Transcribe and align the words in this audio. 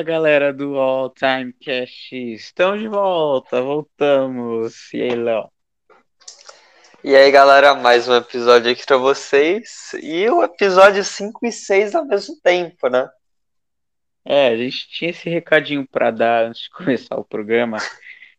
Fala 0.00 0.02
galera 0.02 0.52
do 0.52 0.78
All 0.78 1.10
Time 1.10 1.52
Cash, 1.52 2.12
estamos 2.12 2.80
de 2.80 2.88
volta, 2.88 3.60
voltamos. 3.60 4.94
E 4.94 5.02
aí, 5.02 5.14
Léo? 5.14 5.50
E 7.04 7.14
aí, 7.14 7.30
galera, 7.30 7.74
mais 7.74 8.08
um 8.08 8.14
episódio 8.14 8.72
aqui 8.72 8.82
pra 8.86 8.96
vocês. 8.96 9.92
E 10.02 10.26
o 10.30 10.42
episódio 10.42 11.04
5 11.04 11.44
e 11.44 11.52
6 11.52 11.94
ao 11.94 12.06
mesmo 12.06 12.34
tempo, 12.40 12.88
né? 12.88 13.10
É, 14.24 14.48
a 14.48 14.56
gente 14.56 14.88
tinha 14.88 15.10
esse 15.10 15.28
recadinho 15.28 15.86
pra 15.86 16.10
dar 16.10 16.46
antes 16.46 16.62
de 16.62 16.70
começar 16.72 17.16
o 17.16 17.24
programa. 17.24 17.76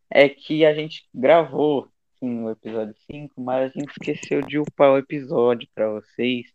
É 0.09 0.27
que 0.27 0.65
a 0.65 0.73
gente 0.73 1.07
gravou 1.13 1.87
sim, 2.17 2.43
o 2.43 2.49
episódio 2.49 2.95
5, 3.05 3.39
mas 3.39 3.71
a 3.71 3.79
gente 3.79 3.91
esqueceu 3.91 4.41
de 4.41 4.57
upar 4.57 4.93
o 4.93 4.97
episódio 4.97 5.69
pra 5.75 5.91
vocês 5.91 6.47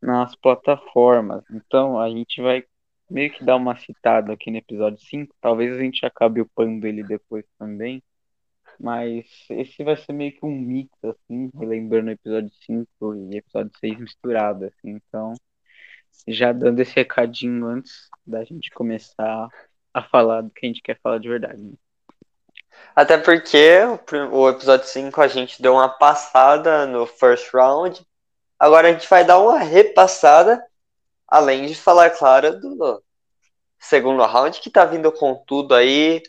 nas 0.00 0.34
plataformas. 0.34 1.44
Então 1.50 2.00
a 2.00 2.08
gente 2.08 2.40
vai 2.40 2.64
meio 3.12 3.30
que 3.30 3.44
dar 3.44 3.56
uma 3.56 3.76
citada 3.76 4.32
aqui 4.32 4.50
no 4.50 4.56
episódio 4.56 4.98
5. 5.00 5.34
Talvez 5.40 5.76
a 5.76 5.80
gente 5.80 6.04
acabe 6.04 6.40
upando 6.40 6.86
ele 6.86 7.04
depois 7.04 7.44
também. 7.58 8.02
Mas 8.80 9.26
esse 9.50 9.84
vai 9.84 9.96
ser 9.96 10.12
meio 10.12 10.32
que 10.32 10.44
um 10.44 10.50
mix, 10.50 10.90
assim, 11.04 11.50
relembrando 11.54 12.08
o 12.08 12.12
episódio 12.12 12.50
5 12.64 13.14
e 13.14 13.36
episódio 13.36 13.70
6 13.78 13.98
misturado, 14.00 14.64
assim. 14.64 14.90
Então, 14.90 15.34
já 16.26 16.52
dando 16.52 16.80
esse 16.80 16.94
recadinho 16.94 17.66
antes 17.66 18.08
da 18.26 18.42
gente 18.44 18.70
começar 18.70 19.48
a 19.92 20.02
falar 20.02 20.40
do 20.40 20.50
que 20.50 20.64
a 20.64 20.68
gente 20.68 20.82
quer 20.82 20.98
falar 21.00 21.18
de 21.18 21.28
verdade. 21.28 21.62
Né? 21.62 21.74
Até 22.96 23.18
porque 23.18 23.78
o 24.32 24.48
episódio 24.48 24.86
5 24.86 25.20
a 25.20 25.28
gente 25.28 25.60
deu 25.60 25.74
uma 25.74 25.88
passada 25.88 26.86
no 26.86 27.06
first 27.06 27.52
round. 27.52 28.04
Agora 28.58 28.88
a 28.88 28.92
gente 28.92 29.08
vai 29.08 29.24
dar 29.24 29.38
uma 29.38 29.58
repassada, 29.58 30.64
além 31.32 31.64
de 31.64 31.74
falar, 31.74 32.10
claro, 32.10 32.60
do 32.60 33.02
segundo 33.78 34.22
round 34.22 34.60
que 34.60 34.68
tá 34.68 34.84
vindo 34.84 35.10
com 35.10 35.34
tudo 35.46 35.74
aí, 35.74 36.22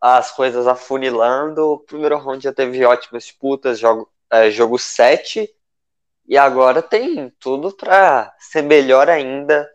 as 0.00 0.32
coisas 0.32 0.66
afunilando. 0.66 1.74
O 1.74 1.78
primeiro 1.78 2.18
round 2.18 2.42
já 2.42 2.52
teve 2.52 2.84
ótimas 2.84 3.22
disputas, 3.22 3.78
jogo, 3.78 4.12
é, 4.28 4.50
jogo 4.50 4.80
7, 4.80 5.48
e 6.26 6.36
agora 6.36 6.82
tem 6.82 7.30
tudo 7.38 7.72
para 7.76 8.34
ser 8.40 8.62
melhor 8.62 9.08
ainda. 9.08 9.70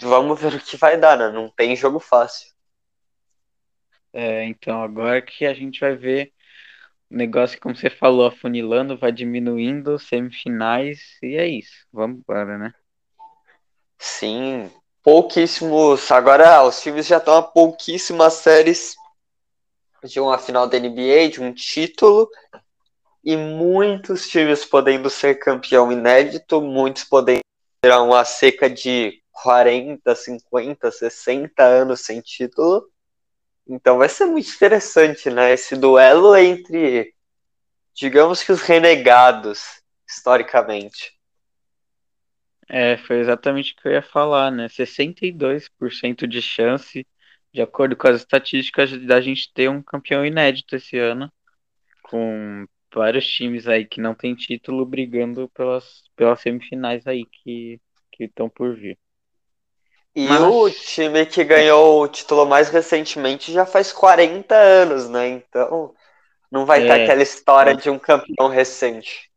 Vamos 0.00 0.40
ver 0.40 0.54
o 0.54 0.60
que 0.60 0.76
vai 0.76 0.98
dar, 0.98 1.16
né? 1.16 1.30
Não 1.30 1.48
tem 1.48 1.76
jogo 1.76 2.00
fácil. 2.00 2.50
É, 4.12 4.44
então 4.44 4.82
agora 4.82 5.22
que 5.22 5.46
a 5.46 5.54
gente 5.54 5.78
vai 5.78 5.94
ver 5.94 6.32
o 7.08 7.16
negócio, 7.16 7.60
como 7.60 7.76
você 7.76 7.88
falou, 7.88 8.26
afunilando, 8.26 8.98
vai 8.98 9.12
diminuindo, 9.12 10.00
semifinais, 10.00 11.16
e 11.22 11.36
é 11.36 11.46
isso. 11.46 11.86
Vamos 11.92 12.18
embora, 12.18 12.58
né? 12.58 12.74
Sim, 14.04 14.68
pouquíssimos. 15.00 16.10
Agora 16.10 16.64
os 16.64 16.82
times 16.82 17.06
já 17.06 17.18
estão 17.18 17.36
a 17.36 17.42
pouquíssimas 17.42 18.32
séries 18.34 18.96
de 20.02 20.18
uma 20.18 20.36
final 20.38 20.66
da 20.66 20.76
NBA, 20.76 21.28
de 21.30 21.40
um 21.40 21.54
título, 21.54 22.28
e 23.22 23.36
muitos 23.36 24.28
times 24.28 24.64
podendo 24.64 25.08
ser 25.08 25.36
campeão 25.36 25.92
inédito, 25.92 26.60
muitos 26.60 27.04
podendo 27.04 27.42
ter 27.80 27.92
uma 27.92 28.24
seca 28.24 28.68
de 28.68 29.22
40, 29.30 30.16
50, 30.16 30.90
60 30.90 31.62
anos 31.62 32.00
sem 32.00 32.20
título. 32.20 32.84
Então 33.68 33.98
vai 33.98 34.08
ser 34.08 34.26
muito 34.26 34.50
interessante, 34.50 35.30
né? 35.30 35.52
Esse 35.52 35.76
duelo 35.76 36.34
entre, 36.34 37.14
digamos 37.94 38.42
que 38.42 38.50
os 38.50 38.62
renegados, 38.62 39.80
historicamente. 40.08 41.21
É, 42.74 42.96
foi 42.96 43.18
exatamente 43.18 43.74
o 43.74 43.76
que 43.76 43.86
eu 43.86 43.92
ia 43.92 44.00
falar, 44.00 44.50
né? 44.50 44.66
62% 44.66 46.26
de 46.26 46.40
chance, 46.40 47.06
de 47.52 47.60
acordo 47.60 47.94
com 47.94 48.08
as 48.08 48.16
estatísticas, 48.16 48.90
da 49.04 49.20
gente 49.20 49.52
ter 49.52 49.68
um 49.68 49.82
campeão 49.82 50.24
inédito 50.24 50.74
esse 50.74 50.96
ano, 50.96 51.30
com 52.02 52.66
vários 52.94 53.26
times 53.26 53.68
aí 53.68 53.84
que 53.84 54.00
não 54.00 54.14
tem 54.14 54.34
título 54.34 54.86
brigando 54.86 55.50
pelas, 55.50 56.04
pelas 56.16 56.40
semifinais 56.40 57.06
aí 57.06 57.26
que 57.26 57.78
estão 58.18 58.48
por 58.48 58.74
vir. 58.74 58.98
E 60.14 60.26
Mas... 60.26 60.40
o 60.40 60.70
time 60.70 61.26
que 61.26 61.44
ganhou 61.44 62.02
o 62.02 62.08
título 62.08 62.46
mais 62.46 62.70
recentemente 62.70 63.52
já 63.52 63.66
faz 63.66 63.92
40 63.92 64.54
anos, 64.54 65.10
né? 65.10 65.28
Então 65.28 65.94
não 66.50 66.64
vai 66.64 66.82
é, 66.82 66.86
ter 66.86 67.02
aquela 67.02 67.22
história 67.22 67.76
de 67.76 67.90
um 67.90 67.98
campeão 67.98 68.48
recente. 68.48 69.30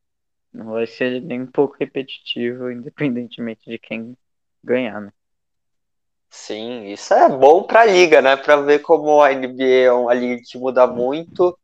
Não 0.56 0.72
vai 0.72 0.88
ser 0.88 1.22
nem 1.22 1.42
um 1.42 1.48
pouco 1.48 1.76
repetitivo, 1.78 2.72
independentemente 2.72 3.70
de 3.70 3.78
quem 3.78 4.18
ganhar, 4.64 5.02
né? 5.02 5.12
Sim, 6.30 6.86
isso 6.88 7.14
é 7.14 7.30
bom 7.30 7.64
pra 7.64 7.86
liga, 7.86 8.22
né? 8.22 8.36
Pra 8.36 8.58
ver 8.58 8.80
como 8.80 9.22
a 9.22 9.32
NBA 9.34 9.86
é 9.86 9.92
uma 9.92 10.14
liga 10.14 10.42
que 10.46 10.58
muda 10.58 10.88
muito. 10.88 11.58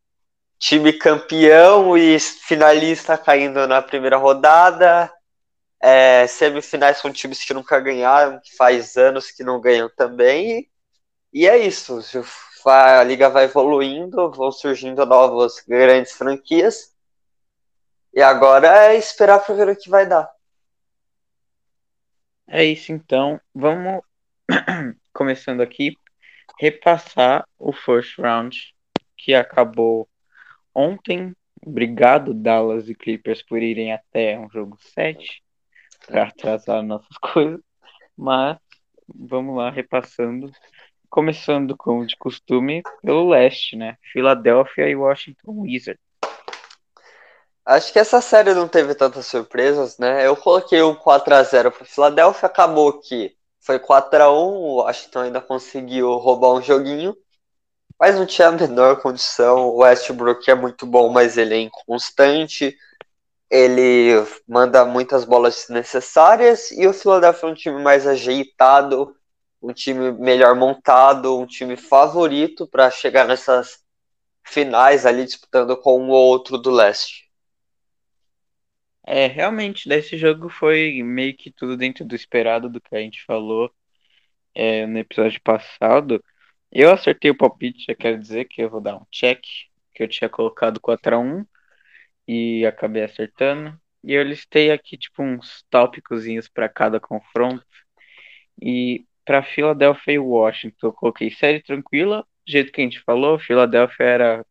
Time 0.60 0.94
campeão 0.94 1.98
e 1.98 2.20
finalista 2.20 3.18
caindo 3.18 3.66
na 3.68 3.82
primeira 3.82 4.18
rodada. 4.18 5.12
É, 5.82 6.28
semifinais 6.28 6.98
são 6.98 7.12
times 7.12 7.44
que 7.44 7.54
nunca 7.54 7.80
ganharam, 7.80 8.40
que 8.42 8.56
faz 8.56 8.96
anos 8.98 9.32
que 9.32 9.44
não 9.44 9.60
ganham 9.60 9.90
também. 9.96 10.70
E 11.34 11.48
é 11.48 11.58
isso. 11.58 12.00
A 12.66 13.04
liga 13.04 13.30
vai 13.30 13.46
evoluindo, 13.46 14.32
vão 14.32 14.52
surgindo 14.52 15.06
novas 15.06 15.64
grandes 15.68 16.14
franquias. 16.14 16.92
E 18.14 18.22
agora 18.22 18.68
é 18.88 18.98
esperar 18.98 19.40
para 19.40 19.56
ver 19.56 19.70
o 19.70 19.76
que 19.76 19.90
vai 19.90 20.06
dar. 20.06 20.30
É 22.48 22.64
isso 22.66 22.92
então. 22.92 23.40
Vamos 23.56 24.04
começando 25.14 25.62
aqui 25.62 25.96
repassar 26.60 27.48
o 27.58 27.72
first 27.72 28.20
round 28.20 28.76
que 29.18 29.34
acabou 29.34 30.10
ontem. 30.76 31.34
Obrigado 31.66 32.34
Dallas 32.34 32.90
e 32.90 32.96
Clippers 32.96 33.42
por 33.42 33.62
irem 33.62 33.94
até 33.94 34.38
um 34.38 34.50
jogo 34.50 34.78
7 34.94 35.42
para 36.06 36.28
atrasar 36.28 36.84
nossas 36.84 37.18
coisas. 37.34 37.62
Mas 38.18 38.58
vamos 39.08 39.56
lá 39.56 39.70
repassando, 39.70 40.52
começando 41.10 41.78
como 41.78 42.06
de 42.06 42.18
costume 42.18 42.82
pelo 43.02 43.30
leste, 43.30 43.78
né? 43.78 43.98
Filadélfia 44.12 44.90
e 44.90 44.96
Washington 44.96 45.62
Wizards. 45.62 46.11
Acho 47.66 47.94
que 47.94 48.00
essa 48.00 48.22
série 48.22 48.54
não 48.54 48.68
teve 48.68 48.96
tantas 48.96 49.28
surpresas, 49.28 49.98
né? 49.98 50.26
Eu 50.26 50.36
coloquei 50.36 50.82
um 50.82 50.96
4x0 50.96 51.72
para 51.72 51.86
Filadélfia, 51.86 52.48
acabou 52.48 53.00
que 53.00 53.36
foi 53.60 53.80
4x1, 53.80 54.54
o 54.56 54.76
Washington 54.78 55.20
ainda 55.22 55.42
conseguiu 55.42 56.12
roubar 56.18 56.54
um 56.54 56.62
joguinho, 56.62 57.16
mas 58.00 58.16
não 58.18 58.26
tinha 58.26 58.50
a 58.50 58.52
menor 58.52 59.02
condição. 59.02 59.70
O 59.70 59.78
Westbrook 59.80 60.50
é 60.50 60.56
muito 60.56 60.86
bom, 60.88 61.10
mas 61.10 61.38
ele 61.38 61.56
é 61.56 61.60
inconstante, 61.60 62.76
ele 63.50 64.12
manda 64.48 64.86
muitas 64.86 65.26
bolas 65.26 65.56
desnecessárias, 65.56 66.72
e 66.72 66.88
o 66.88 66.94
Philadelphia 66.94 67.48
é 67.50 67.52
um 67.52 67.56
time 67.56 67.82
mais 67.84 68.08
ajeitado, 68.08 69.16
um 69.62 69.74
time 69.74 70.12
melhor 70.14 70.56
montado, 70.56 71.40
um 71.40 71.46
time 71.48 71.78
favorito 71.78 72.68
para 72.68 72.92
chegar 72.92 73.28
nessas 73.28 73.80
finais 74.46 75.06
ali 75.06 75.26
disputando 75.26 75.78
com 75.78 76.10
ou 76.10 76.28
outro 76.28 76.58
do 76.58 76.72
leste. 76.72 77.31
É, 79.06 79.28
realmente, 79.28 79.90
desse 79.90 80.18
jogo 80.18 80.50
foi 80.50 81.02
meio 81.04 81.36
que 81.36 81.52
tudo 81.52 81.76
dentro 81.76 82.06
do 82.06 82.16
esperado 82.16 82.70
do 82.70 82.80
que 82.82 82.96
a 82.96 83.00
gente 83.00 83.24
falou 83.26 83.72
é, 84.56 84.86
no 84.88 85.00
episódio 85.00 85.42
passado. 85.42 86.24
Eu 86.72 86.92
acertei 86.92 87.32
o 87.32 87.38
palpite, 87.38 87.86
já 87.88 87.96
quero 87.96 88.20
dizer 88.20 88.46
que 88.46 88.62
eu 88.62 88.70
vou 88.70 88.82
dar 88.82 88.98
um 88.98 89.06
check, 89.12 89.42
que 89.94 90.04
eu 90.04 90.08
tinha 90.08 90.30
colocado 90.30 90.80
4x1 90.80 91.46
e 92.28 92.66
acabei 92.66 93.04
acertando. 93.04 93.80
E 94.04 94.14
eu 94.14 94.24
listei 94.24 94.72
aqui, 94.72 94.98
tipo, 94.98 95.24
uns 95.24 95.64
tópicozinhos 95.70 96.48
para 96.50 96.70
cada 96.70 97.00
confronto. 97.00 97.66
E 98.62 99.06
para 99.26 99.44
Philadelphia 99.44 100.14
e 100.14 100.20
Washington, 100.20 100.88
eu 100.88 100.94
coloquei 100.94 101.32
série 101.32 101.62
tranquila, 101.62 102.26
do 102.46 102.52
jeito 102.52 102.72
que 102.72 102.82
a 102.82 102.84
gente 102.84 103.02
falou, 103.02 103.40
Philadelphia 103.40 104.04
era 104.06 104.46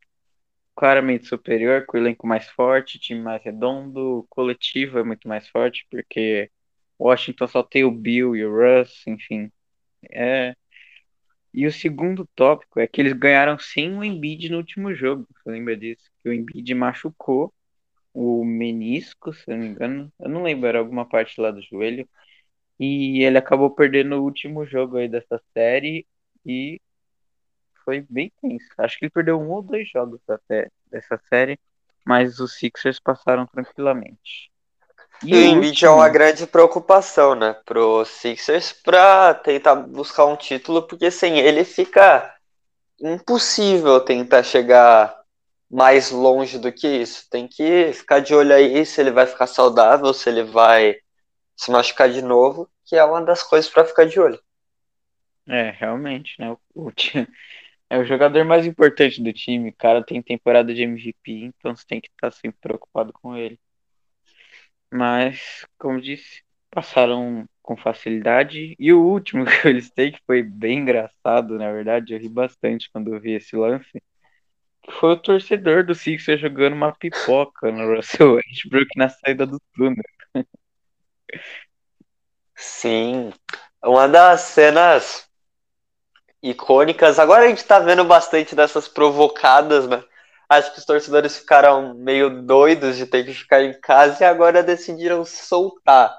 claramente 0.80 1.26
superior, 1.26 1.84
com 1.84 1.98
o 1.98 2.00
elenco 2.00 2.26
mais 2.26 2.48
forte, 2.48 2.98
time 2.98 3.20
mais 3.20 3.42
redondo, 3.44 4.26
coletivo 4.30 4.98
é 4.98 5.04
muito 5.04 5.28
mais 5.28 5.46
forte, 5.46 5.86
porque 5.90 6.50
Washington 6.98 7.46
só 7.48 7.62
tem 7.62 7.84
o 7.84 7.90
Bill 7.90 8.34
e 8.34 8.46
o 8.46 8.50
Russ, 8.50 9.06
enfim. 9.06 9.52
É... 10.10 10.54
E 11.52 11.66
o 11.66 11.72
segundo 11.72 12.26
tópico 12.34 12.80
é 12.80 12.86
que 12.86 13.00
eles 13.00 13.12
ganharam 13.12 13.58
sem 13.58 13.94
o 13.94 14.02
Embiid 14.02 14.48
no 14.50 14.56
último 14.58 14.94
jogo. 14.94 15.26
Você 15.36 15.50
lembra 15.50 15.76
disso? 15.76 16.04
Que 16.22 16.30
o 16.30 16.32
Embiid 16.32 16.74
machucou 16.74 17.52
o 18.14 18.44
menisco, 18.44 19.34
se 19.34 19.50
eu 19.50 19.56
não 19.56 19.64
me 19.64 19.70
engano. 19.70 20.12
Eu 20.18 20.30
não 20.30 20.42
lembro, 20.42 20.66
era 20.68 20.78
alguma 20.78 21.06
parte 21.06 21.40
lá 21.40 21.50
do 21.50 21.60
joelho. 21.62 22.08
E 22.78 23.22
ele 23.24 23.38
acabou 23.38 23.70
perdendo 23.70 24.16
o 24.16 24.24
último 24.24 24.66
jogo 24.66 24.96
aí 24.98 25.08
dessa 25.08 25.42
série. 25.54 26.06
E 26.46 26.80
foi 27.84 28.06
bem 28.08 28.32
tenso. 28.40 28.66
Acho 28.78 28.98
que 28.98 29.06
ele 29.06 29.12
perdeu 29.12 29.40
um 29.40 29.50
ou 29.50 29.62
dois 29.62 29.88
jogos 29.90 30.20
até 30.28 30.70
dessa 30.90 31.18
série, 31.28 31.58
mas 32.04 32.38
os 32.40 32.54
Sixers 32.58 33.00
passaram 33.00 33.46
tranquilamente. 33.46 34.50
E 35.22 35.34
o 35.36 35.36
o 35.36 35.42
Embiid 35.42 35.84
é 35.84 35.90
uma 35.90 36.08
grande 36.08 36.46
preocupação, 36.46 37.34
né, 37.34 37.54
pro 37.64 38.04
Sixers 38.04 38.72
pra 38.72 39.34
tentar 39.34 39.74
buscar 39.76 40.24
um 40.26 40.36
título, 40.36 40.86
porque 40.86 41.10
sem 41.10 41.38
ele 41.38 41.64
fica 41.64 42.34
impossível 43.00 44.00
tentar 44.00 44.42
chegar 44.44 45.14
mais 45.70 46.10
longe 46.10 46.58
do 46.58 46.72
que 46.72 46.88
isso. 46.88 47.28
Tem 47.30 47.48
que 47.48 47.92
ficar 47.94 48.20
de 48.20 48.34
olho 48.34 48.54
aí 48.54 48.84
se 48.86 49.00
ele 49.00 49.10
vai 49.12 49.26
ficar 49.26 49.46
saudável, 49.46 50.12
se 50.14 50.28
ele 50.30 50.44
vai 50.44 50.96
se 51.56 51.70
machucar 51.70 52.10
de 52.10 52.22
novo, 52.22 52.70
que 52.86 52.96
é 52.96 53.04
uma 53.04 53.22
das 53.22 53.42
coisas 53.42 53.70
para 53.70 53.84
ficar 53.84 54.06
de 54.06 54.20
olho. 54.20 54.40
é, 55.48 55.70
realmente, 55.70 56.36
né? 56.38 56.50
O, 56.74 56.88
o 56.88 56.92
é 57.90 57.98
o 57.98 58.04
jogador 58.04 58.44
mais 58.44 58.64
importante 58.66 59.22
do 59.22 59.32
time. 59.32 59.70
O 59.70 59.76
cara 59.76 60.02
tem 60.02 60.22
temporada 60.22 60.72
de 60.72 60.82
MVP, 60.82 61.32
então 61.44 61.74
você 61.74 61.84
tem 61.86 62.00
que 62.00 62.08
estar 62.08 62.30
sempre 62.30 62.58
preocupado 62.60 63.12
com 63.12 63.36
ele. 63.36 63.58
Mas, 64.92 65.66
como 65.78 66.00
disse, 66.00 66.42
passaram 66.70 67.46
com 67.62 67.76
facilidade. 67.76 68.76
E 68.78 68.92
o 68.92 69.02
último 69.02 69.44
que 69.44 69.68
eles 69.68 69.90
têm, 69.90 70.12
que 70.12 70.20
foi 70.26 70.42
bem 70.42 70.78
engraçado, 70.80 71.58
na 71.58 71.72
verdade, 71.72 72.14
eu 72.14 72.20
ri 72.20 72.28
bastante 72.28 72.90
quando 72.92 73.12
eu 73.12 73.20
vi 73.20 73.32
esse 73.32 73.56
lance, 73.56 74.02
foi 75.00 75.12
o 75.12 75.16
torcedor 75.16 75.84
do 75.84 75.94
Sixers 75.94 76.40
jogando 76.40 76.74
uma 76.74 76.92
pipoca 76.92 77.70
no 77.72 77.94
Russell 77.94 78.34
Westbrook 78.40 78.88
na 78.96 79.08
saída 79.08 79.46
do 79.46 79.60
túnel. 79.74 80.02
Sim, 82.54 83.32
uma 83.82 84.06
das 84.06 84.42
cenas 84.42 85.29
icônicas. 86.42 87.18
Agora 87.18 87.44
a 87.44 87.48
gente 87.48 87.64
tá 87.64 87.78
vendo 87.78 88.04
bastante 88.04 88.54
dessas 88.54 88.88
provocadas, 88.88 89.86
né? 89.88 90.02
Acho 90.48 90.72
que 90.72 90.78
os 90.78 90.84
torcedores 90.84 91.36
ficaram 91.36 91.94
meio 91.94 92.42
doidos 92.42 92.96
de 92.96 93.06
ter 93.06 93.24
que 93.24 93.32
ficar 93.32 93.62
em 93.62 93.78
casa 93.80 94.24
e 94.24 94.26
agora 94.26 94.62
decidiram 94.62 95.24
soltar. 95.24 96.12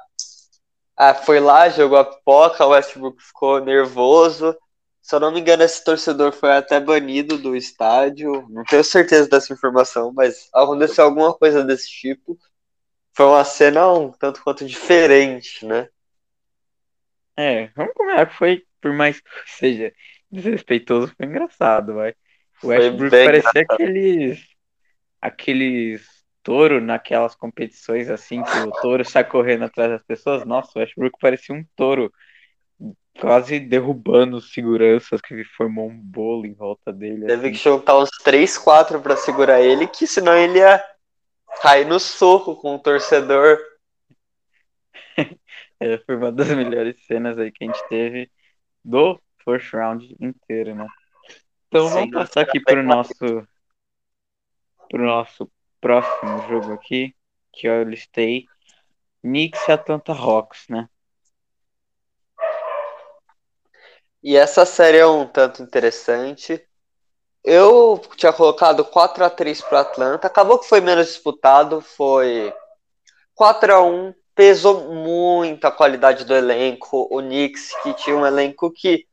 Ah, 0.95 1.13
foi 1.13 1.39
lá, 1.39 1.67
jogou 1.67 1.97
a 1.97 2.05
pipoca, 2.05 2.65
o 2.65 2.69
Westbrook 2.69 3.21
ficou 3.21 3.59
nervoso. 3.59 4.55
Se 5.01 5.15
eu 5.15 5.19
não 5.19 5.31
me 5.31 5.39
engano, 5.41 5.63
esse 5.63 5.83
torcedor 5.83 6.31
foi 6.31 6.51
até 6.55 6.79
banido 6.79 7.37
do 7.37 7.55
estádio. 7.55 8.47
Não 8.49 8.63
tenho 8.63 8.83
certeza 8.83 9.27
dessa 9.27 9.51
informação, 9.51 10.13
mas 10.13 10.47
aconteceu 10.53 11.03
alguma 11.05 11.33
coisa 11.33 11.63
desse 11.63 11.89
tipo. 11.89 12.37
Foi 13.13 13.25
uma 13.25 13.43
cena 13.43 13.91
um 13.91 14.11
tanto 14.11 14.43
quanto 14.43 14.65
diferente, 14.65 15.65
né? 15.65 15.89
É, 17.35 17.67
vamos 17.75 17.93
combinar 17.95 18.27
que 18.27 18.35
foi, 18.37 18.63
por 18.81 18.91
mais 18.91 19.19
que 19.19 19.29
seja 19.45 19.93
desrespeitoso, 20.31 21.13
foi 21.15 21.25
engraçado, 21.25 21.95
vai. 21.95 22.15
O 22.63 22.67
Westbrook 22.67 23.11
parecia 23.11 23.65
aqueles, 23.69 24.47
aqueles 25.21 26.07
touro 26.43 26.81
naquelas 26.81 27.35
competições 27.35 28.09
assim, 28.09 28.43
que 28.43 28.57
o 28.59 28.71
touro 28.71 29.03
sai 29.03 29.23
correndo 29.23 29.65
atrás 29.65 29.91
das 29.91 30.03
pessoas. 30.03 30.45
Nossa, 30.45 30.71
o 30.75 30.79
Westbrook 30.79 31.17
parecia 31.19 31.55
um 31.55 31.65
touro, 31.75 32.11
quase 33.19 33.59
derrubando 33.59 34.37
os 34.37 34.53
seguranças, 34.53 35.21
que 35.21 35.43
formou 35.43 35.89
um 35.89 35.97
bolo 35.97 36.45
em 36.45 36.53
volta 36.53 36.91
dele, 36.93 37.25
Teve 37.25 37.47
assim. 37.47 37.51
que 37.51 37.63
juntar 37.63 37.97
uns 37.97 38.09
3, 38.23 38.57
4 38.57 39.01
pra 39.01 39.15
segurar 39.15 39.61
ele, 39.61 39.87
que 39.87 40.07
senão 40.07 40.35
ele 40.35 40.59
ia 40.59 40.83
cair 41.61 41.85
no 41.85 41.99
soco 41.99 42.55
com 42.55 42.75
o 42.75 42.79
torcedor. 42.79 43.59
É, 45.83 45.97
foi 45.97 46.15
uma 46.15 46.31
das 46.31 46.47
melhores 46.49 47.03
cenas 47.07 47.39
aí 47.39 47.51
que 47.51 47.63
a 47.63 47.67
gente 47.67 47.89
teve 47.89 48.29
do 48.83 49.19
first 49.43 49.73
round 49.73 50.15
inteiro, 50.19 50.75
né? 50.75 50.87
Então 51.67 51.87
Sim, 51.87 51.93
vamos 51.93 52.11
passar 52.11 52.41
aqui 52.41 52.59
pro 52.59 52.83
nosso 52.83 53.13
pro 54.89 55.05
nosso 55.05 55.49
próximo 55.79 56.41
jogo 56.49 56.73
aqui, 56.73 57.15
que 57.53 57.67
eu 57.67 57.83
listei 57.83 58.45
Knicks 59.21 59.67
e 59.67 59.71
Atlanta 59.71 60.11
Hawks, 60.11 60.65
né? 60.69 60.89
E 64.23 64.35
essa 64.35 64.65
série 64.65 64.97
é 64.97 65.05
um 65.05 65.25
tanto 65.25 65.63
interessante. 65.63 66.63
Eu 67.43 67.99
tinha 68.15 68.31
colocado 68.31 68.85
4 68.85 69.25
a 69.25 69.29
3 69.29 69.61
para 69.61 69.79
Atlanta. 69.79 70.27
Acabou 70.27 70.59
que 70.59 70.67
foi 70.67 70.79
menos 70.79 71.07
disputado, 71.07 71.81
foi 71.81 72.53
4 73.33 73.73
a 73.73 73.81
1. 73.81 74.13
Pesou 74.33 74.93
muito 74.93 75.65
a 75.65 75.71
qualidade 75.71 76.25
do 76.25 76.35
elenco. 76.35 77.07
O 77.11 77.21
Knicks 77.21 77.71
que 77.83 77.93
tinha 77.93 78.15
um 78.15 78.25
elenco 78.25 78.71
que 78.71 79.05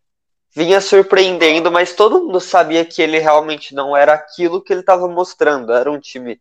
vinha 0.54 0.80
surpreendendo, 0.80 1.70
mas 1.70 1.94
todo 1.94 2.24
mundo 2.24 2.40
sabia 2.40 2.84
que 2.84 3.02
ele 3.02 3.18
realmente 3.18 3.74
não 3.74 3.96
era 3.96 4.14
aquilo 4.14 4.62
que 4.62 4.72
ele 4.72 4.80
estava 4.80 5.08
mostrando. 5.08 5.72
Era 5.72 5.90
um 5.90 6.00
time 6.00 6.40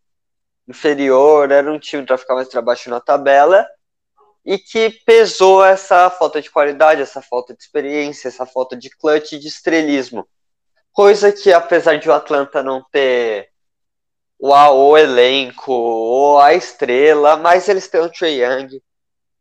inferior, 0.66 1.50
era 1.50 1.70
um 1.70 1.78
time 1.78 2.04
para 2.04 2.18
ficar 2.18 2.34
mais 2.34 2.48
para 2.48 2.62
baixo 2.62 2.90
na 2.90 3.00
tabela 3.00 3.66
e 4.44 4.58
que 4.58 4.90
pesou 5.04 5.64
essa 5.64 6.08
falta 6.08 6.40
de 6.40 6.50
qualidade, 6.50 7.02
essa 7.02 7.20
falta 7.20 7.54
de 7.54 7.62
experiência, 7.62 8.28
essa 8.28 8.46
falta 8.46 8.74
de 8.76 8.88
clutch 8.88 9.32
e 9.32 9.38
de 9.38 9.48
estrelismo. 9.48 10.26
Coisa 10.90 11.30
que, 11.30 11.52
apesar 11.52 11.98
de 11.98 12.08
o 12.08 12.12
Atlanta 12.12 12.62
não 12.62 12.82
ter 12.90 13.50
o, 14.38 14.52
o 14.52 14.96
elenco 14.96 15.72
ou 15.72 16.40
a 16.40 16.54
estrela, 16.54 17.36
mas 17.36 17.68
eles 17.68 17.88
têm 17.88 18.00
o 18.00 18.10
Trae 18.10 18.40
Young. 18.40 18.82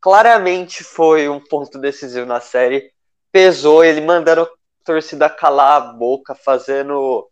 Claramente 0.01 0.83
foi 0.83 1.29
um 1.29 1.39
ponto 1.39 1.77
decisivo 1.77 2.25
na 2.25 2.39
série. 2.39 2.91
Pesou 3.31 3.83
ele 3.83 4.01
mandando 4.01 4.43
a 4.43 4.49
torcida 4.83 5.29
calar 5.29 5.81
a 5.81 5.93
boca, 5.93 6.33
fazendo 6.33 7.29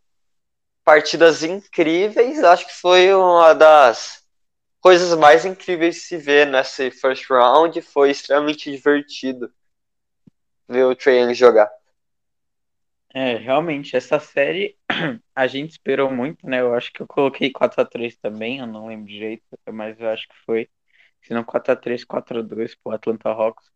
partidas 0.84 1.44
incríveis. 1.44 2.44
Acho 2.44 2.68
que 2.68 2.74
foi 2.74 3.14
uma 3.14 3.54
das 3.54 4.24
coisas 4.80 5.18
mais 5.18 5.46
incríveis 5.46 5.96
de 5.96 6.02
se 6.02 6.18
ver 6.18 6.46
nesse 6.48 6.92
first 6.92 7.30
round. 7.30 7.82
Foi 7.82 8.12
extremamente 8.12 8.72
divertido 8.72 9.52
ver 10.68 10.86
o 10.86 10.96
Trae 10.96 11.22
Young 11.22 11.34
jogar. 11.34 11.72
É, 13.18 13.38
realmente, 13.38 13.96
essa 13.96 14.20
série 14.20 14.78
a 15.34 15.48
gente 15.48 15.72
esperou 15.72 16.12
muito, 16.12 16.46
né? 16.46 16.60
Eu 16.60 16.74
acho 16.74 16.92
que 16.92 17.02
eu 17.02 17.08
coloquei 17.08 17.50
4x3 17.50 18.18
também, 18.18 18.60
eu 18.60 18.68
não 18.68 18.88
lembro 18.88 19.08
direito, 19.08 19.46
mas 19.72 19.98
eu 20.02 20.10
acho 20.10 20.28
que 20.28 20.36
foi. 20.46 20.70
Se 21.22 21.34
não 21.34 21.42
4x3, 21.46 22.04
4x2 22.06 22.76
pro 22.76 22.94
Atlanta 22.94 23.30
Hawks. 23.30 23.72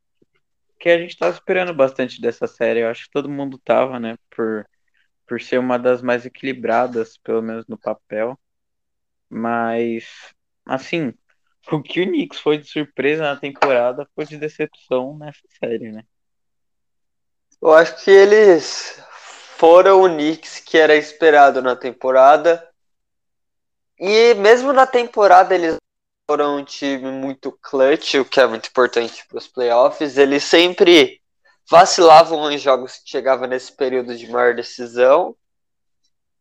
Que 0.79 0.89
a 0.89 0.97
gente 0.99 1.17
tava 1.17 1.33
esperando 1.33 1.73
bastante 1.73 2.21
dessa 2.21 2.47
série, 2.47 2.81
eu 2.81 2.89
acho 2.89 3.05
que 3.05 3.11
todo 3.11 3.29
mundo 3.29 3.57
tava, 3.59 3.97
né? 3.97 4.17
Por, 4.29 4.67
por 5.25 5.41
ser 5.41 5.59
uma 5.59 5.79
das 5.79 6.01
mais 6.01 6.25
equilibradas, 6.25 7.17
pelo 7.17 7.41
menos 7.41 7.65
no 7.67 7.77
papel. 7.77 8.37
Mas, 9.29 10.33
assim, 10.65 11.13
o 11.71 11.81
que 11.81 12.01
o 12.01 12.05
Knicks 12.07 12.39
foi 12.41 12.57
de 12.57 12.67
surpresa 12.67 13.23
na 13.23 13.39
temporada 13.39 14.05
foi 14.15 14.25
de 14.25 14.37
decepção 14.37 15.17
nessa 15.17 15.47
série, 15.59 15.93
né? 15.93 16.03
Eu 17.61 17.73
acho 17.73 18.03
que 18.03 18.11
eles 18.11 19.01
foram 19.59 20.03
o 20.03 20.07
Knicks 20.07 20.61
que 20.61 20.77
era 20.77 20.95
esperado 20.95 21.61
na 21.61 21.75
temporada. 21.75 22.65
E 23.99 24.33
mesmo 24.35 24.71
na 24.71 24.87
temporada 24.87 25.53
eles 25.53 25.75
foram 26.25 26.57
um 26.57 26.63
time 26.63 27.11
muito 27.11 27.51
clutch, 27.61 28.15
o 28.15 28.23
que 28.23 28.39
é 28.39 28.47
muito 28.47 28.69
importante 28.69 29.25
para 29.27 29.37
os 29.37 29.47
playoffs. 29.49 30.17
Eles 30.17 30.45
sempre 30.45 31.21
vacilavam 31.69 32.49
em 32.49 32.57
jogos 32.57 32.99
que 32.99 33.09
chegavam 33.09 33.49
nesse 33.49 33.73
período 33.73 34.15
de 34.15 34.31
maior 34.31 34.55
decisão. 34.55 35.35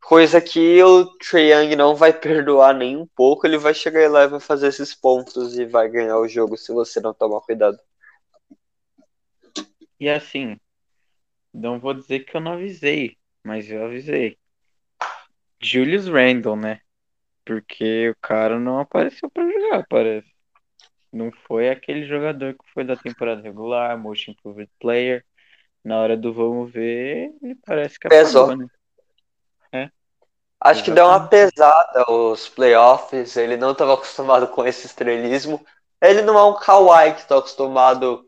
Coisa 0.00 0.40
que 0.40 0.80
o 0.84 1.06
Trae 1.18 1.50
Young 1.50 1.74
não 1.74 1.96
vai 1.96 2.12
perdoar 2.16 2.72
nem 2.72 2.96
um 2.96 3.06
pouco. 3.16 3.48
Ele 3.48 3.58
vai 3.58 3.74
chegar 3.74 4.08
lá 4.08 4.22
e 4.22 4.28
vai 4.28 4.40
fazer 4.40 4.68
esses 4.68 4.94
pontos 4.94 5.58
e 5.58 5.64
vai 5.64 5.88
ganhar 5.88 6.18
o 6.18 6.28
jogo 6.28 6.56
se 6.56 6.72
você 6.72 7.00
não 7.00 7.12
tomar 7.12 7.40
cuidado. 7.40 7.78
E 9.98 10.08
assim, 10.08 10.56
não 11.52 11.78
vou 11.78 11.94
dizer 11.94 12.20
que 12.20 12.36
eu 12.36 12.40
não 12.40 12.52
avisei, 12.52 13.16
mas 13.42 13.70
eu 13.70 13.84
avisei. 13.84 14.38
Julius 15.60 16.06
Randle, 16.06 16.56
né? 16.56 16.80
Porque 17.44 18.10
o 18.10 18.16
cara 18.20 18.58
não 18.58 18.78
apareceu 18.78 19.30
pra 19.30 19.50
jogar, 19.50 19.86
parece. 19.88 20.28
Não 21.12 21.32
foi 21.46 21.70
aquele 21.70 22.06
jogador 22.06 22.54
que 22.54 22.70
foi 22.72 22.84
da 22.84 22.94
temporada 22.94 23.40
regular, 23.40 23.98
motion 23.98 24.32
improved 24.32 24.70
player. 24.78 25.24
Na 25.82 25.98
hora 25.98 26.16
do 26.16 26.32
vamos 26.32 26.70
ver, 26.70 27.32
ele 27.42 27.56
parece 27.64 27.98
que 27.98 28.08
Pesou. 28.08 28.44
apagou, 28.44 28.56
né? 28.56 28.68
É, 29.72 29.90
Acho 30.60 30.84
que 30.84 30.90
deu 30.90 31.06
uma 31.06 31.26
pesada 31.26 32.10
os 32.10 32.48
playoffs. 32.48 33.36
Ele 33.36 33.56
não 33.56 33.72
estava 33.72 33.94
acostumado 33.94 34.48
com 34.48 34.66
esse 34.66 34.86
estrelismo. 34.86 35.64
Ele 36.00 36.22
não 36.22 36.38
é 36.38 36.44
um 36.44 36.54
Kawhi 36.54 37.14
que 37.14 37.20
está 37.20 37.38
acostumado 37.38 38.27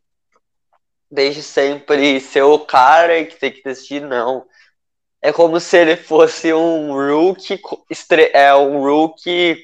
desde 1.10 1.42
sempre 1.42 2.20
ser 2.20 2.42
o 2.42 2.58
cara 2.58 3.24
que 3.24 3.36
tem 3.36 3.52
que 3.52 3.62
decidir, 3.62 4.00
não. 4.00 4.46
É 5.22 5.32
como 5.32 5.60
se 5.60 5.76
ele 5.76 5.96
fosse 5.96 6.52
um 6.52 6.92
rookie, 6.94 7.60
é 8.32 8.54
um 8.54 8.80
rookie 8.82 9.58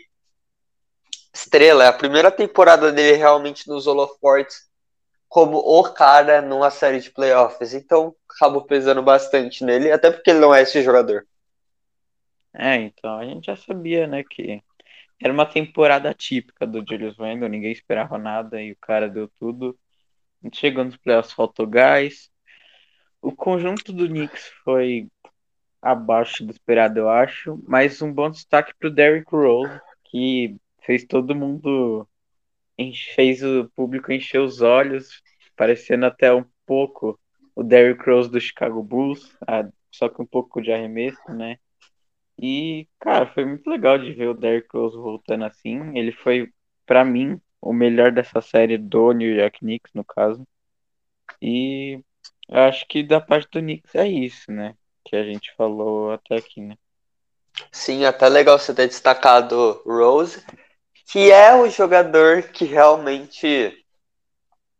estrela. 1.34 1.84
É 1.84 1.88
a 1.88 1.92
primeira 1.92 2.30
temporada 2.30 2.92
dele 2.92 3.16
realmente 3.16 3.68
nos 3.68 3.86
holofortes 3.86 4.66
como 5.28 5.58
o 5.58 5.82
cara 5.92 6.42
numa 6.42 6.70
série 6.70 7.00
de 7.00 7.10
playoffs. 7.10 7.74
Então 7.74 8.14
acabou 8.28 8.62
pesando 8.64 9.02
bastante 9.02 9.64
nele, 9.64 9.90
até 9.92 10.10
porque 10.10 10.30
ele 10.30 10.40
não 10.40 10.54
é 10.54 10.62
esse 10.62 10.82
jogador. 10.82 11.26
É, 12.54 12.76
então 12.76 13.18
a 13.18 13.24
gente 13.24 13.46
já 13.46 13.56
sabia, 13.56 14.06
né, 14.06 14.24
que 14.24 14.62
era 15.22 15.32
uma 15.32 15.46
temporada 15.46 16.12
típica 16.14 16.66
do 16.66 16.84
Julius 16.86 17.18
Randle, 17.18 17.48
ninguém 17.48 17.72
esperava 17.72 18.18
nada 18.18 18.60
e 18.62 18.72
o 18.72 18.76
cara 18.76 19.08
deu 19.08 19.28
tudo. 19.38 19.78
Chegou 20.52 20.84
nos 20.84 20.96
playoffs, 20.96 21.32
faltou 21.32 21.66
gás. 21.66 22.30
O 23.20 23.32
conjunto 23.32 23.92
do 23.92 24.06
Knicks 24.06 24.48
foi 24.64 25.08
abaixo 25.80 26.44
do 26.44 26.50
esperado, 26.50 26.98
eu 26.98 27.08
acho, 27.08 27.62
mas 27.66 28.00
um 28.02 28.12
bom 28.12 28.30
destaque 28.30 28.72
para 28.78 28.88
o 28.88 28.92
Derrick 28.92 29.30
Rose, 29.30 29.80
que 30.04 30.56
fez 30.82 31.04
todo 31.04 31.34
mundo, 31.34 32.08
fez 33.14 33.42
o 33.42 33.70
público 33.74 34.12
encher 34.12 34.40
os 34.40 34.60
olhos, 34.62 35.22
parecendo 35.56 36.06
até 36.06 36.32
um 36.32 36.44
pouco 36.64 37.18
o 37.54 37.62
Derrick 37.62 38.08
Rose 38.08 38.30
do 38.30 38.40
Chicago 38.40 38.82
Bulls, 38.82 39.36
só 39.90 40.08
que 40.08 40.20
um 40.20 40.26
pouco 40.26 40.60
de 40.60 40.72
arremesso, 40.72 41.32
né? 41.32 41.56
E, 42.38 42.86
cara, 43.00 43.26
foi 43.26 43.44
muito 43.44 43.68
legal 43.68 43.98
de 43.98 44.12
ver 44.12 44.28
o 44.28 44.34
Derrick 44.34 44.68
Rose 44.72 44.96
voltando 44.96 45.44
assim. 45.44 45.96
Ele 45.96 46.12
foi, 46.12 46.52
para 46.84 47.04
mim, 47.04 47.40
o 47.60 47.72
melhor 47.72 48.12
dessa 48.12 48.40
série 48.40 48.78
do 48.78 49.12
New 49.12 49.34
York 49.34 49.60
Knicks, 49.60 49.92
no 49.94 50.04
caso. 50.04 50.46
E 51.40 52.00
acho 52.50 52.86
que 52.86 53.02
da 53.02 53.20
parte 53.20 53.48
do 53.50 53.60
Knicks 53.60 53.94
é 53.94 54.06
isso, 54.08 54.50
né? 54.50 54.74
Que 55.04 55.16
a 55.16 55.24
gente 55.24 55.54
falou 55.56 56.12
até 56.12 56.36
aqui, 56.36 56.60
né? 56.60 56.76
Sim, 57.72 58.04
até 58.04 58.28
legal 58.28 58.58
você 58.58 58.74
ter 58.74 58.86
destacado 58.86 59.82
Rose, 59.86 60.44
que 61.06 61.30
é 61.30 61.54
o 61.54 61.68
jogador 61.68 62.42
que 62.42 62.64
realmente 62.64 63.84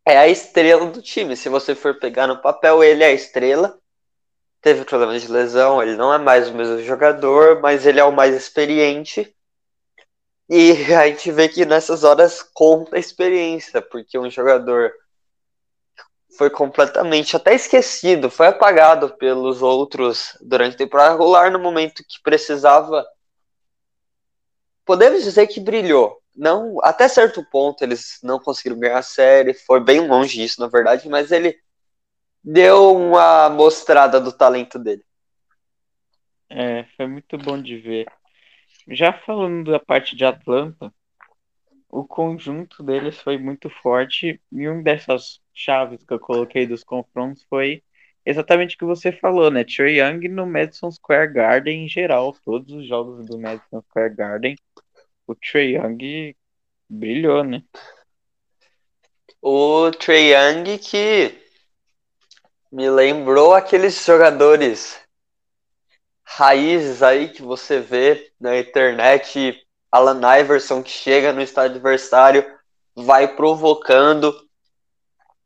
é 0.05 0.17
a 0.17 0.27
estrela 0.27 0.85
do 0.91 1.01
time. 1.01 1.35
Se 1.35 1.49
você 1.49 1.73
for 1.73 1.99
pegar 1.99 2.27
no 2.27 2.41
papel, 2.41 2.83
ele 2.83 3.03
é 3.03 3.07
a 3.07 3.13
estrela 3.13 3.79
teve 4.67 4.83
problemas 4.83 5.21
de 5.21 5.31
lesão, 5.31 5.81
ele 5.81 5.95
não 5.95 6.13
é 6.13 6.17
mais 6.17 6.49
o 6.49 6.53
mesmo 6.53 6.83
jogador, 6.83 7.61
mas 7.61 7.85
ele 7.85 8.01
é 8.01 8.03
o 8.03 8.11
mais 8.11 8.35
experiente. 8.35 9.33
E 10.49 10.93
a 10.93 11.07
gente 11.07 11.31
vê 11.31 11.49
que 11.49 11.65
nessas 11.65 12.03
horas 12.03 12.41
conta 12.41 12.95
a 12.95 12.99
experiência, 12.99 13.81
porque 13.81 14.17
um 14.17 14.29
jogador 14.29 14.93
foi 16.37 16.49
completamente 16.49 17.35
até 17.35 17.55
esquecido, 17.55 18.29
foi 18.29 18.47
apagado 18.47 19.09
pelos 19.17 19.61
outros 19.61 20.37
durante 20.41 20.75
a 20.75 20.77
temporada 20.77 21.11
regular 21.11 21.51
no 21.51 21.59
momento 21.59 22.03
que 22.07 22.21
precisava. 22.21 23.05
Podemos 24.85 25.23
dizer 25.23 25.47
que 25.47 25.59
brilhou. 25.59 26.21
Não, 26.35 26.77
até 26.83 27.07
certo 27.07 27.43
ponto 27.49 27.81
eles 27.81 28.19
não 28.21 28.39
conseguiram 28.39 28.79
ganhar 28.79 28.99
a 28.99 29.03
série, 29.03 29.53
foi 29.53 29.79
bem 29.79 30.07
longe 30.07 30.37
disso, 30.37 30.61
na 30.61 30.67
verdade, 30.67 31.09
mas 31.09 31.31
ele 31.31 31.57
deu 32.43 32.95
uma 32.95 33.49
mostrada 33.49 34.21
do 34.21 34.31
talento 34.31 34.77
dele. 34.77 35.03
É, 36.49 36.85
foi 36.95 37.07
muito 37.07 37.37
bom 37.37 37.61
de 37.61 37.77
ver. 37.77 38.05
Já 38.89 39.11
falando 39.11 39.71
da 39.71 39.79
parte 39.79 40.15
de 40.15 40.23
Atlanta, 40.23 40.93
o 41.89 42.05
conjunto 42.05 42.81
deles 42.83 43.19
foi 43.19 43.37
muito 43.37 43.69
forte 43.69 44.41
e 44.51 44.67
uma 44.67 44.81
dessas 44.81 45.41
chaves 45.53 46.03
que 46.03 46.13
eu 46.13 46.19
coloquei 46.19 46.65
dos 46.65 46.83
confrontos 46.83 47.43
foi 47.49 47.83
exatamente 48.25 48.75
o 48.75 48.79
que 48.79 48.85
você 48.85 49.11
falou, 49.11 49.51
né? 49.51 49.63
Trey 49.63 49.99
Young 49.99 50.27
no 50.29 50.45
Madison 50.45 50.91
Square 50.91 51.33
Garden 51.33 51.85
em 51.85 51.89
geral, 51.89 52.33
todos 52.43 52.73
os 52.73 52.87
jogos 52.87 53.25
do 53.25 53.37
Madison 53.39 53.81
Square 53.89 54.15
Garden, 54.15 54.55
o 55.25 55.35
Trey 55.35 55.75
Young 55.75 56.35
brilhou, 56.89 57.43
né? 57.43 57.63
O 59.41 59.91
Trey 59.91 60.33
Young 60.33 60.77
que 60.77 61.37
me 62.71 62.89
lembrou 62.89 63.53
aqueles 63.53 64.05
jogadores 64.05 65.06
raízes 66.29 67.01
aí 67.01 67.29
que 67.29 67.41
você 67.41 67.79
vê 67.79 68.31
na 68.39 68.59
internet, 68.59 69.65
Alan 69.89 70.19
Iverson 70.39 70.83
que 70.83 70.89
chega 70.89 71.31
no 71.31 71.41
estádio 71.41 71.77
adversário, 71.77 72.45
vai 72.93 73.33
provocando, 73.33 74.35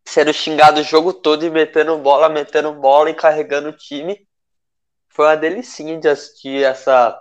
sendo 0.04 0.34
xingado 0.34 0.82
o 0.82 0.84
jogo 0.84 1.14
todo 1.14 1.46
e 1.46 1.52
metendo 1.52 1.98
bola, 2.00 2.28
metendo 2.30 2.74
bola 2.74 3.12
e 3.12 3.14
carregando 3.14 3.70
o 3.70 3.78
time. 3.78 4.28
Foi 5.10 5.28
uma 5.28 5.38
delicinha 5.38 6.00
de 6.00 6.08
assistir 6.08 6.64
essa 6.64 7.18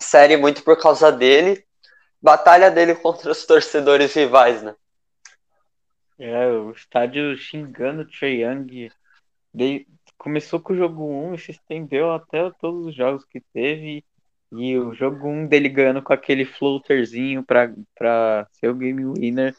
série 0.00 0.36
muito 0.36 0.62
por 0.62 0.78
causa 0.78 1.10
dele. 1.10 1.66
Batalha 2.22 2.70
dele 2.70 2.94
contra 3.02 3.32
os 3.32 3.44
torcedores 3.44 4.14
rivais, 4.14 4.62
né? 4.62 4.76
É, 6.18 6.46
o 6.46 6.70
estádio 6.70 7.36
xingando 7.36 8.02
o 8.02 8.06
Trae 8.06 8.42
Young. 8.42 8.92
De... 9.52 9.88
Começou 10.18 10.60
com 10.60 10.72
o 10.72 10.76
jogo 10.76 11.04
1 11.04 11.34
e 11.34 11.38
se 11.38 11.50
estendeu 11.50 12.12
até 12.12 12.50
todos 12.60 12.86
os 12.86 12.94
jogos 12.94 13.24
que 13.24 13.40
teve. 13.52 14.04
E 14.52 14.78
o 14.78 14.94
jogo 14.94 15.28
1 15.28 15.46
dele 15.46 15.68
ganhando 15.68 16.02
com 16.02 16.12
aquele 16.12 16.44
floaterzinho 16.44 17.42
pra, 17.42 17.72
pra 17.94 18.46
ser 18.52 18.68
o 18.68 18.74
game 18.74 19.04
winner 19.04 19.54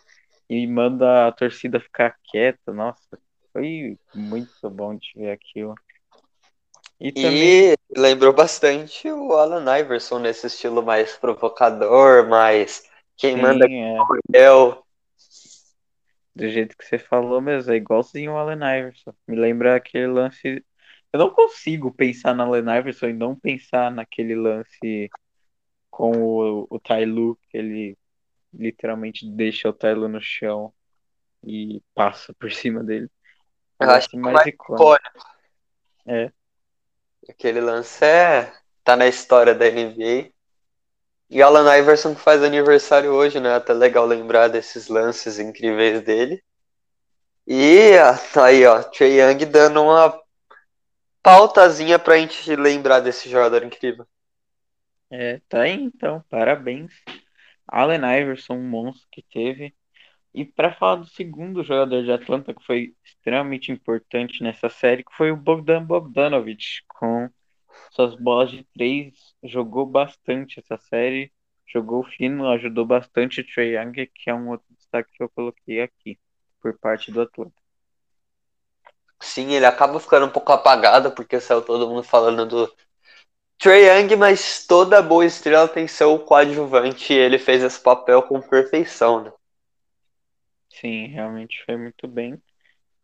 e 0.50 0.66
manda 0.66 1.28
a 1.28 1.32
torcida 1.32 1.80
ficar 1.80 2.16
quieta. 2.24 2.72
Nossa, 2.72 3.20
foi 3.52 3.98
muito 4.14 4.70
bom 4.70 4.96
de 4.96 5.12
ver 5.16 5.32
aquilo. 5.32 5.76
E, 7.00 7.12
também... 7.12 7.74
e 7.74 7.76
lembrou 7.98 8.32
bastante 8.32 9.10
o 9.12 9.34
Alan 9.34 9.80
Iverson 9.80 10.20
nesse 10.20 10.48
estilo 10.48 10.82
mais 10.82 11.18
provocador, 11.18 12.28
mais 12.28 12.84
quem 13.18 13.36
Sim, 13.36 13.42
manda 13.42 13.66
é. 13.70 13.98
é 14.34 14.52
o 14.52 14.85
do 16.36 16.50
jeito 16.50 16.78
que 16.78 16.84
você 16.84 17.00
falou 17.00 17.40
mesmo, 17.40 17.72
é 17.72 17.78
igualzinho 17.78 18.34
o 18.34 18.38
Allen 18.38 18.58
Iverson. 18.58 19.14
Me 19.26 19.38
lembra 19.38 19.76
aquele 19.76 20.08
lance. 20.08 20.64
Eu 21.14 21.20
não 21.20 21.30
consigo 21.30 21.94
pensar 21.94 22.36
na 22.36 22.44
Allen 22.44 22.78
Iverson 22.78 23.08
e 23.08 23.14
não 23.14 23.36
pensar 23.36 23.90
naquele 23.90 24.36
lance 24.36 25.10
com 25.90 26.12
o, 26.12 26.68
o 26.70 26.80
Lu, 27.08 27.40
que 27.50 27.58
ele 27.58 27.98
literalmente 28.54 29.26
deixa 29.30 29.70
o 29.70 29.94
Lu 29.94 30.10
no 30.10 30.20
chão 30.20 30.74
e 31.42 31.82
passa 31.94 32.34
por 32.34 32.52
cima 32.52 32.84
dele. 32.84 33.10
Eu 33.80 33.90
acho 33.92 34.10
que 34.10 34.18
mais 34.18 34.46
icônico. 34.46 34.98
É. 36.06 36.32
Aquele 37.30 37.62
lance 37.62 38.04
é. 38.04 38.54
tá 38.84 38.96
na 38.98 39.08
história 39.08 39.56
da 39.56 39.66
NBA. 39.66 40.35
E 41.30 41.42
Alan 41.42 41.78
Iverson 41.78 42.14
que 42.14 42.22
faz 42.22 42.44
aniversário 42.44 43.12
hoje, 43.12 43.40
né? 43.40 43.56
Até 43.56 43.74
legal 43.74 44.06
lembrar 44.06 44.48
desses 44.48 44.88
lances 44.88 45.40
incríveis 45.40 46.02
dele. 46.02 46.44
E 47.48 47.92
tá 48.34 48.46
aí, 48.46 48.66
ó, 48.66 48.82
Trey 48.84 49.20
Young 49.20 49.46
dando 49.46 49.84
uma 49.84 50.20
pautazinha 51.22 51.98
pra 51.98 52.18
gente 52.18 52.56
lembrar 52.56 53.00
desse 53.00 53.30
jogador 53.30 53.64
incrível. 53.64 54.06
É, 55.12 55.40
tá 55.48 55.62
aí 55.62 55.74
então, 55.74 56.24
parabéns. 56.30 56.92
Allen 57.68 58.02
Iverson, 58.22 58.56
um 58.56 58.68
monstro 58.68 59.08
que 59.12 59.24
teve. 59.24 59.74
E 60.34 60.44
para 60.44 60.74
falar 60.74 60.98
do 60.98 61.08
segundo 61.08 61.64
jogador 61.64 62.04
de 62.04 62.12
Atlanta 62.12 62.54
que 62.54 62.64
foi 62.66 62.94
extremamente 63.04 63.72
importante 63.72 64.44
nessa 64.44 64.70
série, 64.70 65.04
que 65.04 65.16
foi 65.16 65.32
o 65.32 65.38
Bogdan 65.38 65.84
Bogdanovic, 65.84 66.82
com 66.88 67.30
suas 67.92 68.16
bolas 68.16 68.52
de 68.52 68.64
três, 68.74 69.35
jogou 69.48 69.86
bastante 69.86 70.60
essa 70.60 70.78
série, 70.78 71.32
jogou 71.68 72.04
fino, 72.04 72.48
ajudou 72.50 72.86
bastante 72.86 73.42
o 73.42 73.48
Trae 73.48 73.76
Young, 73.76 74.08
que 74.08 74.30
é 74.30 74.34
um 74.34 74.50
outro 74.50 74.68
destaque 74.76 75.12
que 75.14 75.24
eu 75.24 75.30
coloquei 75.30 75.82
aqui, 75.82 76.20
por 76.62 76.78
parte 76.78 77.12
do 77.12 77.22
Atlanta. 77.22 77.54
Sim, 79.22 79.52
ele 79.54 79.66
acaba 79.66 80.00
ficando 80.00 80.26
um 80.26 80.32
pouco 80.32 80.52
apagado, 80.52 81.12
porque 81.12 81.40
saiu 81.40 81.62
todo 81.62 81.88
mundo 81.88 82.04
falando 82.04 82.46
do 82.46 82.74
Trae 83.58 83.86
Young, 84.02 84.16
mas 84.16 84.66
toda 84.68 85.02
boa 85.02 85.26
estrela 85.26 85.68
tem 85.68 85.88
seu 85.88 86.18
coadjuvante 86.20 87.14
e 87.14 87.18
ele 87.18 87.40
fez 87.40 87.64
esse 87.64 87.82
papel 87.82 88.24
com 88.24 88.42
perfeição, 88.42 89.24
né? 89.24 89.32
Sim, 90.70 91.08
realmente 91.08 91.64
foi 91.66 91.78
muito 91.78 92.08
bem. 92.08 92.42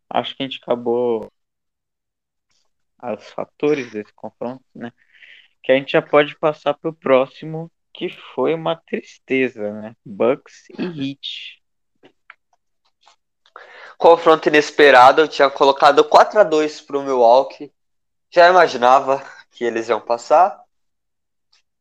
Acho 0.09 0.35
que 0.35 0.43
a 0.43 0.47
gente 0.47 0.59
acabou 0.61 1.31
os 3.03 3.29
fatores 3.31 3.91
desse 3.91 4.13
confronto, 4.13 4.63
né? 4.75 4.91
Que 5.61 5.71
a 5.71 5.75
gente 5.75 5.91
já 5.91 6.01
pode 6.01 6.37
passar 6.37 6.73
para 6.73 6.89
o 6.89 6.93
próximo, 6.93 7.71
que 7.93 8.09
foi 8.33 8.53
uma 8.53 8.75
tristeza, 8.75 9.71
né? 9.71 9.95
Bucks 10.05 10.69
e 10.77 10.83
Heat. 10.83 11.61
Confronto 13.97 14.49
inesperado, 14.49 15.21
eu 15.21 15.27
tinha 15.27 15.49
colocado 15.49 16.03
4 16.03 16.39
a 16.39 16.43
2 16.43 16.81
para 16.81 16.97
o 16.97 17.03
Milwaukee. 17.03 17.71
Já 18.29 18.49
imaginava 18.49 19.23
que 19.51 19.63
eles 19.63 19.89
iam 19.89 20.01
passar. 20.01 20.59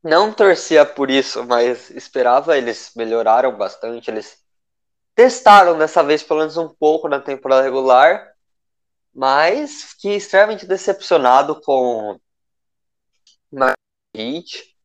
Não 0.03 0.31
torcia 0.31 0.85
por 0.85 1.09
isso, 1.09 1.43
mas 1.45 1.89
esperava. 1.89 2.57
Eles 2.57 2.91
melhoraram 2.95 3.57
bastante. 3.57 4.11
Eles 4.11 4.43
testaram 5.15 5.77
dessa 5.77 6.03
vez 6.03 6.21
pelo 6.21 6.39
menos 6.39 6.57
um 6.57 6.69
pouco 6.69 7.07
na 7.07 7.19
temporada 7.19 7.63
regular 7.63 8.31
mas 9.13 9.83
fiquei 9.83 10.15
extremamente 10.15 10.65
decepcionado 10.65 11.59
com 11.61 12.19
Heat 14.15 14.75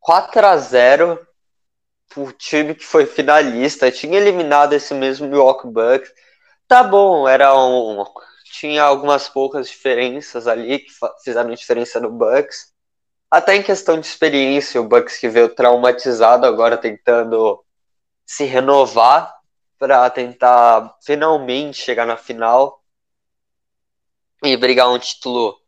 4 0.00 0.46
a 0.46 0.56
0 0.56 1.26
o 2.16 2.32
time 2.32 2.74
que 2.74 2.84
foi 2.84 3.06
finalista, 3.06 3.90
tinha 3.90 4.18
eliminado 4.18 4.72
esse 4.72 4.92
mesmo 4.94 5.28
Milwaukee 5.28 5.68
Bucks. 5.68 6.12
Tá 6.66 6.82
bom, 6.82 7.28
era 7.28 7.56
um 7.56 8.04
tinha 8.52 8.82
algumas 8.82 9.28
poucas 9.28 9.68
diferenças 9.68 10.46
ali 10.46 10.80
que 10.80 10.92
fizeram 11.24 11.54
diferença 11.54 12.00
no 12.00 12.10
Bucks, 12.10 12.74
Até 13.30 13.56
em 13.56 13.62
questão 13.62 14.00
de 14.00 14.06
experiência, 14.06 14.80
o 14.80 14.88
Bucks 14.88 15.18
que 15.18 15.28
veio 15.28 15.54
traumatizado 15.54 16.46
agora 16.46 16.76
tentando 16.78 17.64
se 18.26 18.44
renovar 18.44 19.34
para 19.78 20.10
tentar 20.10 20.96
finalmente 21.02 21.78
chegar 21.78 22.06
na 22.06 22.16
final 22.16 22.82
e 24.44 24.56
brigar 24.56 24.90
um 24.90 24.98
título 24.98 25.59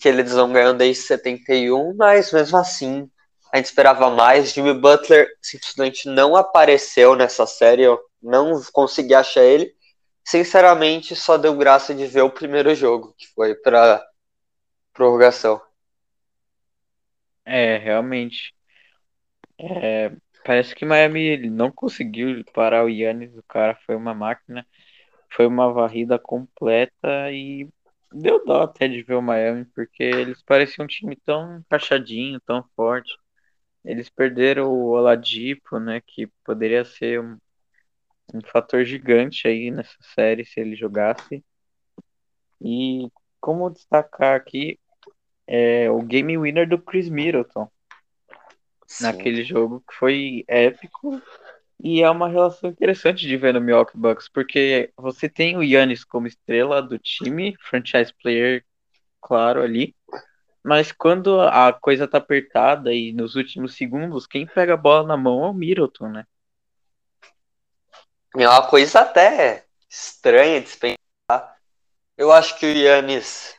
que 0.00 0.08
eles 0.08 0.32
não 0.32 0.50
ganham 0.52 0.74
desde 0.74 1.02
71, 1.04 1.94
mas 1.94 2.32
mesmo 2.32 2.56
assim 2.56 3.08
a 3.52 3.58
gente 3.58 3.66
esperava 3.66 4.10
mais. 4.10 4.52
Jimmy 4.52 4.72
Butler 4.72 5.28
simplesmente 5.42 6.08
não 6.08 6.34
apareceu 6.34 7.14
nessa 7.14 7.46
série, 7.46 7.82
eu 7.82 8.00
não 8.22 8.60
consegui 8.72 9.14
achar 9.14 9.42
ele. 9.42 9.74
Sinceramente, 10.24 11.14
só 11.14 11.36
deu 11.36 11.56
graça 11.56 11.94
de 11.94 12.06
ver 12.06 12.22
o 12.22 12.30
primeiro 12.30 12.74
jogo, 12.74 13.14
que 13.18 13.26
foi 13.28 13.54
para 13.54 14.02
prorrogação. 14.92 15.60
É, 17.44 17.76
realmente. 17.78 18.54
É, 19.58 20.12
parece 20.44 20.74
que 20.74 20.84
Miami 20.84 21.50
não 21.50 21.70
conseguiu 21.70 22.42
parar 22.54 22.84
o 22.84 22.88
Yannis, 22.88 23.36
o 23.36 23.42
cara 23.42 23.74
foi 23.84 23.96
uma 23.96 24.14
máquina, 24.14 24.66
foi 25.30 25.46
uma 25.46 25.72
varrida 25.72 26.18
completa 26.18 27.30
e 27.32 27.68
deu 28.12 28.44
dó 28.44 28.62
até 28.62 28.88
de 28.88 29.02
ver 29.02 29.14
o 29.14 29.22
Miami, 29.22 29.64
porque 29.66 30.02
eles 30.02 30.42
pareciam 30.42 30.84
um 30.84 30.88
time 30.88 31.16
tão 31.16 31.58
encaixadinho, 31.58 32.40
tão 32.40 32.64
forte. 32.74 33.16
Eles 33.84 34.10
perderam 34.10 34.70
o 34.70 34.90
Oladipo, 34.90 35.78
né, 35.78 36.00
que 36.06 36.26
poderia 36.44 36.84
ser 36.84 37.20
um, 37.20 37.38
um 38.34 38.40
fator 38.44 38.84
gigante 38.84 39.48
aí 39.48 39.70
nessa 39.70 39.96
série 40.14 40.44
se 40.44 40.60
ele 40.60 40.76
jogasse. 40.76 41.44
E 42.60 43.08
como 43.40 43.70
destacar 43.70 44.36
aqui 44.36 44.78
é 45.46 45.90
o 45.90 46.02
game 46.02 46.36
winner 46.36 46.68
do 46.68 46.78
Chris 46.78 47.08
Middleton 47.08 47.68
Sim. 48.86 49.04
naquele 49.04 49.42
jogo 49.42 49.82
que 49.88 49.94
foi 49.94 50.44
épico 50.46 51.20
e 51.82 52.02
é 52.02 52.10
uma 52.10 52.28
relação 52.28 52.70
interessante 52.70 53.26
de 53.26 53.36
ver 53.36 53.54
no 53.54 53.60
Milwaukee 53.60 53.96
Bucks, 53.96 54.28
porque 54.28 54.92
você 54.96 55.28
tem 55.28 55.56
o 55.56 55.62
Yannis 55.62 56.04
como 56.04 56.26
estrela 56.26 56.82
do 56.82 56.98
time, 56.98 57.56
franchise 57.60 58.12
player, 58.22 58.64
claro, 59.20 59.62
ali, 59.62 59.94
mas 60.62 60.92
quando 60.92 61.40
a 61.40 61.72
coisa 61.72 62.06
tá 62.06 62.18
apertada 62.18 62.92
e 62.92 63.12
nos 63.12 63.34
últimos 63.34 63.74
segundos, 63.76 64.26
quem 64.26 64.46
pega 64.46 64.74
a 64.74 64.76
bola 64.76 65.06
na 65.06 65.16
mão 65.16 65.44
é 65.44 65.48
o 65.48 65.54
Middleton, 65.54 66.08
né? 66.08 66.26
É 68.36 68.48
uma 68.48 68.66
coisa 68.66 69.00
até 69.00 69.64
estranha 69.88 70.60
de 70.60 70.68
se 70.68 70.76
pensar. 70.76 71.56
Eu 72.16 72.30
acho 72.30 72.58
que 72.58 72.66
o 72.66 72.68
Yannis, 72.68 73.56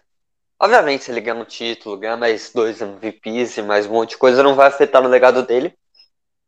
obviamente, 0.60 1.04
se 1.04 1.12
ele 1.12 1.22
ganhar 1.22 1.42
um 1.42 1.46
título, 1.46 1.98
ganhar 1.98 2.16
mais 2.16 2.54
dois 2.54 2.80
MVPs 2.82 3.58
e 3.58 3.62
mais 3.64 3.88
um 3.88 3.94
monte 3.94 4.12
de 4.12 4.18
coisa, 4.18 4.44
não 4.44 4.56
vai 4.56 4.68
afetar 4.68 5.02
no 5.02 5.10
legado 5.10 5.44
dele. 5.44 5.76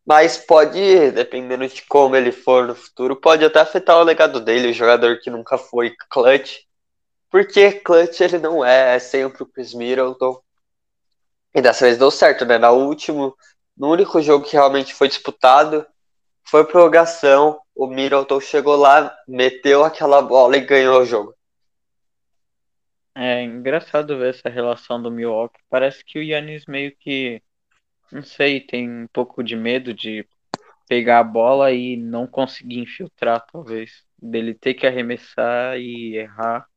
Mas 0.06 0.38
pode, 0.38 1.12
dependendo 1.12 1.68
de 1.68 1.82
como 1.84 2.16
ele 2.16 2.32
for 2.32 2.68
no 2.68 2.76
futuro, 2.76 3.16
pode 3.16 3.46
até 3.46 3.62
afetar 3.62 3.98
o 3.98 4.04
legado 4.04 4.42
dele, 4.42 4.70
o 4.70 4.74
jogador 4.74 5.20
que 5.20 5.30
nunca 5.30 5.58
foi 5.58 5.96
clutch. 6.10 6.60
Porque 7.30 7.72
clutch 7.72 8.20
ele 8.22 8.38
não 8.38 8.64
é, 8.64 8.96
é 8.96 9.00
sempre 9.00 9.44
o 9.44 9.46
Chris 9.46 9.74
Middleton. 9.74 10.42
E 11.56 11.62
dessa 11.62 11.86
vez 11.86 11.98
deu 11.98 12.12
certo, 12.12 12.46
né? 12.46 12.58
No 12.58 12.74
último, 12.74 13.36
no 13.78 13.92
único 13.92 14.22
jogo 14.22 14.46
que 14.46 14.54
realmente 14.54 14.94
foi 14.94 15.08
disputado, 15.08 15.86
foi 16.44 16.66
prorrogação, 16.66 17.60
o 17.76 17.88
Middleton 17.88 18.40
chegou 18.40 18.76
lá, 18.76 19.16
meteu 19.28 19.84
aquela 19.84 20.22
bola 20.22 20.58
e 20.58 20.66
ganhou 20.66 21.02
o 21.02 21.06
jogo. 21.06 21.34
É 23.16 23.44
engraçado 23.44 24.18
ver 24.18 24.32
essa 24.32 24.50
relação 24.50 25.02
do 25.02 25.12
Milwaukee. 25.12 25.62
Parece 25.70 26.04
que 26.04 26.18
o 26.18 26.24
Yannis 26.24 26.66
meio 26.66 26.96
que, 26.98 27.42
não 28.14 28.24
sei, 28.24 28.62
tem 28.62 28.90
um 28.90 29.08
pouco 29.08 29.44
de 29.44 29.56
medo 29.56 29.94
de 29.94 30.28
pegar 30.88 31.20
a 31.20 31.24
bola 31.24 31.72
e 31.72 31.98
não 31.98 32.28
conseguir 32.28 32.80
infiltrar, 32.80 33.46
talvez. 33.52 34.04
Dele 34.22 34.54
ter 34.54 34.76
que 34.76 34.86
arremessar 34.86 35.78
e 35.80 36.18
errar. 36.18 36.68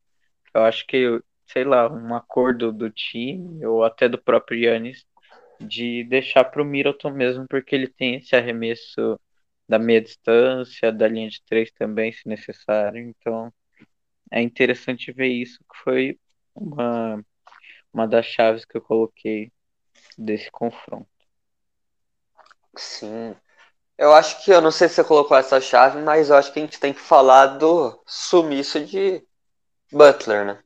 Eu 0.53 0.63
acho 0.63 0.85
que, 0.87 1.21
sei 1.45 1.63
lá, 1.63 1.91
um 1.91 2.15
acordo 2.15 2.71
do 2.71 2.89
time 2.89 3.65
ou 3.65 3.83
até 3.83 4.09
do 4.09 4.17
próprio 4.21 4.59
Yannis 4.59 5.05
de 5.59 6.03
deixar 6.05 6.45
para 6.45 6.61
o 6.61 6.65
Middleton 6.65 7.11
mesmo, 7.11 7.45
porque 7.49 7.75
ele 7.75 7.87
tem 7.87 8.15
esse 8.15 8.35
arremesso 8.35 9.19
da 9.69 9.77
meia 9.79 10.01
distância, 10.01 10.91
da 10.91 11.07
linha 11.07 11.29
de 11.29 11.41
três 11.43 11.71
também, 11.71 12.11
se 12.11 12.27
necessário. 12.27 12.99
Então, 12.99 13.53
é 14.31 14.41
interessante 14.41 15.11
ver 15.11 15.27
isso, 15.27 15.59
que 15.59 15.77
foi 15.83 16.19
uma, 16.55 17.23
uma 17.93 18.07
das 18.07 18.25
chaves 18.25 18.65
que 18.65 18.77
eu 18.77 18.81
coloquei 18.81 19.51
desse 20.17 20.49
confronto. 20.51 21.16
Sim. 22.77 23.35
Eu 23.97 24.13
acho 24.13 24.43
que, 24.43 24.51
eu 24.51 24.61
não 24.61 24.71
sei 24.71 24.87
se 24.87 24.95
você 24.95 25.03
colocou 25.03 25.35
essa 25.35 25.59
chave, 25.59 25.99
mas 26.01 26.29
eu 26.29 26.35
acho 26.35 26.53
que 26.53 26.59
a 26.59 26.61
gente 26.61 26.79
tem 26.79 26.93
que 26.93 26.99
falar 26.99 27.57
do 27.57 27.99
sumiço 28.05 28.79
de 28.85 29.25
Butler, 29.91 30.45
né? 30.45 30.59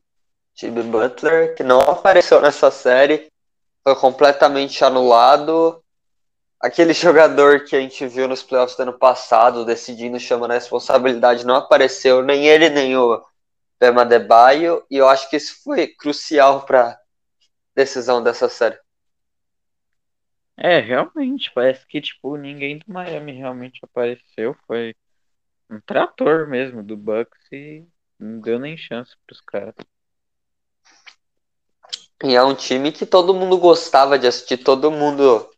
Jimmy 0.53 0.83
Butler, 0.83 1.55
que 1.55 1.63
não 1.63 1.79
apareceu 1.79 2.41
nessa 2.41 2.69
série, 2.69 3.31
foi 3.83 3.95
completamente 3.95 4.83
anulado. 4.83 5.81
Aquele 6.59 6.93
jogador 6.93 7.63
que 7.63 7.75
a 7.75 7.79
gente 7.79 8.05
viu 8.05 8.27
nos 8.27 8.43
playoffs 8.43 8.75
do 8.75 8.83
ano 8.83 8.99
passado, 8.99 9.65
decidindo, 9.65 10.19
chamando 10.19 10.51
a 10.51 10.55
responsabilidade, 10.55 11.45
não 11.45 11.55
apareceu, 11.55 12.21
nem 12.21 12.45
ele, 12.45 12.69
nem 12.69 12.97
o 12.97 13.23
Bema 13.79 14.05
Debaio, 14.05 14.85
e 14.91 14.97
eu 14.97 15.07
acho 15.07 15.29
que 15.29 15.37
isso 15.37 15.63
foi 15.63 15.87
crucial 15.87 16.61
para 16.61 16.99
decisão 17.75 18.21
dessa 18.21 18.47
série. 18.49 18.77
É, 20.63 20.79
realmente, 20.79 21.51
parece 21.55 21.85
que 21.87 21.99
tipo, 21.99 22.37
ninguém 22.37 22.77
do 22.77 22.85
Miami 22.87 23.31
realmente 23.31 23.79
apareceu, 23.81 24.55
foi 24.67 24.93
um 25.67 25.81
trator 25.81 26.47
mesmo 26.47 26.83
do 26.83 26.95
Bucks 26.95 27.51
e 27.51 27.83
não 28.19 28.39
deu 28.39 28.59
nem 28.59 28.77
chance 28.77 29.15
pros 29.25 29.41
caras. 29.41 29.73
E 32.23 32.35
é 32.35 32.43
um 32.43 32.53
time 32.53 32.91
que 32.91 33.07
todo 33.07 33.33
mundo 33.33 33.57
gostava 33.57 34.19
de 34.19 34.27
assistir, 34.27 34.57
todo 34.57 34.91
mundo 34.91 35.49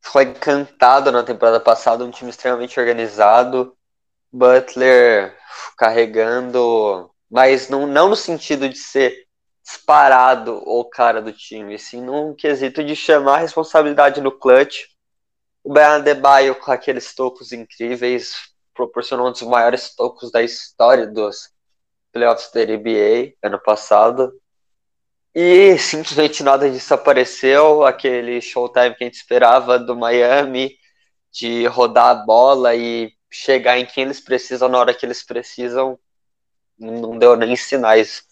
foi 0.00 0.24
encantado 0.26 1.10
na 1.10 1.24
temporada 1.24 1.58
passada, 1.58 2.04
um 2.04 2.10
time 2.12 2.30
extremamente 2.30 2.78
organizado. 2.78 3.76
Butler 4.32 5.36
carregando, 5.76 7.10
mas 7.28 7.68
não, 7.68 7.86
não 7.86 8.08
no 8.08 8.16
sentido 8.16 8.68
de 8.68 8.78
ser 8.78 9.26
disparado 9.62 10.62
o 10.66 10.84
cara 10.84 11.22
do 11.22 11.32
time, 11.32 11.78
sim 11.78 12.02
num 12.02 12.34
quesito 12.34 12.82
de 12.82 12.96
chamar 12.96 13.34
a 13.34 13.38
responsabilidade 13.38 14.20
no 14.20 14.32
clutch. 14.32 14.86
O 15.62 15.72
Brian 15.72 15.96
Adebayo 15.96 16.54
com 16.56 16.72
aqueles 16.72 17.14
tocos 17.14 17.52
incríveis 17.52 18.52
proporcionou 18.74 19.28
um 19.28 19.32
dos 19.32 19.42
maiores 19.42 19.94
tocos 19.94 20.30
da 20.32 20.42
história 20.42 21.06
dos 21.06 21.50
playoffs 22.12 22.50
da 22.52 22.64
NBA 22.64 23.34
ano 23.42 23.60
passado. 23.60 24.32
E 25.34 25.78
simplesmente 25.78 26.42
nada 26.42 26.68
disso 26.70 26.92
apareceu. 26.92 27.84
Aquele 27.84 28.40
showtime 28.40 28.94
que 28.94 29.04
a 29.04 29.06
gente 29.06 29.16
esperava 29.16 29.78
do 29.78 29.96
Miami, 29.96 30.76
de 31.30 31.66
rodar 31.66 32.10
a 32.10 32.14
bola 32.14 32.74
e 32.74 33.12
chegar 33.30 33.78
em 33.78 33.86
quem 33.86 34.04
eles 34.04 34.20
precisam 34.20 34.68
na 34.68 34.78
hora 34.78 34.92
que 34.92 35.06
eles 35.06 35.22
precisam, 35.22 35.98
não 36.78 37.16
deu 37.18 37.34
nem 37.36 37.56
sinais. 37.56 38.24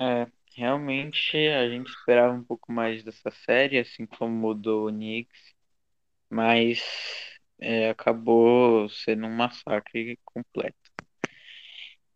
É, 0.00 0.26
realmente 0.56 1.36
a 1.36 1.68
gente 1.68 1.90
esperava 1.90 2.32
um 2.32 2.42
pouco 2.42 2.72
mais 2.72 3.04
dessa 3.04 3.30
série, 3.30 3.78
assim 3.78 4.06
como 4.06 4.34
mudou 4.34 4.88
o 4.88 4.90
Knicks, 4.90 5.54
mas 6.30 6.82
é, 7.58 7.90
acabou 7.90 8.88
sendo 8.88 9.26
um 9.26 9.36
massacre 9.36 10.18
completo. 10.24 10.90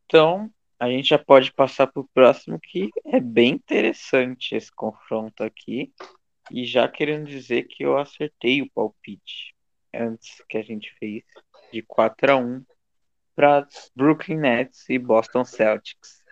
Então, 0.06 0.50
a 0.78 0.88
gente 0.88 1.08
já 1.08 1.18
pode 1.18 1.52
passar 1.52 1.86
para 1.86 2.00
o 2.00 2.08
próximo, 2.14 2.58
que 2.58 2.90
é 3.04 3.20
bem 3.20 3.52
interessante 3.52 4.54
esse 4.54 4.72
confronto 4.72 5.42
aqui. 5.44 5.92
E 6.50 6.64
já 6.64 6.88
querendo 6.88 7.26
dizer 7.26 7.64
que 7.64 7.84
eu 7.84 7.98
acertei 7.98 8.62
o 8.62 8.70
palpite 8.70 9.54
antes 9.92 10.42
que 10.48 10.56
a 10.56 10.62
gente 10.62 10.90
fez 10.98 11.22
de 11.72 11.82
4 11.82 12.32
a 12.32 12.36
1 12.36 12.64
para 13.34 13.66
Brooklyn 13.94 14.38
Nets 14.38 14.88
e 14.88 14.98
Boston 14.98 15.44
Celtics. 15.44 16.23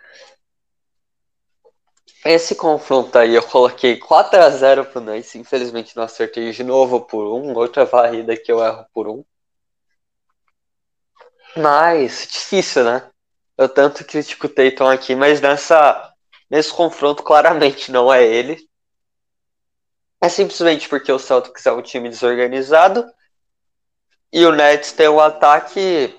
Esse 2.25 2.55
confronto 2.55 3.17
aí 3.17 3.35
eu 3.35 3.43
coloquei 3.43 3.97
4 3.97 4.39
a 4.39 4.49
0 4.49 4.85
pro 4.85 5.01
Nets, 5.01 5.35
infelizmente 5.35 5.95
não 5.95 6.03
acertei 6.03 6.51
de 6.51 6.63
novo 6.63 7.01
por 7.01 7.35
um, 7.35 7.53
outra 7.53 7.83
varrida 7.83 8.37
que 8.37 8.49
eu 8.51 8.63
erro 8.63 8.85
por 8.93 9.09
um. 9.09 9.25
Mas, 11.55 12.27
difícil, 12.31 12.85
né? 12.85 13.09
Eu 13.57 13.67
tanto 13.67 14.05
critico 14.05 14.47
o 14.47 14.49
Tatum 14.49 14.87
aqui, 14.87 15.15
mas 15.15 15.41
nessa, 15.41 16.13
nesse 16.49 16.73
confronto 16.73 17.21
claramente 17.21 17.91
não 17.91 18.11
é 18.11 18.25
ele. 18.25 18.67
É 20.21 20.29
simplesmente 20.29 20.87
porque 20.87 21.11
o 21.11 21.19
Celtics 21.19 21.65
é 21.65 21.71
um 21.73 21.81
time 21.81 22.09
desorganizado 22.09 23.05
e 24.31 24.45
o 24.45 24.51
Nets 24.53 24.93
tem 24.93 25.09
um 25.09 25.19
ataque 25.19 26.17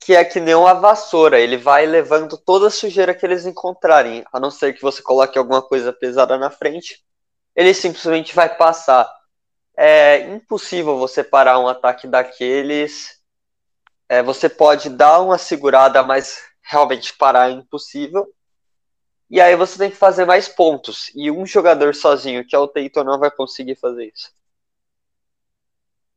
que 0.00 0.14
é 0.14 0.24
que 0.24 0.38
nem 0.40 0.54
uma 0.54 0.74
vassoura, 0.74 1.38
ele 1.40 1.56
vai 1.56 1.86
levando 1.86 2.36
toda 2.36 2.68
a 2.68 2.70
sujeira 2.70 3.14
que 3.14 3.24
eles 3.26 3.46
encontrarem, 3.46 4.24
a 4.32 4.38
não 4.38 4.50
ser 4.50 4.72
que 4.72 4.82
você 4.82 5.02
coloque 5.02 5.38
alguma 5.38 5.62
coisa 5.62 5.92
pesada 5.92 6.38
na 6.38 6.50
frente, 6.50 7.04
ele 7.54 7.72
simplesmente 7.74 8.34
vai 8.34 8.54
passar. 8.54 9.10
É 9.76 10.20
impossível 10.30 10.98
você 10.98 11.24
parar 11.24 11.58
um 11.58 11.68
ataque 11.68 12.06
daqueles. 12.06 13.20
É, 14.08 14.22
você 14.22 14.48
pode 14.48 14.90
dar 14.90 15.20
uma 15.20 15.38
segurada, 15.38 16.02
mas 16.02 16.40
realmente 16.62 17.12
parar 17.14 17.50
é 17.50 17.54
impossível. 17.54 18.26
E 19.28 19.40
aí 19.40 19.56
você 19.56 19.76
tem 19.78 19.90
que 19.90 19.96
fazer 19.96 20.24
mais 20.24 20.48
pontos. 20.48 21.10
E 21.14 21.30
um 21.30 21.44
jogador 21.44 21.94
sozinho, 21.94 22.46
que 22.46 22.54
é 22.54 22.58
o 22.58 22.68
Tatum, 22.68 23.04
não 23.04 23.18
vai 23.18 23.30
conseguir 23.30 23.74
fazer 23.76 24.12
isso. 24.14 24.30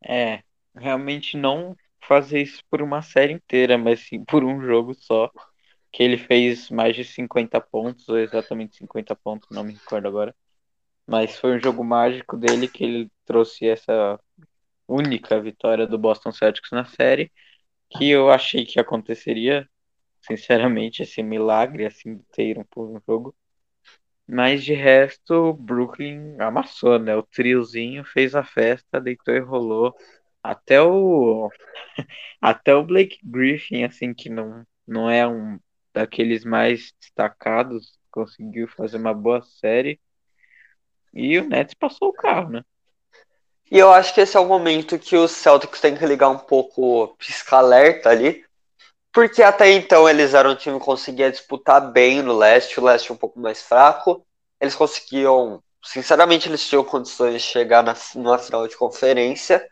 É, 0.06 0.44
realmente 0.76 1.36
não 1.36 1.76
fazer 2.08 2.42
isso 2.42 2.64
por 2.70 2.82
uma 2.82 3.02
série 3.02 3.34
inteira, 3.34 3.78
mas 3.78 4.02
sim 4.08 4.24
por 4.26 4.44
um 4.44 4.62
jogo 4.62 4.94
só. 4.96 5.30
Que 5.92 6.04
ele 6.04 6.18
fez 6.18 6.70
mais 6.70 6.96
de 6.96 7.04
50 7.04 7.60
pontos, 7.62 8.08
ou 8.10 8.18
exatamente 8.20 8.78
50 8.78 9.16
pontos, 9.16 9.50
não 9.52 9.64
me 9.64 9.74
recordo 9.74 10.08
agora. 10.08 10.36
Mas 11.08 11.38
foi 11.40 11.56
um 11.58 11.60
jogo 11.60 11.84
mágico 11.84 12.38
dele 12.38 12.68
que 12.68 12.84
ele 12.84 13.12
trouxe 13.26 13.68
essa 13.68 14.20
única 14.88 15.40
vitória 15.42 15.88
do 15.88 15.98
Boston 15.98 16.32
Celtics 16.32 16.72
na 16.72 16.86
série, 16.86 17.32
que 17.90 18.10
eu 18.10 18.30
achei 18.32 18.66
que 18.66 18.80
aconteceria, 18.80 19.68
sinceramente, 20.22 21.04
esse 21.04 21.24
milagre 21.24 21.86
assim 21.86 22.18
de 22.18 22.24
ter 22.34 22.58
um, 22.60 22.66
um 22.98 23.02
jogo. 23.08 23.36
Mas 24.28 24.64
de 24.64 24.74
resto, 24.74 25.54
Brooklyn 25.54 26.38
amassou, 26.40 27.00
né? 27.00 27.16
O 27.16 27.24
triozinho 27.24 28.04
fez 28.06 28.36
a 28.36 28.44
festa, 28.44 29.02
deitou 29.02 29.34
e 29.34 29.40
rolou. 29.40 29.96
Até 30.44 30.82
o 30.82 31.50
até 32.42 32.74
o 32.76 32.84
Blake 32.84 33.20
Griffin, 33.24 33.84
assim, 33.84 34.14
que 34.14 34.30
não, 34.30 34.66
não 34.88 35.10
é 35.10 35.28
um 35.28 35.60
daqueles 35.94 36.46
mais 36.46 36.94
destacados, 37.00 38.00
conseguiu 38.12 38.68
fazer 38.68 38.98
uma 38.98 39.14
boa 39.14 39.42
série. 39.42 40.00
E 41.14 41.38
o 41.40 41.48
Nets 41.48 41.74
passou 41.74 42.10
o 42.10 42.14
carro, 42.14 42.50
né? 42.50 42.64
E 43.72 43.78
eu 43.78 43.92
acho 43.92 44.14
que 44.14 44.22
esse 44.22 44.36
é 44.36 44.40
o 44.40 44.48
momento 44.48 44.98
que 44.98 45.16
os 45.16 45.32
Celtics 45.32 45.80
têm 45.80 45.96
que 45.96 46.06
ligar 46.06 46.30
um 46.30 46.38
pouco 46.38 47.16
pisca-alerta 47.18 48.10
ali. 48.10 48.44
Porque 49.12 49.44
até 49.44 49.72
então 49.72 50.08
eles 50.08 50.34
eram 50.34 50.52
um 50.52 50.56
time 50.56 50.80
que 50.80 50.86
conseguia 50.86 51.32
disputar 51.32 51.92
bem 51.92 52.22
no 52.22 52.38
leste, 52.38 52.80
o 52.80 52.84
leste 52.84 53.12
um 53.12 53.16
pouco 53.16 53.40
mais 53.40 53.62
fraco. 53.62 54.26
Eles 54.60 54.76
conseguiam, 54.76 55.64
sinceramente, 55.84 56.48
eles 56.48 56.68
tinham 56.68 56.84
condições 56.84 57.34
de 57.34 57.40
chegar 57.40 57.84
na, 57.84 57.96
numa 58.16 58.38
final 58.38 58.68
de 58.68 58.78
conferência. 58.78 59.68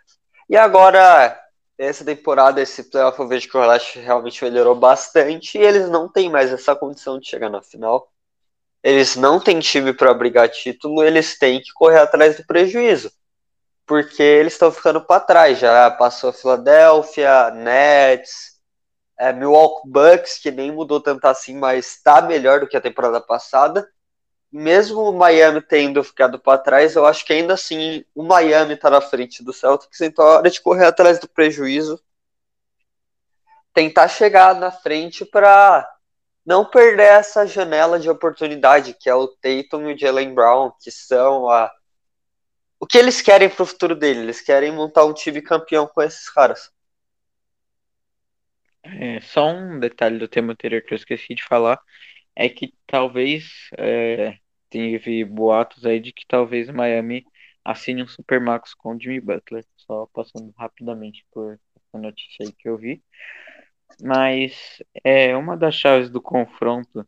E 0.49 0.55
agora, 0.55 1.39
essa 1.77 2.05
temporada, 2.05 2.61
esse 2.61 2.83
playoff, 2.83 3.19
eu 3.19 3.27
vejo 3.27 3.49
que 3.49 3.57
o 3.57 3.65
leste 3.65 3.99
realmente 3.99 4.43
melhorou 4.43 4.75
bastante 4.75 5.57
e 5.57 5.61
eles 5.61 5.89
não 5.89 6.09
têm 6.09 6.29
mais 6.29 6.51
essa 6.51 6.75
condição 6.75 7.19
de 7.19 7.27
chegar 7.27 7.49
na 7.49 7.61
final 7.61 8.09
eles 8.83 9.15
não 9.15 9.39
têm 9.39 9.59
time 9.59 9.93
para 9.93 10.13
brigar 10.13 10.49
título, 10.49 11.03
eles 11.03 11.37
têm 11.37 11.61
que 11.61 11.73
correr 11.73 11.99
atrás 11.99 12.37
do 12.37 12.45
prejuízo. 12.45 13.11
Porque 13.85 14.23
eles 14.23 14.53
estão 14.53 14.71
ficando 14.71 15.01
para 15.01 15.19
trás. 15.19 15.59
Já 15.59 15.91
passou 15.91 16.29
a 16.29 16.33
Philadelphia, 16.33 17.51
Nets, 17.51 18.57
é, 19.19 19.33
Milwaukee 19.33 19.89
Bucks, 19.89 20.37
que 20.39 20.51
nem 20.51 20.71
mudou 20.71 21.01
tanto 21.01 21.25
assim, 21.25 21.55
mas 21.57 21.95
está 21.97 22.21
melhor 22.21 22.61
do 22.61 22.67
que 22.67 22.77
a 22.77 22.81
temporada 22.81 23.19
passada. 23.19 23.87
Mesmo 24.51 25.01
o 25.01 25.13
Miami 25.13 25.61
tendo 25.61 26.03
ficado 26.03 26.39
para 26.39 26.57
trás, 26.57 26.95
eu 26.95 27.05
acho 27.05 27.25
que 27.25 27.33
ainda 27.33 27.53
assim 27.53 28.05
o 28.15 28.23
Miami 28.23 28.73
está 28.73 28.89
na 28.89 29.01
frente 29.01 29.43
do 29.43 29.51
Celtics, 29.51 30.01
então 30.01 30.25
é 30.25 30.29
hora 30.29 30.49
de 30.49 30.61
correr 30.61 30.85
atrás 30.85 31.19
do 31.19 31.27
prejuízo. 31.27 32.01
Tentar 33.73 34.07
chegar 34.07 34.55
na 34.55 34.71
frente 34.71 35.25
para 35.25 35.87
não 36.45 36.63
perder 36.63 37.07
essa 37.07 37.45
janela 37.45 37.99
de 37.99 38.09
oportunidade 38.09 38.93
que 38.93 39.09
é 39.09 39.13
o 39.13 39.27
Tatum 39.27 39.89
e 39.89 39.93
o 39.93 39.97
Jalen 39.97 40.33
Brown, 40.33 40.71
que 40.81 40.89
são 40.89 41.49
a 41.49 41.71
o 42.79 42.85
que 42.85 42.97
eles 42.97 43.21
querem 43.21 43.49
para 43.49 43.63
o 43.63 43.65
futuro 43.65 43.95
dele. 43.95 44.21
Eles 44.21 44.39
querem 44.39 44.71
montar 44.71 45.03
um 45.03 45.13
time 45.13 45.41
campeão 45.41 45.87
com 45.87 46.01
esses 46.01 46.29
caras. 46.29 46.71
É, 48.83 49.19
só 49.19 49.47
um 49.49 49.79
detalhe 49.79 50.17
do 50.17 50.27
tema 50.27 50.53
anterior 50.53 50.81
que 50.81 50.93
eu 50.93 50.95
esqueci 50.95 51.35
de 51.35 51.43
falar 51.43 51.79
é 52.39 52.47
que 52.49 52.71
talvez 52.85 53.69
é, 53.77 54.37
teve 54.69 55.25
boatos 55.25 55.85
aí 55.85 55.99
de 55.99 56.13
que 56.13 56.23
talvez 56.27 56.69
Miami 56.69 57.25
assine 57.65 58.03
um 58.03 58.07
Supermax 58.07 58.75
com 58.75 58.95
o 58.95 59.01
Jimmy 59.01 59.19
Butler. 59.19 59.65
Só 59.77 60.07
passando 60.13 60.53
rapidamente 60.57 61.25
por 61.31 61.53
essa 61.75 61.97
notícia 62.01 62.45
aí 62.45 62.53
que 62.53 62.69
eu 62.69 62.77
vi. 62.77 63.03
Mas 64.01 64.81
é 65.03 65.35
uma 65.35 65.57
das 65.57 65.75
chaves 65.75 66.09
do 66.09 66.21
confronto 66.21 67.07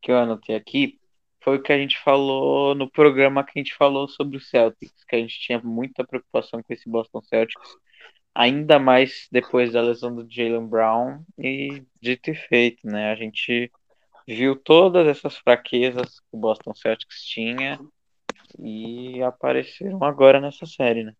que 0.00 0.12
eu 0.12 0.18
anotei 0.18 0.54
aqui 0.54 1.00
foi 1.44 1.58
o 1.58 1.62
que 1.62 1.72
a 1.72 1.78
gente 1.78 1.98
falou 1.98 2.74
no 2.74 2.90
programa 2.90 3.44
que 3.44 3.52
a 3.58 3.62
gente 3.62 3.74
falou 3.74 4.08
sobre 4.08 4.38
o 4.38 4.40
Celtics, 4.40 5.04
que 5.04 5.16
a 5.16 5.18
gente 5.18 5.38
tinha 5.38 5.60
muita 5.62 6.02
preocupação 6.02 6.62
com 6.62 6.72
esse 6.72 6.88
Boston 6.88 7.20
Celtics, 7.22 7.76
ainda 8.34 8.78
mais 8.78 9.28
depois 9.30 9.72
da 9.72 9.82
lesão 9.82 10.14
do 10.14 10.26
Jalen 10.28 10.66
Brown 10.66 11.22
e 11.38 11.82
dito 12.00 12.30
e 12.30 12.34
feito, 12.34 12.86
né? 12.86 13.12
A 13.12 13.14
gente 13.14 13.70
viu 14.26 14.56
todas 14.56 15.06
essas 15.06 15.36
fraquezas 15.36 16.20
que 16.20 16.26
o 16.32 16.38
Boston 16.38 16.74
Celtics 16.74 17.22
tinha 17.22 17.78
e 18.58 19.22
apareceram 19.22 20.02
agora 20.02 20.40
nessa 20.40 20.66
série, 20.66 21.04
né? 21.04 21.12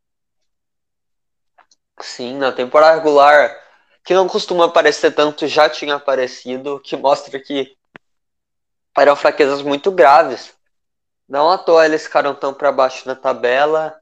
Sim, 2.00 2.38
na 2.38 2.50
temporada 2.52 2.96
regular 2.96 3.64
que 4.04 4.12
não 4.12 4.28
costuma 4.28 4.66
aparecer 4.66 5.14
tanto, 5.14 5.46
já 5.46 5.68
tinha 5.68 5.94
aparecido, 5.94 6.78
que 6.80 6.94
mostra 6.94 7.40
que 7.40 7.74
eram 8.96 9.16
fraquezas 9.16 9.62
muito 9.62 9.90
graves. 9.90 10.54
Não 11.26 11.50
à 11.50 11.56
toa 11.56 11.86
eles 11.86 12.04
ficaram 12.04 12.34
tão 12.34 12.52
para 12.52 12.70
baixo 12.70 13.08
na 13.08 13.14
tabela 13.14 13.98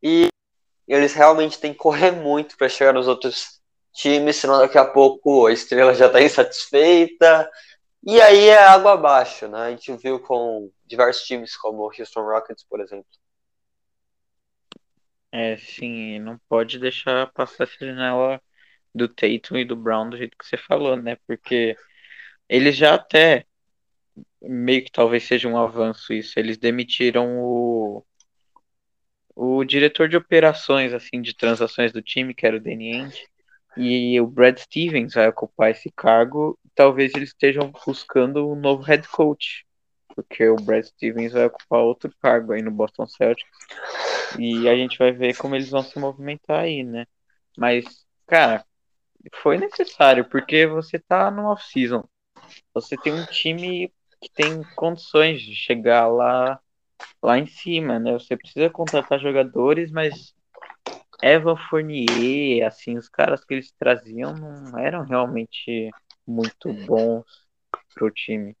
e 0.00 0.28
eles 0.86 1.14
realmente 1.14 1.58
têm 1.58 1.72
que 1.72 1.78
correr 1.78 2.12
muito 2.12 2.56
para 2.56 2.68
chegar 2.68 2.92
nos 2.92 3.08
outros 3.08 3.60
times, 3.92 4.36
senão 4.36 4.58
daqui 4.58 4.78
a 4.78 4.84
pouco 4.84 5.46
a 5.46 5.52
estrela 5.52 5.94
já 5.94 6.06
está 6.06 6.22
insatisfeita. 6.22 7.50
E 8.04 8.20
aí 8.20 8.48
é 8.48 8.58
água 8.58 8.94
abaixo, 8.94 9.46
né? 9.46 9.58
A 9.58 9.70
gente 9.70 9.96
viu 9.96 10.18
com 10.18 10.70
diversos 10.84 11.24
times 11.24 11.56
como 11.56 11.78
o 11.78 11.90
Houston 11.96 12.22
Rockets, 12.22 12.64
por 12.64 12.80
exemplo. 12.80 13.06
É, 15.30 15.56
sim, 15.56 16.18
não 16.18 16.38
pode 16.48 16.78
deixar 16.78 17.32
passar 17.32 17.64
essa 17.64 17.86
janela 17.86 18.40
do 18.94 19.08
Tatum 19.08 19.56
e 19.56 19.64
do 19.64 19.76
Brown 19.76 20.10
do 20.10 20.16
jeito 20.16 20.36
que 20.36 20.46
você 20.46 20.56
falou, 20.56 20.96
né? 20.96 21.16
Porque 21.26 21.76
eles 22.48 22.76
já 22.76 22.94
até 22.94 23.46
meio 24.42 24.84
que 24.84 24.90
talvez 24.92 25.24
seja 25.24 25.48
um 25.48 25.56
avanço 25.56 26.12
isso. 26.12 26.38
Eles 26.38 26.58
demitiram 26.58 27.38
o 27.40 28.04
o 29.34 29.64
diretor 29.64 30.08
de 30.08 30.16
operações 30.16 30.92
assim 30.92 31.22
de 31.22 31.34
transações 31.34 31.92
do 31.92 32.02
time, 32.02 32.34
que 32.34 32.46
era 32.46 32.56
o 32.56 32.60
Danny 32.60 32.94
Ainge, 32.94 33.26
e 33.76 34.20
o 34.20 34.26
Brad 34.26 34.58
Stevens 34.58 35.14
vai 35.14 35.28
ocupar 35.28 35.70
esse 35.70 35.90
cargo. 35.90 36.58
Talvez 36.74 37.12
eles 37.14 37.30
estejam 37.30 37.72
buscando 37.86 38.50
um 38.50 38.54
novo 38.54 38.82
head 38.82 39.06
coach, 39.08 39.66
porque 40.14 40.48
o 40.48 40.56
Brad 40.56 40.84
Stevens 40.84 41.32
vai 41.32 41.46
ocupar 41.46 41.80
outro 41.80 42.12
cargo 42.20 42.52
aí 42.52 42.62
no 42.62 42.70
Boston 42.70 43.06
Celtics. 43.06 43.50
E 44.38 44.68
a 44.68 44.74
gente 44.74 44.98
vai 44.98 45.12
ver 45.12 45.36
como 45.36 45.54
eles 45.54 45.70
vão 45.70 45.82
se 45.82 45.98
movimentar 45.98 46.60
aí, 46.60 46.82
né? 46.82 47.06
Mas, 47.56 47.84
cara, 48.26 48.64
foi 49.36 49.58
necessário, 49.58 50.28
porque 50.28 50.66
você 50.66 50.98
tá 50.98 51.30
no 51.30 51.46
off-season. 51.46 52.04
Você 52.74 52.96
tem 52.96 53.12
um 53.12 53.24
time 53.26 53.92
que 54.20 54.30
tem 54.32 54.62
condições 54.74 55.42
de 55.42 55.54
chegar 55.54 56.06
lá, 56.08 56.60
lá 57.22 57.38
em 57.38 57.46
cima, 57.46 57.98
né? 57.98 58.12
Você 58.12 58.36
precisa 58.36 58.70
contratar 58.70 59.18
jogadores, 59.18 59.90
mas 59.90 60.34
Evan 61.22 61.56
Fournier, 61.56 62.66
assim, 62.66 62.98
os 62.98 63.08
caras 63.08 63.44
que 63.44 63.54
eles 63.54 63.72
traziam 63.78 64.34
não 64.34 64.78
eram 64.78 65.04
realmente 65.04 65.90
muito 66.26 66.72
bons 66.72 67.24
pro 67.94 68.10
time. 68.10 68.56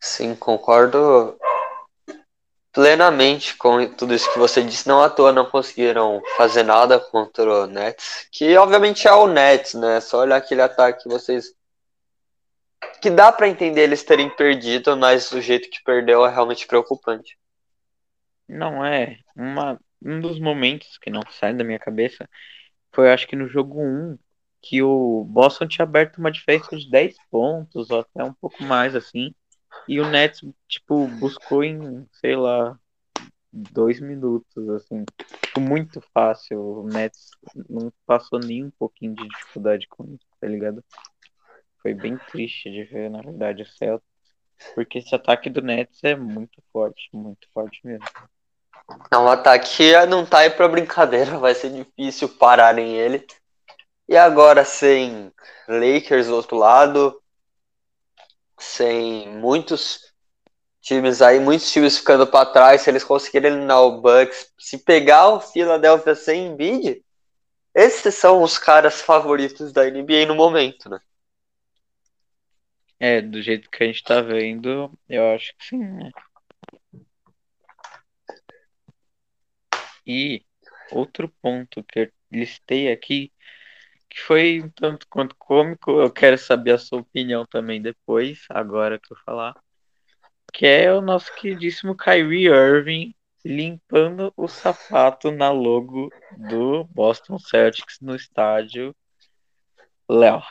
Sim, 0.00 0.36
concordo 0.36 1.36
plenamente 2.72 3.56
com 3.56 3.92
tudo 3.94 4.14
isso 4.14 4.32
que 4.32 4.38
você 4.38 4.62
disse. 4.62 4.86
Não 4.86 5.02
à 5.02 5.10
toa 5.10 5.32
não 5.32 5.50
conseguiram 5.50 6.22
fazer 6.36 6.62
nada 6.62 7.00
contra 7.00 7.42
o 7.42 7.66
Nets, 7.66 8.28
que 8.30 8.56
obviamente 8.56 9.08
é 9.08 9.12
o 9.12 9.26
Nets, 9.26 9.74
né? 9.74 10.00
Só 10.00 10.20
olhar 10.20 10.36
aquele 10.36 10.62
ataque 10.62 11.02
que 11.02 11.08
vocês 11.08 11.52
que 13.02 13.10
dá 13.10 13.32
para 13.32 13.48
entender 13.48 13.82
eles 13.82 14.04
terem 14.04 14.30
perdido, 14.30 14.96
mas 14.96 15.32
o 15.32 15.40
jeito 15.40 15.68
que 15.68 15.82
perdeu 15.82 16.24
é 16.24 16.30
realmente 16.30 16.66
preocupante. 16.66 17.36
Não 18.48 18.84
é, 18.84 19.18
uma 19.36 19.78
um 20.02 20.20
dos 20.20 20.38
momentos 20.38 20.98
que 20.98 21.10
não 21.10 21.22
sai 21.30 21.54
da 21.54 21.64
minha 21.64 21.78
cabeça 21.78 22.28
foi 22.94 23.10
acho 23.10 23.26
que 23.26 23.36
no 23.36 23.48
jogo 23.48 23.80
1 23.82 24.18
que 24.60 24.82
o 24.82 25.24
Boston 25.24 25.68
tinha 25.68 25.84
aberto 25.84 26.18
uma 26.18 26.30
diferença 26.30 26.76
de 26.76 26.90
10 26.90 27.16
pontos 27.30 27.90
ou 27.90 28.00
até 28.00 28.24
um 28.24 28.34
pouco 28.34 28.62
mais 28.64 28.94
assim. 28.94 29.32
E 29.86 30.00
o 30.00 30.10
Nets, 30.10 30.44
tipo, 30.66 31.06
buscou 31.06 31.62
em, 31.62 32.06
sei 32.12 32.34
lá, 32.36 32.78
dois 33.52 34.00
minutos, 34.00 34.68
assim. 34.70 35.04
Tipo, 35.44 35.60
muito 35.60 36.00
fácil. 36.12 36.60
O 36.60 36.86
Nets 36.86 37.30
não 37.68 37.92
passou 38.04 38.38
nem 38.38 38.64
um 38.64 38.70
pouquinho 38.70 39.14
de 39.14 39.28
dificuldade 39.28 39.86
com 39.88 40.04
isso, 40.04 40.26
tá 40.40 40.48
ligado? 40.48 40.84
Foi 41.80 41.94
bem 41.94 42.18
triste 42.18 42.70
de 42.70 42.84
ver, 42.84 43.10
na 43.10 43.22
verdade, 43.22 43.62
o 43.62 43.66
Celtics. 43.66 44.08
Porque 44.74 44.98
esse 44.98 45.14
ataque 45.14 45.48
do 45.48 45.62
Nets 45.62 46.02
é 46.02 46.16
muito 46.16 46.60
forte, 46.72 47.08
muito 47.12 47.48
forte 47.52 47.80
mesmo. 47.84 48.04
É 49.10 49.18
um 49.18 49.28
ataque 49.28 49.76
que 49.76 50.06
não 50.06 50.24
tá 50.24 50.38
aí 50.38 50.50
pra 50.50 50.68
brincadeira, 50.68 51.36
vai 51.38 51.54
ser 51.54 51.70
difícil 51.70 52.28
pararem 52.28 52.96
ele. 52.96 53.26
E 54.08 54.16
agora 54.16 54.64
sem 54.64 55.32
Lakers 55.68 56.26
do 56.26 56.34
outro 56.34 56.56
lado, 56.56 57.22
sem 58.58 59.28
muitos 59.28 60.12
times 60.80 61.20
aí, 61.20 61.38
muitos 61.38 61.70
times 61.70 61.98
ficando 61.98 62.26
para 62.26 62.50
trás, 62.50 62.80
se 62.80 62.90
eles 62.90 63.04
conseguirem 63.04 63.52
eliminar 63.52 63.82
o 63.82 64.00
Bucks, 64.00 64.50
se 64.58 64.78
pegar 64.78 65.28
o 65.28 65.40
Philadelphia 65.40 66.14
sem 66.14 66.46
Embiid, 66.46 67.04
esses 67.74 68.14
são 68.14 68.42
os 68.42 68.58
caras 68.58 69.02
favoritos 69.02 69.72
da 69.72 69.84
NBA 69.84 70.26
no 70.26 70.34
momento, 70.34 70.88
né? 70.88 70.98
É, 72.98 73.20
do 73.20 73.40
jeito 73.40 73.70
que 73.70 73.84
a 73.84 73.86
gente 73.86 74.02
tá 74.02 74.20
vendo, 74.20 74.90
eu 75.08 75.34
acho 75.34 75.54
que 75.56 75.66
sim, 75.66 75.78
né? 75.78 76.10
E 80.08 80.42
outro 80.90 81.28
ponto 81.42 81.84
que 81.84 82.00
eu 82.00 82.12
listei 82.32 82.90
aqui, 82.90 83.30
que 84.08 84.18
foi 84.20 84.62
um 84.62 84.70
tanto 84.70 85.06
quanto 85.06 85.36
cômico, 85.36 85.90
eu 86.00 86.10
quero 86.10 86.38
saber 86.38 86.72
a 86.72 86.78
sua 86.78 87.00
opinião 87.00 87.44
também 87.44 87.82
depois, 87.82 88.46
agora 88.48 88.98
que 88.98 89.12
eu 89.12 89.18
falar, 89.18 89.54
que 90.50 90.66
é 90.66 90.90
o 90.90 91.02
nosso 91.02 91.30
queridíssimo 91.34 91.94
Kyrie 91.94 92.46
Irving 92.46 93.14
limpando 93.44 94.32
o 94.34 94.48
sapato 94.48 95.30
na 95.30 95.50
logo 95.50 96.10
do 96.36 96.84
Boston 96.84 97.38
Celtics 97.38 97.98
no 98.00 98.16
estádio. 98.16 98.96
Léo. 100.08 100.42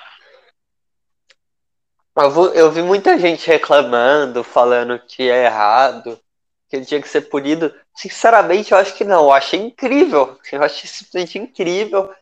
Eu 2.53 2.71
vi 2.71 2.81
muita 2.81 3.17
gente 3.17 3.47
reclamando, 3.47 4.43
falando 4.43 4.99
que 4.99 5.29
é 5.29 5.45
errado, 5.45 6.19
que 6.69 6.75
ele 6.75 6.85
tinha 6.85 7.01
que 7.01 7.07
ser 7.07 7.21
punido. 7.21 7.73
Sinceramente, 7.95 8.71
eu 8.71 8.77
acho 8.77 8.95
que 8.95 9.03
não. 9.03 9.23
Eu 9.25 9.31
achei 9.31 9.59
incrível. 9.59 10.37
Eu 10.51 10.63
achei 10.63 10.89
simplesmente 10.89 11.39
incrível. 11.39 12.13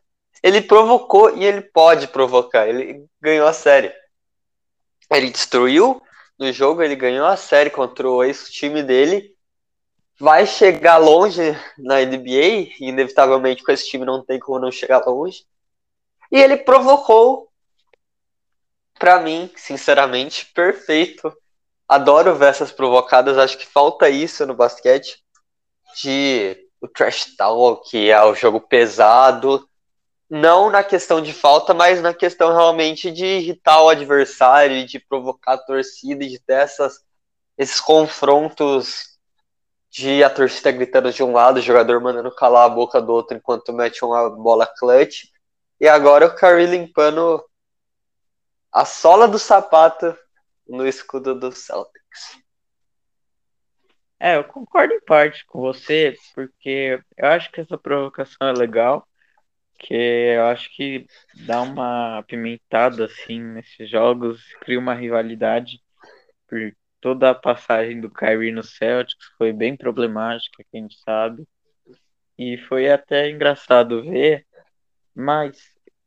Ele 0.43 0.62
provocou 0.62 1.36
e 1.36 1.43
ele 1.43 1.62
pode 1.62 2.08
provocar. 2.08 2.67
Ele 2.67 3.05
ganhou 3.19 3.47
a 3.47 3.53
série. 3.53 3.91
Ele 5.10 5.29
destruiu 5.29 6.01
no 6.38 6.51
jogo, 6.51 6.84
ele 6.84 6.95
ganhou 6.95 7.25
a 7.25 7.38
série 7.38 7.69
contra 7.69 8.10
o 8.10 8.23
ex-time 8.23 8.84
dele. 8.84 9.34
Vai 10.19 10.45
chegar 10.45 10.97
longe 10.97 11.41
na 11.77 12.01
NBA, 12.01 12.75
inevitavelmente 12.79 13.63
com 13.63 13.71
esse 13.71 13.89
time 13.89 14.05
não 14.05 14.23
tem 14.23 14.39
como 14.39 14.60
não 14.60 14.71
chegar 14.71 15.05
longe. 15.05 15.45
E 16.31 16.39
ele 16.39 16.58
provocou, 16.58 17.49
para 18.97 19.19
mim, 19.19 19.49
sinceramente, 19.55 20.45
perfeito 20.53 21.36
adoro 21.88 22.36
ver 22.36 22.50
essas 22.50 22.71
provocadas, 22.71 23.38
acho 23.38 23.58
que 23.58 23.65
falta 23.65 24.10
isso 24.10 24.45
no 24.45 24.56
basquete, 24.56 25.24
de 26.02 26.58
o 26.82 26.88
trash 26.88 27.36
talk, 27.36 28.10
é 28.10 28.24
o 28.24 28.36
jogo 28.36 28.60
pesado, 28.60 29.67
não 30.30 30.69
na 30.69 30.84
questão 30.84 31.21
de 31.21 31.34
falta, 31.34 31.74
mas 31.74 32.02
na 32.02 32.13
questão 32.13 32.52
realmente 32.54 33.12
de 33.12 33.26
irritar 33.26 33.82
o 33.82 33.89
adversário, 33.89 34.86
de 34.86 35.00
provocar 35.00 35.54
a 35.54 35.58
torcida, 35.58 36.26
de 36.26 36.39
ter 36.39 36.54
essas, 36.54 37.00
esses 37.58 37.80
confrontos 37.80 39.15
de 39.91 40.24
a 40.24 40.30
torcida 40.30 40.71
gritando 40.71 41.12
de 41.12 41.24
um 41.24 41.32
lado, 41.32 41.58
o 41.58 41.62
jogador 41.62 42.02
mandando 42.02 42.34
calar 42.36 42.65
a 42.65 42.69
boca 42.69 43.02
do 43.02 43.13
outro 43.13 43.38
enquanto 43.38 43.71
mete 43.71 44.04
uma 44.04 44.30
bola 44.30 44.67
clutch. 44.67 45.26
E 45.80 45.88
agora 45.88 46.26
o 46.26 46.36
Curry 46.36 46.65
limpando 46.65 47.43
a 48.71 48.84
sola 48.84 49.28
do 49.28 49.39
sapato 49.39 50.17
no 50.67 50.88
escudo 50.88 51.38
do 51.38 51.51
Celtics. 51.51 52.43
É, 54.19 54.38
eu 54.38 54.43
concordo 54.43 54.93
em 54.93 55.01
parte 55.01 55.45
com 55.45 55.60
você, 55.60 56.15
porque 56.34 56.99
eu 57.17 57.28
acho 57.28 57.51
que 57.51 57.62
essa 57.62 57.78
provocação 57.78 58.47
é 58.47 58.54
legal, 58.54 59.08
que 59.78 59.93
eu 59.93 60.45
acho 60.45 60.73
que 60.75 61.06
dá 61.45 61.62
uma 61.62 62.19
apimentada 62.19 63.06
assim 63.06 63.41
nesses 63.41 63.89
jogos, 63.89 64.41
cria 64.62 64.80
uma 64.80 64.93
rivalidade 64.93 65.82
por 66.47 66.75
toda 67.01 67.30
a 67.30 67.36
passagem 67.36 68.01
do 68.01 68.10
Kyrie 68.10 68.51
no 68.51 68.63
Celtics 68.63 69.28
foi 69.38 69.54
bem 69.54 69.75
problemática, 69.75 70.63
que 70.63 70.78
a 70.78 70.82
gente 70.82 70.97
sabe. 71.01 71.47
E 72.38 72.58
foi 72.58 72.89
até 72.89 73.30
engraçado 73.30 74.04
ver, 74.04 74.45
mas 75.13 75.58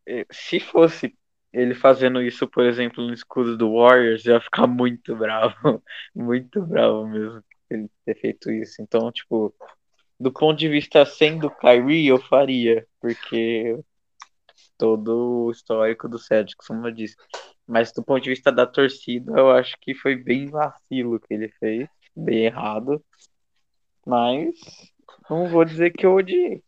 eh, 0.06 0.26
se 0.30 0.60
fosse 0.60 1.16
ele 1.52 1.74
fazendo 1.74 2.22
isso, 2.22 2.46
por 2.46 2.64
exemplo, 2.64 3.06
no 3.06 3.12
escudo 3.12 3.56
do 3.56 3.74
Warriors, 3.74 4.24
ia 4.24 4.40
ficar 4.40 4.66
muito 4.66 5.16
bravo. 5.16 5.54
muito 6.14 6.62
bravo 6.62 7.06
mesmo 7.06 7.42
ele 7.70 7.90
ter 8.04 8.14
feito 8.14 8.50
isso. 8.50 8.80
Então, 8.82 9.10
tipo, 9.12 9.54
do 10.18 10.32
ponto 10.32 10.58
de 10.58 10.68
vista 10.68 11.04
sendo 11.04 11.50
Kyrie, 11.50 12.08
eu 12.08 12.18
faria, 12.18 12.86
porque 13.00 13.78
todo 14.76 15.46
o 15.46 15.50
histórico 15.50 16.08
do 16.08 16.18
Celtics, 16.18 16.66
como 16.66 16.86
eu 16.86 16.92
disse. 16.92 17.16
Mas 17.66 17.92
do 17.92 18.02
ponto 18.02 18.22
de 18.22 18.30
vista 18.30 18.50
da 18.50 18.66
torcida, 18.66 19.32
eu 19.36 19.50
acho 19.50 19.76
que 19.80 19.94
foi 19.94 20.16
bem 20.16 20.46
vacilo 20.46 21.20
que 21.20 21.34
ele 21.34 21.48
fez, 21.60 21.88
bem 22.16 22.46
errado. 22.46 23.04
Mas 24.06 24.54
não 25.28 25.48
vou 25.48 25.64
dizer 25.64 25.90
que 25.92 26.06
eu 26.06 26.14
odiei. 26.14 26.62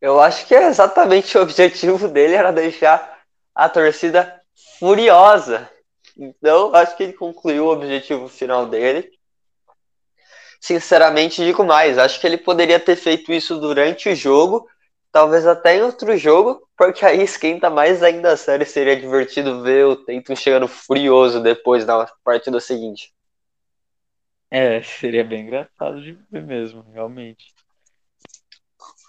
Eu 0.00 0.20
acho 0.20 0.46
que 0.46 0.54
é 0.54 0.68
exatamente 0.68 1.36
o 1.36 1.42
objetivo 1.42 2.06
dele 2.08 2.34
era 2.34 2.52
deixar 2.52 3.13
a 3.54 3.68
torcida 3.68 4.40
furiosa. 4.78 5.70
Então, 6.16 6.74
acho 6.74 6.96
que 6.96 7.02
ele 7.02 7.12
concluiu 7.12 7.66
o 7.66 7.72
objetivo 7.72 8.28
final 8.28 8.66
dele. 8.66 9.10
Sinceramente, 10.60 11.44
digo 11.44 11.64
mais, 11.64 11.98
acho 11.98 12.20
que 12.20 12.26
ele 12.26 12.38
poderia 12.38 12.80
ter 12.80 12.96
feito 12.96 13.32
isso 13.32 13.60
durante 13.60 14.08
o 14.08 14.16
jogo, 14.16 14.66
talvez 15.12 15.46
até 15.46 15.76
em 15.76 15.82
outro 15.82 16.16
jogo, 16.16 16.66
porque 16.76 17.04
aí 17.04 17.22
esquenta 17.22 17.68
mais 17.68 18.02
ainda 18.02 18.32
a 18.32 18.36
série. 18.36 18.64
Seria 18.64 18.96
divertido 18.96 19.62
ver 19.62 19.84
o 19.84 19.96
Tatum 19.96 20.34
chegando 20.34 20.66
furioso 20.66 21.42
depois 21.42 21.84
na 21.84 22.06
partida 22.24 22.58
seguinte. 22.60 23.12
É, 24.50 24.82
seria 24.82 25.24
bem 25.24 25.42
engraçado 25.42 26.00
de 26.00 26.12
ver 26.30 26.42
mesmo, 26.42 26.82
realmente. 26.92 27.52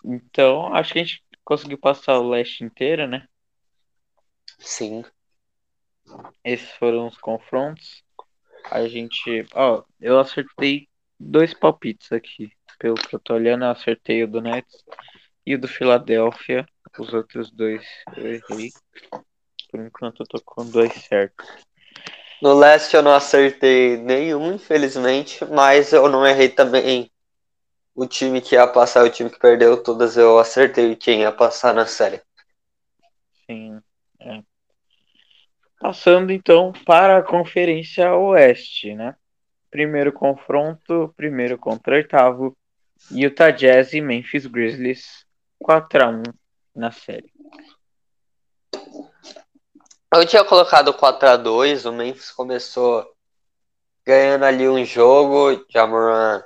Então, 0.04 0.74
acho 0.76 0.92
que 0.92 1.00
a 1.00 1.04
gente 1.04 1.24
conseguiu 1.44 1.78
passar 1.78 2.20
o 2.20 2.30
leste 2.30 2.64
inteiro, 2.64 3.08
né? 3.08 3.28
Sim. 4.60 5.04
Esses 6.44 6.70
foram 6.72 7.08
os 7.08 7.18
confrontos. 7.18 8.04
A 8.72 8.88
gente. 8.88 9.46
Ó, 9.54 9.84
eu 10.00 10.20
acertei 10.20 10.88
dois 11.20 11.54
palpites 11.54 12.12
aqui. 12.12 12.52
Pelo 12.78 12.96
que 12.96 13.16
eu 13.16 13.20
tô 13.20 13.34
olhando, 13.34 13.66
eu 13.66 13.72
acertei 13.72 14.24
o 14.24 14.28
do 14.28 14.42
Nets 14.42 14.84
e 15.46 15.56
o 15.56 15.60
do 15.60 15.68
Philadelphia. 15.68 16.66
Os 16.98 17.14
outros 17.14 17.52
dois 17.52 17.86
eu 18.16 18.34
errei. 18.34 18.72
Por 19.70 19.80
enquanto 19.80 20.22
eu 20.22 20.28
tô 20.28 20.42
com 20.42 20.66
dois 20.66 20.94
certos. 20.94 21.48
No 22.42 22.54
leste 22.54 22.96
eu 22.96 23.02
não 23.02 23.14
acertei 23.14 23.98
nenhum, 23.98 24.54
infelizmente, 24.54 25.44
mas 25.46 25.94
eu 25.94 26.08
não 26.10 26.26
errei 26.26 26.50
também 26.50 27.10
o 27.96 28.06
time 28.06 28.42
que 28.42 28.56
ia 28.56 28.68
passar, 28.68 29.06
o 29.06 29.10
time 29.10 29.30
que 29.30 29.40
perdeu 29.40 29.82
todas, 29.82 30.18
eu 30.18 30.38
acertei 30.38 30.96
quem 30.96 31.22
ia 31.22 31.32
passar 31.32 31.74
na 31.74 31.86
série. 31.86 32.22
Sim. 33.46 33.82
É. 34.26 34.42
Passando 35.80 36.32
então 36.32 36.74
para 36.86 37.20
a 37.20 37.24
Conferência 37.24 38.14
Oeste, 38.16 38.96
né? 38.96 39.16
Primeiro 39.70 40.12
confronto, 40.12 41.14
primeiro 41.16 41.58
contra 41.58 41.96
oitavo, 41.96 42.58
Utah 43.12 43.52
Jazz 43.52 43.94
e 43.94 44.02
Memphis 44.02 44.48
Grizzlies 44.48 45.26
4 45.60 46.04
a 46.04 46.08
1 46.10 46.24
na 46.76 46.92
série. 46.92 47.32
Eu 50.12 50.26
tinha 50.26 50.44
colocado 50.44 50.94
4 50.94 51.30
a 51.30 51.38
2 51.38 51.86
o 51.86 51.92
Memphis 51.92 52.32
começou 52.32 53.06
ganhando 54.06 54.46
ali 54.46 54.68
um 54.68 54.84
jogo, 54.86 55.66
Jamoran 55.70 56.42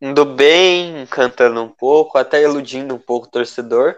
indo 0.00 0.24
bem, 0.24 1.06
cantando 1.06 1.62
um 1.62 1.68
pouco, 1.68 2.18
até 2.18 2.42
iludindo 2.42 2.94
um 2.94 2.98
pouco 2.98 3.26
o 3.26 3.30
torcedor. 3.30 3.96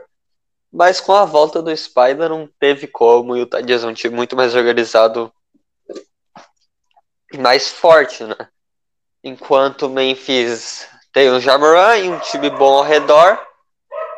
Mas 0.72 1.00
com 1.00 1.12
a 1.12 1.24
volta 1.24 1.60
do 1.60 1.76
Spider 1.76 2.28
não 2.28 2.48
teve 2.58 2.86
como, 2.86 3.36
e 3.36 3.42
o 3.42 3.46
Jazz 3.46 3.84
é 3.84 3.86
um 3.86 3.94
time 3.94 4.14
muito 4.14 4.36
mais 4.36 4.54
organizado 4.54 5.32
e 7.32 7.38
mais 7.38 7.70
forte, 7.70 8.24
né? 8.24 8.36
Enquanto 9.22 9.86
o 9.86 9.90
Memphis 9.90 10.88
tem 11.12 11.28
o 11.30 11.40
Jamoran 11.40 11.96
e 11.96 12.08
um 12.08 12.18
time 12.20 12.50
bom 12.50 12.78
ao 12.78 12.84
redor, 12.84 13.38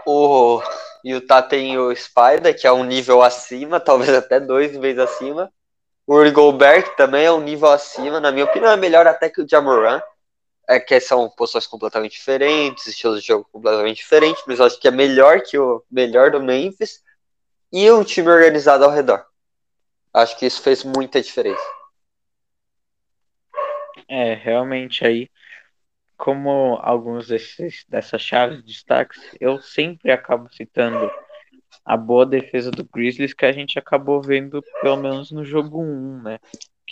o 0.07 0.63
Utah 1.05 1.43
tem 1.43 1.79
o 1.79 1.95
Spider, 1.95 2.59
que 2.59 2.67
é 2.67 2.73
um 2.73 2.85
nível 2.85 3.23
acima, 3.23 3.79
talvez 3.81 4.15
até 4.15 4.39
dois 4.39 4.77
vezes 4.77 5.01
acima. 5.01 5.51
O 6.07 6.17
Uri 6.17 6.33
também 6.97 7.25
é 7.25 7.33
um 7.33 7.41
nível 7.41 7.71
acima, 7.71 8.21
na 8.21 8.33
minha 8.33 8.45
opinião 8.45 8.73
é 8.73 8.77
melhor 8.77 9.07
até 9.07 9.29
que 9.29 9.41
o 9.41 9.49
Jamoran. 9.49 10.03
É 10.69 10.79
que 10.79 10.99
são 11.01 11.29
posições 11.29 11.67
completamente 11.67 12.13
diferentes, 12.13 12.87
estilos 12.87 13.21
de 13.21 13.27
jogo 13.27 13.49
completamente 13.51 13.97
diferentes, 13.97 14.43
mas 14.47 14.59
eu 14.59 14.67
acho 14.67 14.81
que 14.81 14.89
é 14.89 14.91
melhor 14.91 15.41
que 15.43 15.59
o 15.59 15.83
melhor 15.91 16.31
do 16.31 16.43
Memphis 16.43 17.03
e 17.73 17.91
um 17.91 18.05
time 18.05 18.29
organizado 18.29 18.85
ao 18.85 18.91
redor. 18.91 19.25
Acho 20.13 20.39
que 20.39 20.47
isso 20.47 20.63
fez 20.63 20.85
muita 20.85 21.21
diferença. 21.21 21.63
É, 24.09 24.35
realmente 24.35 25.07
aí, 25.07 25.31
como 26.17 26.79
alguns 26.83 27.29
desses, 27.29 27.85
dessas 27.89 28.21
chaves 28.21 28.59
de 28.59 28.65
destaques, 28.65 29.21
eu 29.41 29.61
sempre 29.61 30.13
acabo 30.13 30.53
citando 30.53 31.11
a 31.85 31.97
boa 31.97 32.27
defesa 32.27 32.71
do 32.71 32.85
Grizzlies 32.85 33.35
que 33.35 33.45
a 33.45 33.53
gente 33.53 33.79
acabou 33.79 34.21
vendo 34.21 34.63
pelo 34.83 34.97
menos 34.97 35.33
no 35.33 35.45
jogo 35.45 35.83
1, 35.83 36.23
né? 36.23 36.39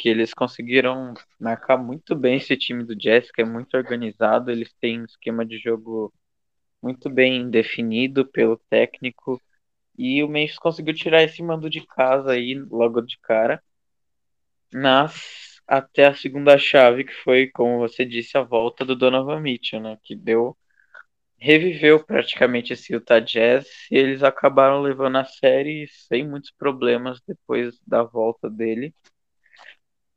Que 0.01 0.09
eles 0.09 0.33
conseguiram 0.33 1.13
marcar 1.39 1.77
muito 1.77 2.17
bem 2.17 2.37
esse 2.39 2.57
time 2.57 2.83
do 2.85 2.97
Jazz, 2.97 3.31
que 3.31 3.43
é 3.43 3.45
muito 3.45 3.77
organizado, 3.77 4.51
eles 4.51 4.73
têm 4.81 5.03
um 5.03 5.05
esquema 5.05 5.45
de 5.45 5.59
jogo 5.59 6.11
muito 6.83 7.11
bem 7.11 7.51
definido 7.51 8.27
pelo 8.27 8.57
técnico, 8.71 9.41
e 9.99 10.23
o 10.25 10.29
Memphis 10.29 10.59
conseguiu 10.59 10.95
tirar 10.95 11.23
esse 11.23 11.43
mando 11.43 11.69
de 11.69 11.87
casa 11.87 12.33
aí 12.33 12.55
logo 12.71 13.03
de 13.03 13.19
cara. 13.21 13.63
Mas 14.73 15.61
até 15.67 16.07
a 16.07 16.15
segunda 16.15 16.57
chave, 16.59 17.05
que 17.05 17.13
foi, 17.13 17.49
como 17.49 17.79
você 17.79 18.05
disse, 18.05 18.39
a 18.39 18.43
volta 18.43 18.85
do 18.85 18.97
Donovan 18.97 19.41
Mitchell, 19.41 19.81
né? 19.81 19.99
Que 20.03 20.17
deu. 20.17 20.57
Reviveu 21.39 22.05
praticamente 22.05 22.73
esse 22.73 22.93
Utah 22.93 23.21
Jazz 23.21 23.67
e 23.91 23.97
eles 23.97 24.23
acabaram 24.23 24.81
levando 24.83 25.17
a 25.19 25.25
série 25.25 25.87
sem 25.89 26.27
muitos 26.29 26.51
problemas 26.53 27.21
depois 27.27 27.81
da 27.87 28.03
volta 28.03 28.49
dele. 28.51 28.95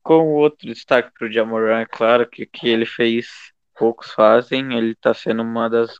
Com 0.04 0.34
outro 0.34 0.68
destaque 0.68 1.12
para 1.18 1.28
o 1.28 1.32
Jamoran, 1.32 1.80
é 1.80 1.86
claro 1.86 2.28
que 2.30 2.44
o 2.44 2.48
que 2.48 2.68
ele 2.68 2.86
fez 2.86 3.54
poucos 3.78 4.12
fazem. 4.12 4.78
Ele 4.78 4.92
está 4.92 5.14
sendo 5.14 5.42
uma 5.44 5.70
das. 5.70 5.98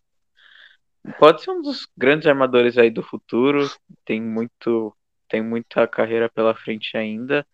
Pode 1.18 1.42
ser 1.42 1.52
um 1.52 1.62
dos 1.62 1.88
grandes 1.98 2.28
armadores 2.28 2.78
aí 2.78 2.90
do 2.90 3.02
futuro. 3.02 3.66
Tem 4.06 4.22
muito, 4.22 4.96
tem 5.30 5.42
muita 5.42 5.88
carreira 5.88 6.30
pela 6.30 6.54
frente 6.54 6.98
ainda. 6.98 7.48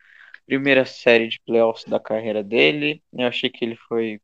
Primeira 0.47 0.85
série 0.85 1.27
de 1.27 1.39
playoffs 1.45 1.85
da 1.85 1.99
carreira 1.99 2.43
dele. 2.43 3.03
Eu 3.13 3.27
achei 3.27 3.49
que 3.49 3.63
ele 3.63 3.75
foi 3.88 4.19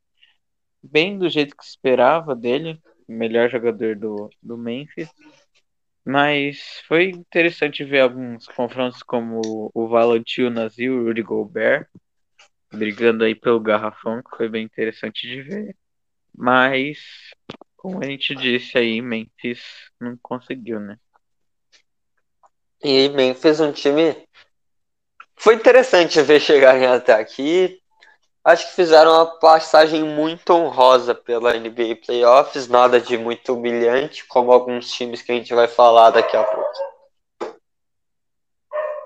bem 0.81 1.19
do 1.19 1.29
jeito 1.29 1.55
que 1.55 1.63
esperava 1.63 2.35
dele. 2.35 2.81
Melhor 3.07 3.49
jogador 3.51 3.95
do, 3.95 4.29
do 4.41 4.57
Memphis. 4.57 5.09
Mas 6.03 6.81
foi 6.87 7.09
interessante 7.09 7.83
ver 7.83 8.01
alguns 8.01 8.47
confrontos 8.47 9.03
como 9.03 9.71
o 9.73 9.87
Valanciunas 9.87 10.77
e 10.79 10.89
o 10.89 11.03
Rudy 11.03 11.21
Gobert 11.21 11.87
brigando 12.71 13.23
aí 13.23 13.35
pelo 13.35 13.59
garrafão, 13.59 14.21
que 14.21 14.35
foi 14.35 14.49
bem 14.49 14.63
interessante 14.63 15.27
de 15.27 15.41
ver. 15.41 15.75
Mas, 16.37 16.99
como 17.75 18.03
a 18.03 18.05
gente 18.05 18.35
disse 18.35 18.77
aí, 18.77 19.01
Memphis 19.01 19.61
não 19.99 20.17
conseguiu, 20.21 20.79
né? 20.79 20.97
E 22.83 23.09
Memphis 23.09 23.59
um 23.59 23.71
time. 23.71 24.15
Foi 25.35 25.55
interessante 25.55 26.21
ver 26.21 26.39
chegarem 26.39 26.85
até 26.85 27.13
aqui. 27.13 27.81
Acho 28.43 28.67
que 28.69 28.75
fizeram 28.75 29.11
uma 29.11 29.39
passagem 29.39 30.03
muito 30.03 30.53
honrosa 30.53 31.15
pela 31.15 31.55
NBA 31.57 31.95
Playoffs, 32.05 32.67
nada 32.67 33.01
de 33.01 33.17
muito 33.17 33.55
humilhante, 33.55 34.23
como 34.27 34.51
alguns 34.51 34.91
times 34.91 35.23
que 35.23 35.31
a 35.31 35.35
gente 35.35 35.51
vai 35.53 35.67
falar 35.67 36.11
daqui 36.11 36.37
a 36.37 36.43
pouco. 36.43 36.69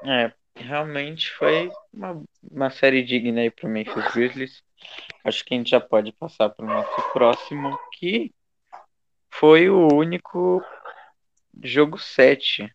É, 0.03 0.33
realmente 0.63 1.31
foi 1.31 1.71
uma, 1.93 2.21
uma 2.51 2.69
série 2.69 3.03
digna 3.03 3.41
aí 3.41 3.51
pro 3.51 3.69
Memphis 3.69 4.13
Grizzlies. 4.13 4.63
Acho 5.23 5.43
que 5.43 5.53
a 5.53 5.57
gente 5.57 5.69
já 5.69 5.79
pode 5.79 6.11
passar 6.13 6.49
para 6.49 6.65
o 6.65 6.69
nosso 6.69 7.13
próximo, 7.13 7.77
que 7.97 8.33
foi 9.29 9.69
o 9.69 9.87
único 9.93 10.63
jogo 11.63 11.97
7 11.97 12.73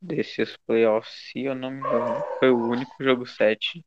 desses 0.00 0.56
playoffs, 0.66 1.30
se 1.30 1.44
eu 1.44 1.54
não 1.54 1.70
me 1.70 1.78
engano. 1.78 2.24
Foi 2.38 2.50
o 2.50 2.68
único 2.68 2.92
jogo 3.00 3.26
7. 3.26 3.84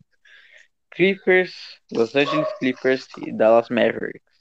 Clippers, 0.91 1.79
Los 1.91 2.15
Angeles 2.15 2.51
Clippers 2.59 3.07
e 3.17 3.31
Dallas 3.31 3.69
Mavericks. 3.69 4.31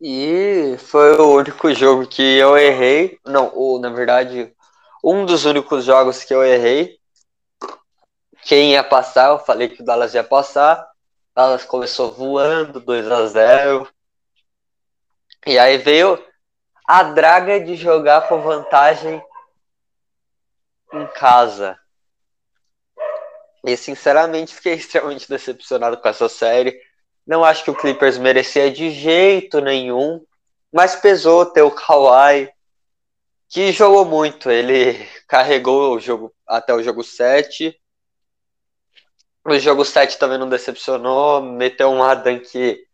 E 0.00 0.76
foi 0.78 1.18
o 1.18 1.36
único 1.36 1.74
jogo 1.74 2.06
que 2.06 2.22
eu 2.22 2.56
errei. 2.56 3.18
Não, 3.26 3.54
ou 3.54 3.78
na 3.78 3.90
verdade, 3.90 4.54
um 5.02 5.24
dos 5.24 5.44
únicos 5.44 5.84
jogos 5.84 6.24
que 6.24 6.34
eu 6.34 6.44
errei. 6.44 6.98
Quem 8.42 8.72
ia 8.72 8.84
passar, 8.84 9.30
eu 9.30 9.38
falei 9.38 9.68
que 9.68 9.82
o 9.82 9.84
Dallas 9.84 10.14
ia 10.14 10.24
passar. 10.24 10.88
Dallas 11.34 11.64
começou 11.64 12.12
voando, 12.12 12.80
2 12.80 13.10
a 13.10 13.26
0 13.26 13.88
E 15.46 15.58
aí 15.58 15.78
veio 15.78 16.22
a 16.86 17.02
draga 17.02 17.60
de 17.60 17.76
jogar 17.76 18.28
com 18.28 18.40
vantagem 18.40 19.22
em 20.92 21.06
casa. 21.08 21.78
E 23.64 23.76
sinceramente 23.76 24.54
fiquei 24.54 24.74
extremamente 24.76 25.28
decepcionado 25.28 25.96
com 25.98 26.08
essa 26.08 26.28
série. 26.28 26.78
Não 27.26 27.44
acho 27.44 27.62
que 27.62 27.70
o 27.70 27.76
Clippers 27.76 28.18
merecia 28.18 28.72
de 28.72 28.90
jeito 28.90 29.60
nenhum, 29.60 30.24
mas 30.72 30.96
pesou 30.96 31.46
ter 31.46 31.62
o 31.62 31.70
Kawhi, 31.70 32.50
que 33.50 33.72
jogou 33.72 34.04
muito. 34.04 34.48
Ele 34.50 34.94
carregou 35.26 35.96
o 35.96 36.00
jogo 36.00 36.32
até 36.46 36.72
o 36.72 36.82
jogo 36.82 37.02
7. 37.02 37.76
O 39.44 39.58
jogo 39.58 39.84
7 39.84 40.18
também 40.18 40.38
não 40.38 40.48
decepcionou, 40.48 41.42
meteu 41.42 41.90
uma 41.90 42.14
dunk 42.14 42.86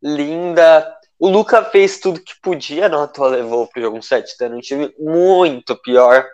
linda. 0.00 0.96
O 1.18 1.28
Luca 1.28 1.64
fez 1.64 1.98
tudo 1.98 2.22
que 2.22 2.34
podia, 2.40 2.88
não 2.88 3.02
à 3.02 3.26
levou 3.26 3.66
pro 3.66 3.82
jogo 3.82 4.00
7, 4.00 4.36
tendo 4.38 4.56
um 4.56 4.60
time 4.60 4.94
muito 4.98 5.76
pior, 5.76 6.26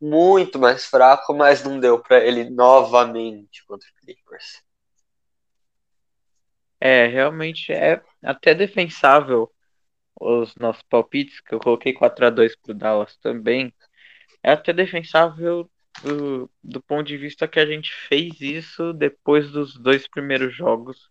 muito 0.00 0.58
mais 0.58 0.84
fraco, 0.86 1.32
mas 1.34 1.62
não 1.62 1.78
deu 1.78 1.98
para 1.98 2.18
ele 2.24 2.50
novamente 2.50 3.64
contra 3.66 3.88
o 3.88 4.00
Clippers. 4.00 4.62
É, 6.80 7.06
realmente 7.06 7.72
é 7.72 8.02
até 8.22 8.54
defensável 8.54 9.50
os 10.20 10.54
nossos 10.56 10.82
palpites, 10.82 11.40
que 11.40 11.54
eu 11.54 11.60
coloquei 11.60 11.92
4 11.92 12.26
a 12.26 12.30
2 12.30 12.56
pro 12.56 12.74
Dallas 12.74 13.16
também, 13.18 13.72
é 14.42 14.52
até 14.52 14.72
defensável 14.72 15.70
do, 16.02 16.50
do 16.62 16.82
ponto 16.82 17.06
de 17.06 17.16
vista 17.16 17.48
que 17.48 17.60
a 17.60 17.66
gente 17.66 17.92
fez 18.08 18.40
isso 18.40 18.92
depois 18.92 19.50
dos 19.50 19.76
dois 19.76 20.08
primeiros 20.08 20.54
jogos, 20.54 21.08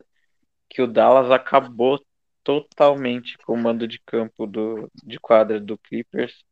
que 0.70 0.82
o 0.82 0.88
Dallas 0.88 1.32
acabou 1.32 2.00
totalmente 2.44 3.38
com 3.40 3.54
o 3.54 3.58
mando 3.58 3.88
de 3.88 4.00
campo 4.00 4.46
do, 4.46 4.90
de 5.04 5.20
quadra 5.20 5.60
do 5.60 5.78
Clippers. 5.78 6.44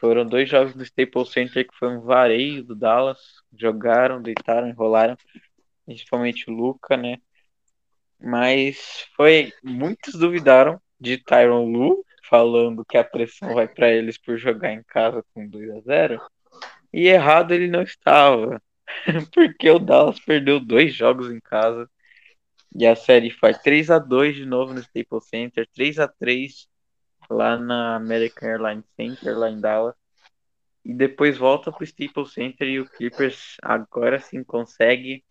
Foram 0.00 0.24
dois 0.24 0.48
jogos 0.48 0.74
do 0.74 0.82
Staples 0.82 1.30
Center 1.30 1.66
que 1.66 1.76
foi 1.76 1.88
um 1.88 2.00
vareio 2.00 2.64
do 2.64 2.74
Dallas. 2.74 3.18
Jogaram, 3.52 4.22
deitaram, 4.22 4.68
enrolaram. 4.68 5.16
Principalmente 5.84 6.48
o 6.48 6.54
Luca, 6.54 6.96
né? 6.96 7.18
Mas 8.18 9.06
foi. 9.16 9.52
Muitos 9.62 10.14
duvidaram 10.14 10.80
de 11.00 11.18
Tyron 11.18 11.70
Lu, 11.70 12.04
falando 12.28 12.84
que 12.84 12.96
a 12.98 13.04
pressão 13.04 13.54
vai 13.54 13.68
para 13.68 13.90
eles 13.90 14.18
por 14.18 14.36
jogar 14.36 14.72
em 14.72 14.82
casa 14.82 15.24
com 15.32 15.48
2 15.48 15.70
a 15.70 15.80
0 15.80 16.22
E 16.92 17.08
errado 17.08 17.52
ele 17.52 17.68
não 17.68 17.82
estava. 17.82 18.60
Porque 19.32 19.70
o 19.70 19.78
Dallas 19.78 20.20
perdeu 20.20 20.60
dois 20.60 20.94
jogos 20.94 21.30
em 21.30 21.40
casa. 21.40 21.88
E 22.74 22.86
a 22.86 22.94
série 22.94 23.30
foi 23.30 23.54
3 23.54 23.90
a 23.90 23.98
2 23.98 24.36
de 24.36 24.44
novo 24.44 24.74
no 24.74 24.80
Staples 24.80 25.26
Center, 25.28 25.66
3 25.74 25.98
a 25.98 26.08
3 26.08 26.68
lá 27.30 27.56
na 27.58 27.96
American 27.96 28.48
Airlines 28.48 28.84
Center, 28.96 29.38
lá 29.38 29.50
em 29.50 29.60
Dallas. 29.60 29.94
E 30.84 30.94
depois 30.94 31.36
volta 31.36 31.72
pro 31.72 31.84
Staples 31.84 32.32
Center 32.32 32.68
e 32.68 32.80
o 32.80 32.88
Clippers 32.88 33.56
agora 33.62 34.20
sim 34.20 34.42
consegue 34.44 35.24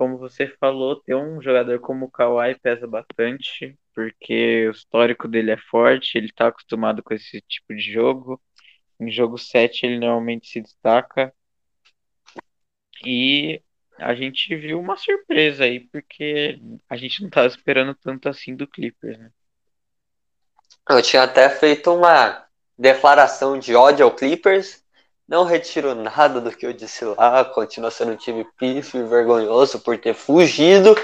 como 0.00 0.16
você 0.16 0.46
falou, 0.58 0.96
ter 0.96 1.14
um 1.14 1.42
jogador 1.42 1.78
como 1.78 2.06
o 2.06 2.10
Kawhi 2.10 2.58
pesa 2.58 2.86
bastante, 2.86 3.78
porque 3.94 4.68
o 4.68 4.72
histórico 4.72 5.28
dele 5.28 5.52
é 5.52 5.56
forte, 5.56 6.16
ele 6.16 6.26
está 6.26 6.48
acostumado 6.48 7.02
com 7.02 7.14
esse 7.14 7.40
tipo 7.42 7.74
de 7.74 7.92
jogo. 7.92 8.40
Em 8.98 9.10
jogo 9.10 9.38
7 9.38 9.86
ele 9.86 9.98
normalmente 9.98 10.48
se 10.48 10.60
destaca. 10.60 11.32
E 13.04 13.62
a 13.98 14.14
gente 14.14 14.54
viu 14.56 14.78
uma 14.78 14.96
surpresa 14.96 15.64
aí, 15.64 15.80
porque 15.80 16.58
a 16.88 16.96
gente 16.96 17.20
não 17.20 17.28
estava 17.28 17.46
esperando 17.46 17.94
tanto 17.94 18.28
assim 18.28 18.54
do 18.54 18.66
Clippers, 18.66 19.18
né? 19.18 19.30
Eu 20.88 21.02
tinha 21.02 21.22
até 21.22 21.48
feito 21.48 21.94
uma 21.94 22.44
declaração 22.76 23.58
de 23.58 23.74
ódio 23.74 24.04
ao 24.04 24.14
Clippers, 24.14 24.82
não 25.28 25.44
retiro 25.44 25.94
nada 25.94 26.40
do 26.40 26.50
que 26.50 26.66
eu 26.66 26.72
disse 26.72 27.04
lá, 27.04 27.44
continua 27.44 27.90
sendo 27.90 28.12
um 28.12 28.16
time 28.16 28.44
pífio 28.58 29.00
e 29.00 29.08
vergonhoso 29.08 29.80
por 29.80 29.96
ter 29.96 30.14
fugido 30.14 30.96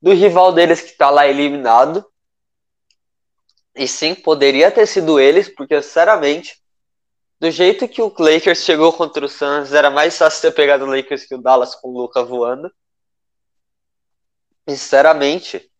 do 0.00 0.12
rival 0.12 0.52
deles 0.52 0.80
que 0.80 0.90
está 0.90 1.10
lá 1.10 1.26
eliminado. 1.26 2.06
E 3.76 3.86
sim, 3.88 4.14
poderia 4.14 4.70
ter 4.70 4.86
sido 4.86 5.18
eles, 5.20 5.48
porque 5.48 5.80
sinceramente, 5.82 6.60
do 7.40 7.50
jeito 7.50 7.88
que 7.88 8.02
o 8.02 8.14
Lakers 8.18 8.64
chegou 8.64 8.92
contra 8.92 9.24
o 9.24 9.28
Suns, 9.28 9.72
era 9.72 9.90
mais 9.90 10.18
fácil 10.18 10.42
ter 10.42 10.52
pegado 10.52 10.84
o 10.84 10.88
Lakers 10.88 11.26
que 11.26 11.34
o 11.34 11.42
Dallas 11.42 11.74
com 11.76 11.88
o 11.90 11.98
Luca 11.98 12.24
voando. 12.24 12.70
sinceramente, 14.68 15.70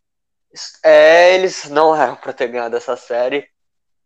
É, 0.84 1.34
eles 1.34 1.68
não 1.68 1.94
eram 1.96 2.16
para 2.16 2.32
ter 2.32 2.48
ganhado 2.48 2.76
essa 2.76 2.96
série. 2.96 3.48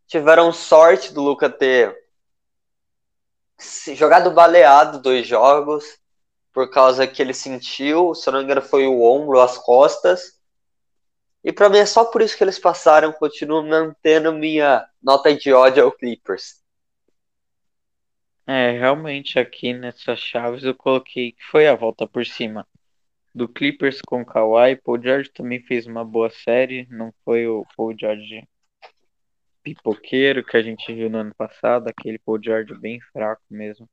Tiveram 0.07 0.53
sorte 0.53 1.13
do 1.13 1.21
Luca 1.21 1.49
ter 1.49 1.95
jogado 3.95 4.31
baleado 4.31 5.01
dois 5.01 5.27
jogos, 5.27 5.83
por 6.53 6.71
causa 6.71 7.07
que 7.07 7.21
ele 7.21 7.33
sentiu, 7.33 8.15
se 8.15 8.29
eu 8.29 8.33
não 8.33 8.61
foi 8.61 8.87
o 8.87 9.01
ombro, 9.01 9.39
as 9.39 9.57
costas. 9.57 10.38
E 11.43 11.53
para 11.53 11.69
mim 11.69 11.77
é 11.77 11.85
só 11.85 12.05
por 12.05 12.21
isso 12.21 12.37
que 12.37 12.43
eles 12.43 12.59
passaram. 12.59 13.13
Continuo 13.13 13.63
mantendo 13.63 14.33
minha 14.33 14.85
nota 15.01 15.33
de 15.33 15.53
ódio 15.53 15.83
ao 15.83 15.91
Clippers. 15.91 16.59
É, 18.45 18.71
realmente 18.71 19.37
aqui 19.37 19.73
nessas 19.73 20.19
chaves 20.19 20.63
eu 20.63 20.73
coloquei 20.73 21.33
que 21.33 21.43
foi 21.51 21.67
a 21.67 21.75
volta 21.75 22.07
por 22.07 22.25
cima 22.25 22.67
do 23.33 23.47
Clippers 23.47 24.01
com 24.01 24.25
Kawhi. 24.25 24.75
Paul 24.75 25.01
George 25.01 25.29
também 25.29 25.61
fez 25.61 25.85
uma 25.85 26.03
boa 26.03 26.29
série, 26.29 26.87
não 26.89 27.13
foi 27.23 27.47
o 27.47 27.63
Paul 27.77 27.95
George 27.97 28.47
pipoqueiro 29.61 30.43
que 30.43 30.57
a 30.57 30.61
gente 30.61 30.93
viu 30.93 31.09
no 31.09 31.19
ano 31.19 31.35
passado, 31.35 31.87
aquele 31.87 32.17
Paul 32.19 32.41
George 32.41 32.73
bem 32.73 32.99
fraco 33.13 33.43
mesmo. 33.49 33.89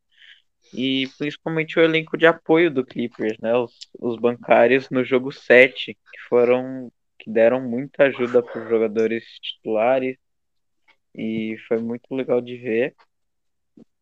E 0.73 1.09
principalmente 1.19 1.79
o 1.79 1.83
elenco 1.83 2.17
de 2.17 2.27
apoio 2.27 2.71
do 2.71 2.85
Clippers, 2.85 3.39
né? 3.39 3.55
Os, 3.57 3.73
os 4.01 4.17
bancários 4.19 4.91
no 4.91 5.05
jogo 5.05 5.31
7, 5.31 5.95
que 5.95 6.21
foram 6.29 6.91
que 7.27 7.31
deram 7.31 7.61
muita 7.61 8.05
ajuda 8.05 8.41
para 8.41 8.63
os 8.63 8.69
jogadores 8.69 9.25
titulares 9.41 10.17
e 11.13 11.57
foi 11.67 11.79
muito 11.79 12.15
legal 12.15 12.41
de 12.41 12.57
ver. 12.57 12.95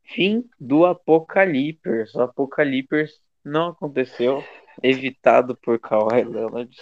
Fim 0.03 0.45
do 0.61 0.85
Apocalipers. 0.85 2.15
O 2.15 2.21
Apocalipers 2.21 3.19
não 3.43 3.69
aconteceu, 3.69 4.45
evitado 4.83 5.57
por 5.57 5.79
Kawhi 5.81 6.23
Leonard. 6.23 6.77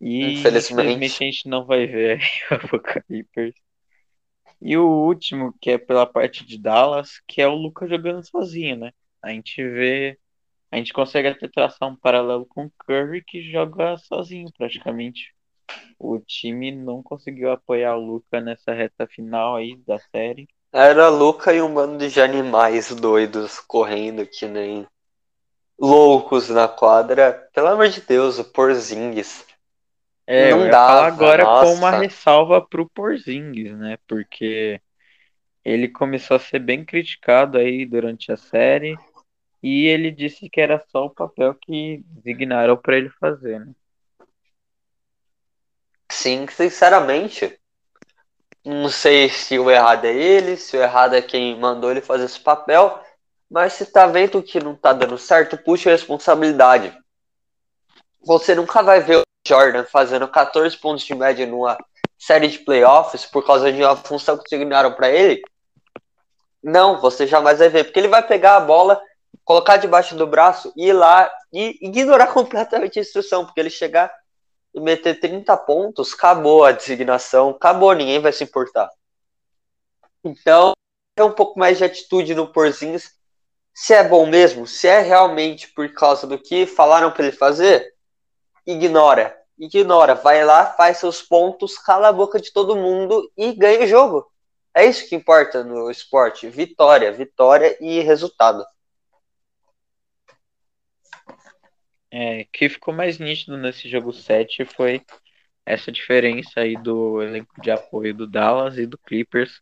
E 0.00 0.34
infelizmente. 0.34 0.72
infelizmente 0.72 1.24
a 1.24 1.26
gente 1.26 1.48
não 1.48 1.66
vai 1.66 1.86
ver 1.86 2.20
o 2.50 2.54
Apocalipers. 2.54 3.54
E 4.62 4.76
o 4.76 4.86
último, 4.86 5.54
que 5.60 5.70
é 5.70 5.78
pela 5.78 6.06
parte 6.06 6.44
de 6.44 6.58
Dallas, 6.58 7.20
que 7.26 7.40
é 7.42 7.48
o 7.48 7.54
Lucas 7.54 7.88
jogando 7.88 8.22
sozinho, 8.24 8.76
né? 8.76 8.92
A 9.22 9.30
gente 9.30 9.62
vê, 9.62 10.18
a 10.70 10.76
gente 10.76 10.92
consegue 10.92 11.28
até 11.28 11.48
traçar 11.48 11.88
um 11.88 11.96
paralelo 11.96 12.46
com 12.46 12.66
o 12.66 12.72
Curry, 12.86 13.24
que 13.24 13.50
joga 13.50 13.96
sozinho 13.96 14.48
praticamente. 14.56 15.34
O 15.98 16.18
time 16.18 16.72
não 16.72 17.02
conseguiu 17.02 17.50
apoiar 17.50 17.96
o 17.96 18.04
Luca 18.04 18.40
nessa 18.40 18.72
reta 18.72 19.06
final 19.06 19.56
aí 19.56 19.76
da 19.86 19.98
série. 19.98 20.48
Era 20.72 21.08
Luca 21.08 21.52
e 21.52 21.60
um 21.60 21.74
bando 21.74 22.08
de 22.08 22.20
animais 22.20 22.94
doidos 22.94 23.58
correndo 23.60 24.26
que 24.26 24.46
nem 24.46 24.86
loucos 25.78 26.48
na 26.48 26.68
quadra. 26.68 27.48
Pelo 27.52 27.68
amor 27.68 27.88
de 27.88 28.00
Deus, 28.00 28.38
o 28.38 28.44
Porzingis. 28.44 29.44
É, 30.26 30.50
não 30.50 30.66
eu 30.66 30.70
dá. 30.70 30.86
falar 30.86 31.06
agora 31.06 31.44
nossa. 31.44 31.66
com 31.66 31.78
uma 31.78 31.90
ressalva 31.90 32.64
pro 32.64 32.88
Porzingis, 32.88 33.76
né? 33.76 33.98
Porque 34.06 34.80
ele 35.64 35.88
começou 35.88 36.36
a 36.36 36.40
ser 36.40 36.60
bem 36.60 36.84
criticado 36.84 37.58
aí 37.58 37.84
durante 37.84 38.30
a 38.30 38.36
série 38.36 38.96
e 39.62 39.86
ele 39.86 40.10
disse 40.10 40.48
que 40.48 40.60
era 40.60 40.82
só 40.88 41.06
o 41.06 41.10
papel 41.10 41.54
que 41.54 42.02
designaram 42.06 42.76
para 42.76 42.96
ele 42.96 43.10
fazer, 43.10 43.60
né? 43.60 43.72
Sim, 46.20 46.46
sinceramente, 46.48 47.58
não 48.62 48.90
sei 48.90 49.30
se 49.30 49.58
o 49.58 49.70
errado 49.70 50.04
é 50.04 50.12
ele, 50.14 50.54
se 50.58 50.76
o 50.76 50.82
errado 50.82 51.14
é 51.14 51.22
quem 51.22 51.58
mandou 51.58 51.90
ele 51.90 52.02
fazer 52.02 52.26
esse 52.26 52.38
papel, 52.38 53.02
mas 53.50 53.72
se 53.72 53.86
tá 53.86 54.06
vendo 54.06 54.42
que 54.42 54.62
não 54.62 54.76
tá 54.76 54.92
dando 54.92 55.16
certo, 55.16 55.56
puxa 55.56 55.88
a 55.88 55.92
responsabilidade. 55.92 56.94
Você 58.22 58.54
nunca 58.54 58.82
vai 58.82 59.00
ver 59.00 59.20
o 59.20 59.22
Jordan 59.48 59.86
fazendo 59.86 60.28
14 60.28 60.76
pontos 60.76 61.06
de 61.06 61.14
média 61.14 61.46
numa 61.46 61.78
série 62.18 62.48
de 62.48 62.58
playoffs 62.58 63.24
por 63.24 63.42
causa 63.46 63.72
de 63.72 63.82
uma 63.82 63.96
função 63.96 64.36
que 64.36 64.44
designaram 64.50 64.92
para 64.92 65.08
ele. 65.08 65.40
Não, 66.62 67.00
você 67.00 67.26
jamais 67.26 67.60
vai 67.60 67.70
ver, 67.70 67.84
porque 67.84 67.98
ele 67.98 68.08
vai 68.08 68.22
pegar 68.22 68.56
a 68.56 68.60
bola, 68.60 69.00
colocar 69.42 69.78
debaixo 69.78 70.14
do 70.14 70.26
braço 70.26 70.70
e 70.76 70.88
ir 70.88 70.92
lá 70.92 71.32
e 71.50 71.78
ignorar 71.80 72.26
completamente 72.34 72.98
a 72.98 73.02
instrução, 73.02 73.46
porque 73.46 73.58
ele 73.58 73.70
chegar 73.70 74.19
e 74.74 74.80
meter 74.80 75.18
30 75.18 75.56
pontos, 75.56 76.14
acabou 76.14 76.64
a 76.64 76.72
designação, 76.72 77.50
acabou, 77.50 77.92
ninguém 77.92 78.20
vai 78.20 78.32
se 78.32 78.44
importar. 78.44 78.90
Então, 80.24 80.72
é 81.16 81.24
um 81.24 81.32
pouco 81.32 81.58
mais 81.58 81.78
de 81.78 81.84
atitude 81.84 82.34
no 82.34 82.52
Porzingis. 82.52 83.12
Se 83.74 83.94
é 83.94 84.02
bom 84.02 84.26
mesmo, 84.26 84.66
se 84.66 84.86
é 84.86 85.00
realmente 85.00 85.68
por 85.68 85.92
causa 85.92 86.26
do 86.26 86.38
que 86.38 86.66
falaram 86.66 87.10
para 87.10 87.26
ele 87.26 87.36
fazer, 87.36 87.94
ignora. 88.66 89.36
Ignora, 89.58 90.14
vai 90.14 90.44
lá, 90.44 90.66
faz 90.66 90.98
seus 90.98 91.22
pontos, 91.22 91.76
cala 91.78 92.08
a 92.08 92.12
boca 92.12 92.40
de 92.40 92.52
todo 92.52 92.76
mundo 92.76 93.30
e 93.36 93.52
ganha 93.52 93.84
o 93.84 93.86
jogo. 93.86 94.26
É 94.74 94.86
isso 94.86 95.08
que 95.08 95.14
importa 95.14 95.62
no 95.64 95.90
esporte: 95.90 96.48
vitória, 96.48 97.12
vitória 97.12 97.76
e 97.80 98.00
resultado. 98.00 98.64
É, 102.12 102.44
que 102.52 102.68
ficou 102.68 102.92
mais 102.92 103.18
nítido 103.18 103.56
nesse 103.56 103.88
jogo 103.88 104.12
7 104.12 104.64
foi 104.64 105.00
essa 105.64 105.92
diferença 105.92 106.60
aí 106.60 106.76
do 106.76 107.22
elenco 107.22 107.60
de 107.60 107.70
apoio 107.70 108.14
do 108.14 108.26
Dallas 108.26 108.78
e 108.78 108.86
do 108.86 108.98
Clippers, 108.98 109.60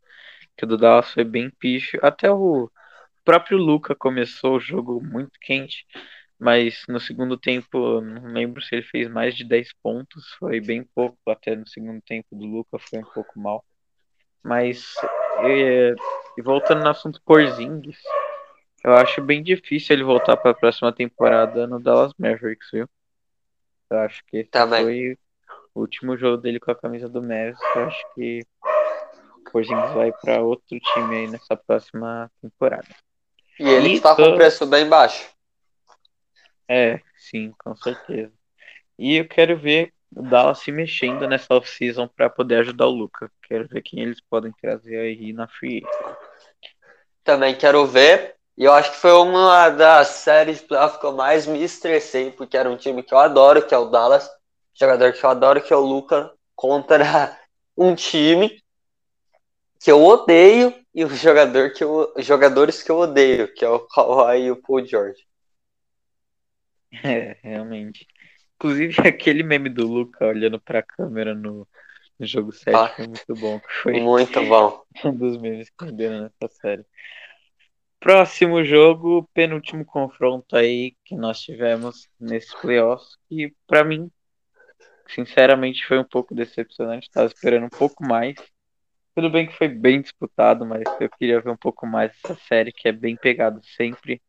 que 0.56 0.64
o 0.64 0.66
do 0.66 0.78
Dallas 0.78 1.12
foi 1.12 1.24
bem 1.24 1.50
picho. 1.50 1.98
Até 2.02 2.30
o 2.30 2.70
próprio 3.24 3.58
Luca 3.58 3.94
começou 3.94 4.56
o 4.56 4.60
jogo 4.60 5.02
muito 5.02 5.38
quente, 5.40 5.84
mas 6.38 6.82
no 6.88 6.98
segundo 6.98 7.36
tempo, 7.36 8.00
não 8.00 8.32
lembro 8.32 8.62
se 8.62 8.74
ele 8.74 8.82
fez 8.82 9.08
mais 9.08 9.36
de 9.36 9.44
10 9.44 9.72
pontos, 9.82 10.32
foi 10.38 10.60
bem 10.60 10.82
pouco 10.94 11.18
até 11.28 11.54
no 11.54 11.66
segundo 11.68 12.00
tempo 12.00 12.28
do 12.32 12.46
Luca, 12.46 12.78
foi 12.78 13.00
um 13.00 13.04
pouco 13.12 13.38
mal. 13.38 13.64
Mas, 14.42 14.94
e, 15.44 15.94
e 16.38 16.42
voltando 16.42 16.82
no 16.82 16.88
assunto 16.88 17.20
Porzingis, 17.24 17.98
eu 18.84 18.92
acho 18.94 19.20
bem 19.22 19.42
difícil 19.42 19.94
ele 19.94 20.04
voltar 20.04 20.36
para 20.36 20.52
a 20.52 20.54
próxima 20.54 20.92
temporada 20.92 21.66
no 21.66 21.80
Dallas 21.80 22.12
Mavericks, 22.18 22.68
viu? 22.72 22.88
Eu 23.90 23.98
acho 23.98 24.22
que 24.26 24.38
esse 24.38 24.50
Também. 24.50 24.82
foi 24.82 25.18
o 25.74 25.80
último 25.80 26.16
jogo 26.16 26.36
dele 26.36 26.60
com 26.60 26.70
a 26.70 26.74
camisa 26.74 27.08
do 27.08 27.20
Mavericks. 27.20 27.62
Eu 27.74 27.82
acho 27.84 28.14
que 28.14 28.46
o 29.36 29.50
Porzingis 29.50 29.92
vai 29.92 30.12
para 30.12 30.40
outro 30.42 30.78
time 30.78 31.16
aí 31.16 31.28
nessa 31.28 31.56
próxima 31.56 32.30
temporada. 32.40 32.88
E 33.58 33.68
ele 33.68 33.94
está 33.94 34.14
com 34.14 34.22
o 34.22 34.36
preço 34.36 34.66
bem 34.66 34.88
baixo. 34.88 35.28
É, 36.68 37.00
sim, 37.16 37.52
com 37.58 37.74
certeza. 37.74 38.32
E 38.98 39.16
eu 39.16 39.26
quero 39.26 39.56
ver 39.56 39.92
o 40.14 40.22
Dallas 40.22 40.60
se 40.60 40.70
mexendo 40.70 41.26
nessa 41.26 41.54
off-season 41.54 42.08
para 42.08 42.30
poder 42.30 42.56
ajudar 42.56 42.86
o 42.86 42.90
Luca. 42.90 43.30
Quero 43.42 43.66
ver 43.68 43.82
quem 43.82 44.00
eles 44.00 44.20
podem 44.20 44.52
trazer 44.52 44.98
aí 44.98 45.32
na 45.32 45.48
free. 45.48 45.82
Também 47.24 47.56
quero 47.56 47.86
ver. 47.86 48.37
E 48.58 48.64
eu 48.64 48.72
acho 48.72 48.90
que 48.90 48.96
foi 48.96 49.12
uma 49.12 49.70
das 49.70 50.08
séries 50.08 50.58
de 50.58 50.64
playoff 50.64 50.98
que 50.98 51.06
eu 51.06 51.12
mais 51.12 51.46
me 51.46 51.62
estressei, 51.62 52.32
porque 52.32 52.56
era 52.56 52.68
um 52.68 52.76
time 52.76 53.04
que 53.04 53.14
eu 53.14 53.18
adoro, 53.18 53.64
que 53.64 53.72
é 53.72 53.78
o 53.78 53.84
Dallas. 53.84 54.28
Jogador 54.74 55.12
que 55.12 55.24
eu 55.24 55.30
adoro, 55.30 55.62
que 55.62 55.72
é 55.72 55.76
o 55.76 55.86
Luca, 55.86 56.32
contra 56.56 57.38
um 57.78 57.94
time 57.94 58.60
que 59.80 59.92
eu 59.92 60.02
odeio 60.02 60.74
e 60.92 61.04
o 61.04 61.08
jogador 61.10 61.72
que 61.72 61.84
eu, 61.84 62.12
jogadores 62.18 62.82
que 62.82 62.90
eu 62.90 62.96
odeio, 62.96 63.54
que 63.54 63.64
é 63.64 63.68
o 63.68 63.78
Kawhi 63.78 64.46
e 64.46 64.50
o 64.50 64.56
Paul 64.56 64.84
George. 64.84 65.24
É, 67.04 67.38
realmente. 67.40 68.08
Inclusive 68.56 68.96
aquele 69.06 69.44
meme 69.44 69.68
do 69.68 69.86
Luca 69.86 70.26
olhando 70.26 70.60
pra 70.60 70.82
câmera 70.82 71.32
no, 71.32 71.64
no 72.18 72.26
jogo 72.26 72.50
7 72.50 72.74
ah, 72.74 72.88
foi 72.88 73.06
muito 73.06 73.34
bom. 73.36 73.60
Foi 73.84 74.00
muito 74.00 74.44
bom. 74.46 74.82
Um 75.04 75.14
dos 75.14 75.36
memes 75.36 75.70
que 75.70 75.84
renderam 75.84 76.22
nessa 76.22 76.52
série. 76.56 76.84
Próximo 78.00 78.64
jogo, 78.64 79.28
penúltimo 79.34 79.84
confronto 79.84 80.56
aí 80.56 80.94
que 81.04 81.16
nós 81.16 81.40
tivemos 81.40 82.08
nesse 82.18 82.56
playoffs. 82.60 83.16
E 83.28 83.52
para 83.66 83.82
mim, 83.82 84.10
sinceramente, 85.08 85.84
foi 85.84 85.98
um 85.98 86.04
pouco 86.04 86.34
decepcionante. 86.34 87.10
Tava 87.10 87.26
esperando 87.26 87.66
um 87.66 87.70
pouco 87.70 88.04
mais. 88.04 88.36
Tudo 89.16 89.28
bem 89.28 89.48
que 89.48 89.56
foi 89.56 89.66
bem 89.66 90.00
disputado, 90.00 90.64
mas 90.64 90.84
eu 91.00 91.10
queria 91.10 91.40
ver 91.40 91.50
um 91.50 91.56
pouco 91.56 91.86
mais 91.86 92.12
essa 92.24 92.36
série 92.46 92.72
que 92.72 92.88
é 92.88 92.92
bem 92.92 93.16
pegado 93.16 93.60
sempre. 93.76 94.22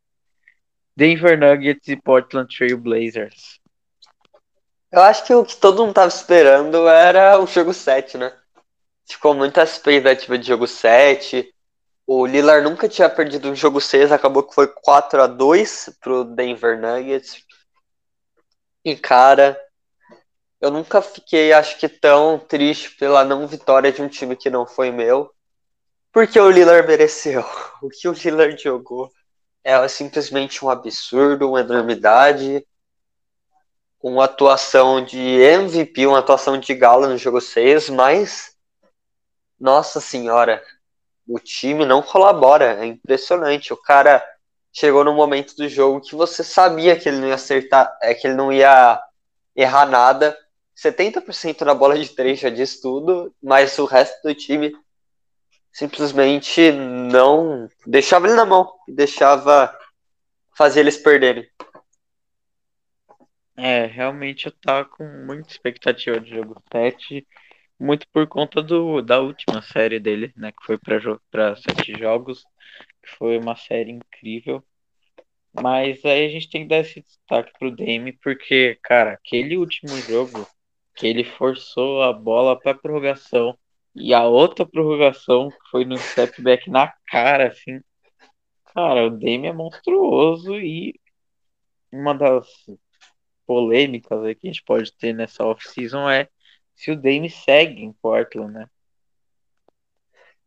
Denver 0.95 1.39
Nuggets 1.39 1.87
e 1.87 1.95
Portland 1.95 2.53
Trail 2.53 2.77
Blazers. 2.77 3.59
Eu 4.91 5.01
acho 5.03 5.23
que 5.23 5.33
o 5.33 5.45
que 5.45 5.55
todo 5.55 5.83
mundo 5.83 5.93
tava 5.93 6.07
esperando 6.07 6.87
era 6.87 7.39
o 7.39 7.45
jogo 7.45 7.71
7, 7.71 8.17
né? 8.17 8.35
Ficou 9.07 9.35
muita 9.35 9.61
expectativa 9.61 10.39
de 10.39 10.47
jogo 10.47 10.65
7. 10.65 11.53
O 12.11 12.25
Lillard 12.25 12.67
nunca 12.67 12.89
tinha 12.89 13.07
perdido 13.07 13.51
um 13.51 13.55
jogo 13.55 13.79
6, 13.79 14.11
acabou 14.11 14.41
que 14.41 14.55
foi 14.55 14.65
4 14.65 15.21
a 15.21 15.27
2 15.27 15.95
pro 16.01 16.23
Denver 16.23 16.81
Nuggets. 16.81 17.45
E 18.83 18.95
cara, 18.95 19.55
eu 20.59 20.71
nunca 20.71 21.03
fiquei, 21.03 21.53
acho 21.53 21.77
que, 21.77 21.87
tão 21.87 22.39
triste 22.39 22.95
pela 22.95 23.23
não 23.23 23.45
vitória 23.45 23.91
de 23.91 24.01
um 24.01 24.07
time 24.07 24.35
que 24.35 24.49
não 24.49 24.65
foi 24.65 24.89
meu. 24.89 25.31
Porque 26.11 26.39
o 26.39 26.49
Lillard 26.49 26.87
mereceu. 26.87 27.43
O 27.79 27.89
que 27.89 28.07
o 28.07 28.13
Lillard 28.13 28.59
jogou 28.59 29.11
é 29.63 29.87
simplesmente 29.87 30.65
um 30.65 30.69
absurdo, 30.71 31.49
uma 31.49 31.59
enormidade. 31.59 32.65
uma 34.01 34.25
atuação 34.25 35.05
de 35.05 35.19
MVP, 35.19 36.07
uma 36.07 36.19
atuação 36.19 36.57
de 36.57 36.73
gala 36.73 37.07
no 37.07 37.19
jogo 37.19 37.39
6, 37.39 37.91
mas 37.91 38.57
nossa 39.59 40.01
senhora, 40.01 40.63
o 41.29 41.39
time 41.39 41.85
não 41.85 42.01
colabora, 42.01 42.83
é 42.83 42.85
impressionante. 42.87 43.71
O 43.71 43.77
cara 43.77 44.25
chegou 44.73 45.03
no 45.03 45.13
momento 45.13 45.55
do 45.55 45.69
jogo 45.69 46.01
que 46.01 46.15
você 46.15 46.43
sabia 46.43 46.99
que 46.99 47.07
ele 47.07 47.19
não 47.19 47.27
ia 47.27 47.35
acertar, 47.35 47.95
é 48.01 48.15
que 48.15 48.25
ele 48.25 48.35
não 48.35 48.51
ia 48.51 48.99
errar 49.55 49.85
nada. 49.85 50.35
70% 50.75 51.61
na 51.61 51.75
bola 51.75 51.97
de 51.99 52.09
três 52.09 52.39
já 52.39 52.49
diz 52.49 52.81
tudo, 52.81 53.33
mas 53.41 53.77
o 53.77 53.85
resto 53.85 54.19
do 54.23 54.33
time 54.33 54.75
simplesmente 55.71 56.71
não 56.71 57.69
deixava 57.85 58.25
ele 58.25 58.35
na 58.35 58.45
mão, 58.45 58.73
deixava 58.87 59.77
fazer 60.57 60.79
eles 60.79 60.97
perderem. 60.97 61.47
É, 63.55 63.85
realmente 63.85 64.47
eu 64.47 64.53
tava 64.53 64.85
com 64.85 65.03
muita 65.03 65.51
expectativa 65.51 66.19
de 66.19 66.31
jogo 66.31 66.63
7, 66.71 67.27
muito 67.79 68.07
por 68.11 68.27
conta 68.27 68.61
do, 68.61 69.01
da 69.01 69.19
última 69.19 69.61
série 69.61 69.99
dele, 69.99 70.33
né, 70.35 70.51
que 70.51 70.65
foi 70.65 70.77
para 70.77 71.55
sete 71.55 71.97
jogos, 71.97 72.43
que 73.01 73.09
foi 73.17 73.37
uma 73.37 73.55
série 73.55 73.91
incrível. 73.91 74.63
Mas 75.53 76.03
aí 76.05 76.25
a 76.25 76.29
gente 76.29 76.49
tem 76.49 76.63
que 76.63 76.67
dar 76.67 76.79
esse 76.79 77.01
destaque 77.01 77.51
pro 77.57 77.75
Dame, 77.75 78.13
porque, 78.21 78.77
cara, 78.83 79.13
aquele 79.13 79.57
último 79.57 79.97
jogo 80.01 80.47
que 80.95 81.07
ele 81.07 81.23
forçou 81.23 82.03
a 82.03 82.13
bola 82.13 82.59
para 82.59 82.75
prorrogação 82.77 83.57
e 83.95 84.13
a 84.13 84.25
outra 84.25 84.65
prorrogação 84.65 85.49
que 85.49 85.69
foi 85.71 85.85
no 85.85 85.97
step 85.97 86.41
back 86.41 86.69
na 86.69 86.93
cara, 87.07 87.47
assim. 87.47 87.81
Cara, 88.73 89.07
o 89.07 89.09
Dame 89.09 89.47
é 89.47 89.53
monstruoso 89.53 90.59
e 90.59 90.93
uma 91.91 92.13
das 92.13 92.47
polêmicas 93.47 94.23
aí 94.23 94.35
que 94.35 94.47
a 94.47 94.51
gente 94.51 94.63
pode 94.63 94.93
ter 94.93 95.13
nessa 95.13 95.43
off-season 95.43 96.07
é 96.09 96.29
se 96.79 96.91
o 96.91 96.95
Dame 96.95 97.29
segue 97.29 97.83
em 97.83 97.91
Portland, 97.91 98.53
né? 98.53 98.69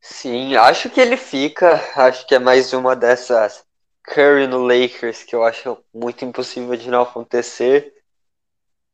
Sim, 0.00 0.56
acho 0.56 0.88
que 0.88 0.98
ele 0.98 1.18
fica. 1.18 1.74
Acho 1.94 2.26
que 2.26 2.34
é 2.34 2.38
mais 2.38 2.72
uma 2.72 2.96
dessas 2.96 3.62
Curry 4.02 4.46
no 4.46 4.64
Lakers 4.64 5.22
que 5.24 5.34
eu 5.36 5.44
acho 5.44 5.76
muito 5.92 6.24
impossível 6.24 6.74
de 6.74 6.88
não 6.88 7.02
acontecer. 7.02 7.92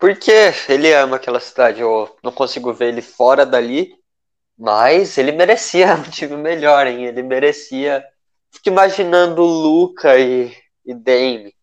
Porque 0.01 0.33
ele 0.69 0.93
ama 0.93 1.15
aquela 1.17 1.39
cidade, 1.39 1.81
eu 1.81 2.17
não 2.25 2.33
consigo 2.33 2.73
ver 2.75 2.89
ele 2.89 3.03
fora 3.03 3.47
dali, 3.47 3.95
mas 4.59 5.17
ele 5.17 5.31
merecia 5.31 5.95
um 5.97 6.03
time 6.11 6.37
melhor, 6.37 6.89
hein? 6.89 7.05
Ele 7.05 7.23
merecia. 7.23 8.05
Fico 8.53 8.71
imaginando 8.71 9.43
Luca 9.45 10.19
e, 10.19 10.53
e 10.85 10.93
Dame. 10.93 11.55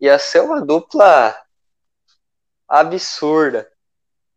Ia 0.00 0.20
ser 0.20 0.42
uma 0.42 0.64
dupla 0.64 1.36
absurda. 2.68 3.68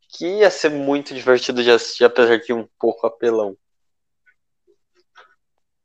Que 0.09 0.39
ia 0.39 0.49
ser 0.49 0.69
muito 0.69 1.13
divertido 1.13 1.63
de 1.63 1.71
assistir, 1.71 2.03
apesar 2.03 2.37
de 2.39 2.51
um 2.51 2.67
pouco 2.79 3.05
apelão. 3.05 3.55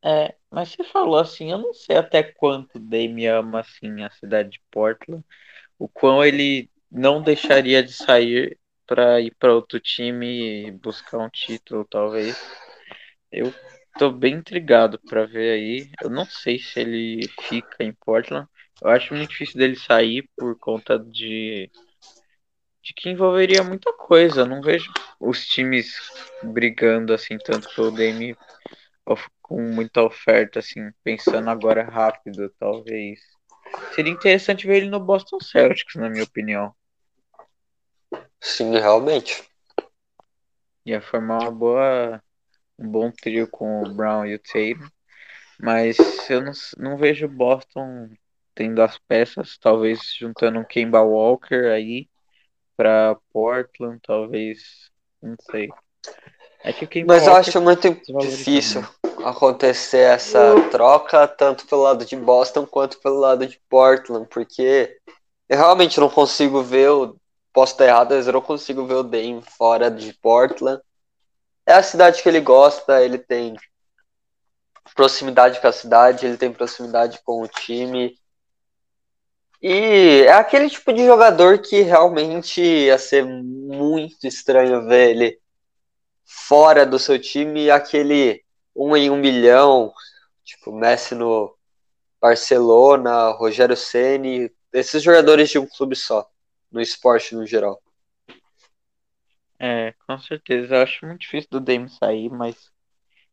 É, 0.02 0.34
mas 0.50 0.70
você 0.70 0.84
falou 0.84 1.18
assim, 1.18 1.50
eu 1.50 1.58
não 1.58 1.72
sei 1.72 1.96
até 1.96 2.22
quanto 2.22 2.78
Dame 2.78 3.26
ama 3.26 3.60
assim 3.60 4.02
a 4.02 4.10
cidade 4.10 4.50
de 4.50 4.62
Portland, 4.70 5.24
o 5.78 5.88
quão 5.88 6.22
ele 6.22 6.70
não 6.90 7.22
deixaria 7.22 7.82
de 7.82 7.92
sair 7.92 8.58
para 8.86 9.20
ir 9.20 9.34
para 9.38 9.54
outro 9.54 9.80
time 9.80 10.66
e 10.66 10.70
buscar 10.70 11.18
um 11.18 11.30
título, 11.30 11.86
talvez. 11.86 12.36
Eu 13.32 13.52
tô 13.98 14.10
bem 14.10 14.34
intrigado 14.34 15.00
para 15.08 15.26
ver 15.26 15.52
aí. 15.52 15.90
Eu 16.02 16.10
não 16.10 16.24
sei 16.26 16.58
se 16.58 16.80
ele 16.80 17.26
fica 17.48 17.82
em 17.82 17.92
Portland. 17.92 18.46
Eu 18.82 18.90
acho 18.90 19.14
muito 19.14 19.30
difícil 19.30 19.58
dele 19.58 19.76
sair 19.76 20.28
por 20.36 20.58
conta 20.58 20.98
de 20.98 21.70
de 22.84 22.92
que 22.92 23.08
envolveria 23.08 23.64
muita 23.64 23.92
coisa. 23.94 24.44
Não 24.44 24.60
vejo 24.60 24.92
os 25.18 25.46
times 25.46 25.96
brigando 26.42 27.14
assim 27.14 27.38
tanto 27.38 27.74
pelo 27.74 27.90
Dame 27.90 28.36
com 29.42 29.60
muita 29.60 30.02
oferta, 30.02 30.58
assim, 30.60 30.90
pensando 31.02 31.50
agora 31.50 31.82
rápido, 31.82 32.48
talvez. 32.58 33.20
Seria 33.94 34.12
interessante 34.12 34.66
ver 34.66 34.78
ele 34.78 34.88
no 34.88 35.00
Boston 35.00 35.38
Celtics, 35.40 35.96
na 35.96 36.08
minha 36.08 36.24
opinião. 36.24 36.74
Sim, 38.40 38.72
realmente. 38.72 39.42
Ia 40.86 41.02
formar 41.02 41.42
uma 41.42 41.50
boa, 41.50 42.22
um 42.78 42.88
bom 42.88 43.10
trio 43.10 43.46
com 43.46 43.82
o 43.82 43.94
Brown 43.94 44.24
e 44.24 44.34
o 44.34 44.38
Tatum. 44.38 44.88
Mas 45.60 45.98
eu 46.30 46.40
não, 46.40 46.52
não 46.78 46.96
vejo 46.96 47.28
Boston 47.28 48.10
tendo 48.54 48.80
as 48.80 48.98
peças, 48.98 49.58
talvez 49.58 50.14
juntando 50.18 50.58
um 50.58 50.64
Kemba 50.64 51.02
Walker 51.02 51.70
aí 51.70 52.08
para 52.76 53.16
Portland, 53.32 54.00
talvez, 54.04 54.90
não 55.22 55.36
sei. 55.50 55.68
É 56.62 56.72
que 56.72 57.04
Mas 57.04 57.26
eu 57.26 57.34
acho 57.34 57.60
muito 57.60 57.90
difícil 58.20 58.82
acontecer 59.24 59.98
essa 59.98 60.54
troca 60.70 61.26
tanto 61.28 61.66
pelo 61.66 61.82
lado 61.82 62.04
de 62.04 62.16
Boston 62.16 62.66
quanto 62.66 62.98
pelo 63.00 63.18
lado 63.18 63.46
de 63.46 63.60
Portland, 63.68 64.26
porque 64.28 64.98
eu 65.48 65.56
realmente 65.58 66.00
não 66.00 66.08
consigo 66.08 66.62
ver 66.62 66.90
o 66.90 67.16
posso 67.54 67.72
estar 67.72 67.86
errado, 67.86 68.14
mas 68.14 68.26
eu 68.26 68.32
não 68.32 68.40
consigo 68.40 68.84
ver 68.84 68.94
o 68.94 69.02
Dame 69.04 69.40
fora 69.56 69.88
de 69.88 70.12
Portland. 70.14 70.82
É 71.64 71.74
a 71.74 71.82
cidade 71.82 72.20
que 72.20 72.28
ele 72.28 72.40
gosta, 72.40 73.00
ele 73.00 73.16
tem 73.16 73.56
proximidade 74.94 75.60
com 75.60 75.68
a 75.68 75.72
cidade, 75.72 76.26
ele 76.26 76.36
tem 76.36 76.52
proximidade 76.52 77.20
com 77.24 77.40
o 77.42 77.48
time. 77.48 78.18
E 79.66 80.24
é 80.26 80.32
aquele 80.34 80.68
tipo 80.68 80.92
de 80.92 81.06
jogador 81.06 81.58
que 81.58 81.80
realmente 81.80 82.60
ia 82.60 82.98
ser 82.98 83.24
muito 83.24 84.26
estranho 84.26 84.86
ver 84.86 85.12
ele 85.12 85.40
fora 86.22 86.84
do 86.84 86.98
seu 86.98 87.18
time, 87.18 87.70
aquele 87.70 88.44
um 88.76 88.94
em 88.94 89.08
um 89.08 89.16
milhão, 89.16 89.90
tipo 90.44 90.70
Messi 90.70 91.14
no 91.14 91.56
Barcelona, 92.20 93.30
Rogério 93.30 93.74
Ceni, 93.74 94.52
esses 94.70 95.02
jogadores 95.02 95.48
de 95.48 95.58
um 95.58 95.66
clube 95.66 95.96
só, 95.96 96.28
no 96.70 96.78
esporte 96.78 97.34
no 97.34 97.46
geral. 97.46 97.80
É, 99.58 99.94
com 100.06 100.18
certeza. 100.18 100.74
Eu 100.74 100.82
acho 100.82 101.06
muito 101.06 101.22
difícil 101.22 101.48
do 101.50 101.58
Dame 101.58 101.88
sair, 101.88 102.28
mas 102.28 102.70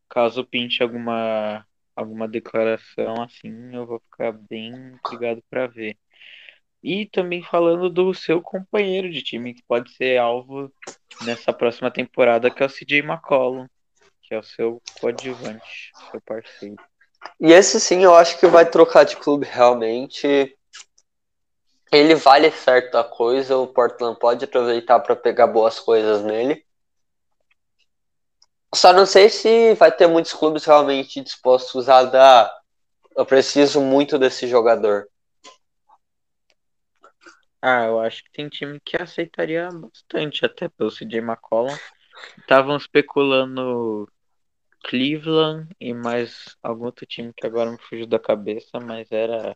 caso 0.07 0.45
pinte 0.45 0.81
alguma 0.81 1.67
alguma 1.93 2.25
declaração 2.25 3.21
assim, 3.21 3.75
eu 3.75 3.85
vou 3.85 3.99
ficar 3.99 4.31
bem 4.31 4.71
intrigado 4.95 5.43
para 5.49 5.67
ver. 5.67 5.97
E 6.83 7.05
também 7.05 7.43
falando 7.43 7.89
do 7.89 8.13
seu 8.13 8.41
companheiro 8.41 9.09
de 9.11 9.21
time, 9.21 9.53
que 9.53 9.63
pode 9.63 9.91
ser 9.93 10.17
alvo 10.17 10.71
nessa 11.23 11.53
próxima 11.53 11.91
temporada, 11.91 12.49
que 12.49 12.63
é 12.63 12.65
o 12.65 12.69
CJ 12.69 12.99
McCollum 12.99 13.67
que 14.31 14.35
é 14.35 14.39
o 14.39 14.43
seu 14.43 14.81
coadjuvante, 15.01 15.91
seu 16.09 16.21
parceiro. 16.21 16.77
E 17.37 17.51
esse 17.51 17.81
sim 17.81 18.01
eu 18.01 18.15
acho 18.15 18.39
que 18.39 18.47
vai 18.47 18.65
trocar 18.65 19.03
de 19.03 19.17
clube 19.17 19.45
realmente. 19.45 20.57
Ele 21.91 22.15
vale 22.15 22.49
certa 22.49 23.03
coisa, 23.03 23.57
o 23.57 23.67
Portland 23.67 24.17
pode 24.17 24.45
aproveitar 24.45 25.01
para 25.01 25.17
pegar 25.17 25.47
boas 25.47 25.81
coisas 25.81 26.23
nele. 26.23 26.65
Só 28.73 28.93
não 28.93 29.05
sei 29.05 29.27
se 29.27 29.73
vai 29.73 29.91
ter 29.91 30.07
muitos 30.07 30.31
clubes 30.31 30.63
realmente 30.63 31.19
dispostos 31.19 31.89
a 31.89 32.03
dar. 32.03 32.49
Eu 33.17 33.25
preciso 33.25 33.81
muito 33.81 34.17
desse 34.17 34.47
jogador. 34.47 35.09
Ah, 37.61 37.85
eu 37.85 37.99
acho 37.99 38.23
que 38.23 38.31
tem 38.31 38.49
time 38.49 38.79
que 38.83 38.99
aceitaria 38.99 39.69
bastante, 39.69 40.43
até 40.43 40.67
pelo 40.67 40.89
CJ 40.89 41.19
McCollum. 41.19 41.75
Estavam 42.39 42.75
especulando 42.75 44.11
Cleveland 44.83 45.69
e 45.79 45.93
mais 45.93 46.57
algum 46.63 46.85
outro 46.85 47.05
time 47.05 47.31
que 47.35 47.45
agora 47.45 47.71
me 47.71 47.77
fugiu 47.77 48.07
da 48.07 48.17
cabeça, 48.17 48.79
mas 48.79 49.11
era 49.11 49.55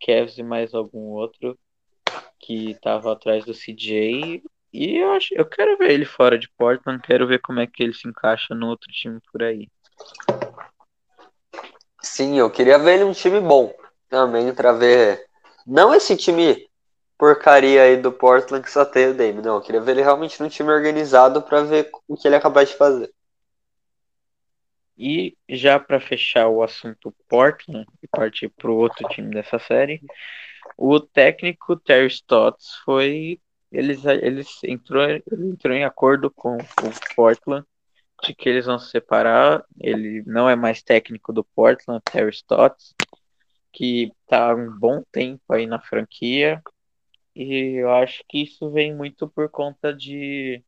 Cavs 0.00 0.38
e 0.38 0.44
mais 0.44 0.74
algum 0.74 1.08
outro 1.08 1.58
que 2.38 2.78
tava 2.80 3.12
atrás 3.12 3.44
do 3.44 3.52
CJ. 3.52 4.42
E 4.72 4.96
eu 4.98 5.10
acho, 5.12 5.34
eu 5.34 5.44
quero 5.44 5.76
ver 5.76 5.90
ele 5.90 6.04
fora 6.04 6.38
de 6.38 6.48
Portland, 6.56 7.02
quero 7.02 7.26
ver 7.26 7.40
como 7.40 7.58
é 7.58 7.66
que 7.66 7.82
ele 7.82 7.92
se 7.92 8.08
encaixa 8.08 8.54
no 8.54 8.68
outro 8.68 8.88
time 8.92 9.18
por 9.32 9.42
aí. 9.42 9.68
Sim, 12.00 12.38
eu 12.38 12.48
queria 12.48 12.78
ver 12.78 12.94
ele 12.94 13.04
um 13.04 13.12
time 13.12 13.40
bom 13.40 13.74
também 14.08 14.54
para 14.54 14.72
ver 14.72 15.26
não 15.66 15.92
esse 15.92 16.16
time 16.16 16.69
porcaria 17.20 17.82
aí 17.82 17.98
do 17.98 18.10
Portland 18.10 18.64
que 18.64 18.70
só 18.70 18.82
tem 18.82 19.08
o 19.08 19.14
Dame, 19.14 19.42
não, 19.42 19.56
eu 19.56 19.60
queria 19.60 19.80
ver 19.82 19.92
ele 19.92 20.02
realmente 20.02 20.42
num 20.42 20.48
time 20.48 20.70
organizado 20.72 21.42
para 21.42 21.62
ver 21.62 21.90
o 22.08 22.16
que 22.16 22.26
ele 22.26 22.34
é 22.34 22.40
capaz 22.40 22.70
de 22.70 22.76
fazer. 22.76 23.12
E 24.96 25.36
já 25.46 25.78
para 25.78 26.00
fechar 26.00 26.48
o 26.48 26.62
assunto 26.62 27.14
Portland 27.28 27.86
e 28.02 28.08
partir 28.08 28.48
para 28.48 28.70
o 28.70 28.76
outro 28.76 29.06
time 29.10 29.34
dessa 29.34 29.58
série, 29.58 30.00
o 30.78 30.98
técnico 30.98 31.76
Terry 31.76 32.06
Stotts 32.06 32.76
foi 32.86 33.38
eles 33.70 34.04
eles 34.04 34.48
entrou 34.64 35.04
ele 35.04 35.50
entrou 35.52 35.74
em 35.74 35.84
acordo 35.84 36.30
com 36.30 36.56
o 36.56 37.14
Portland 37.14 37.66
de 38.24 38.34
que 38.34 38.48
eles 38.48 38.64
vão 38.64 38.78
se 38.78 38.90
separar. 38.90 39.62
Ele 39.78 40.22
não 40.26 40.48
é 40.48 40.56
mais 40.56 40.82
técnico 40.82 41.32
do 41.34 41.44
Portland, 41.44 42.02
Terry 42.10 42.30
Stotts, 42.30 42.94
que 43.72 44.12
está 44.22 44.50
há 44.50 44.54
um 44.54 44.70
bom 44.78 45.02
tempo 45.12 45.52
aí 45.52 45.66
na 45.66 45.80
franquia. 45.80 46.62
E 47.34 47.80
eu 47.80 47.90
acho 47.92 48.24
que 48.28 48.42
isso 48.42 48.70
vem 48.70 48.94
muito 48.94 49.28
por 49.28 49.48
conta 49.48 49.94
de 49.94 50.62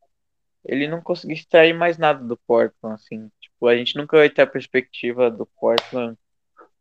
ele 0.65 0.87
não 0.87 1.01
conseguir 1.01 1.35
extrair 1.35 1.73
mais 1.73 1.99
nada 1.99 2.23
do 2.25 2.37
Portland, 2.37 2.95
assim. 2.95 3.31
Tipo, 3.41 3.67
a 3.67 3.77
gente 3.77 3.97
nunca 3.97 4.17
vai 4.17 4.31
ter 4.31 4.43
a 4.43 4.47
perspectiva 4.47 5.31
do 5.31 5.45
Portland 5.45 6.17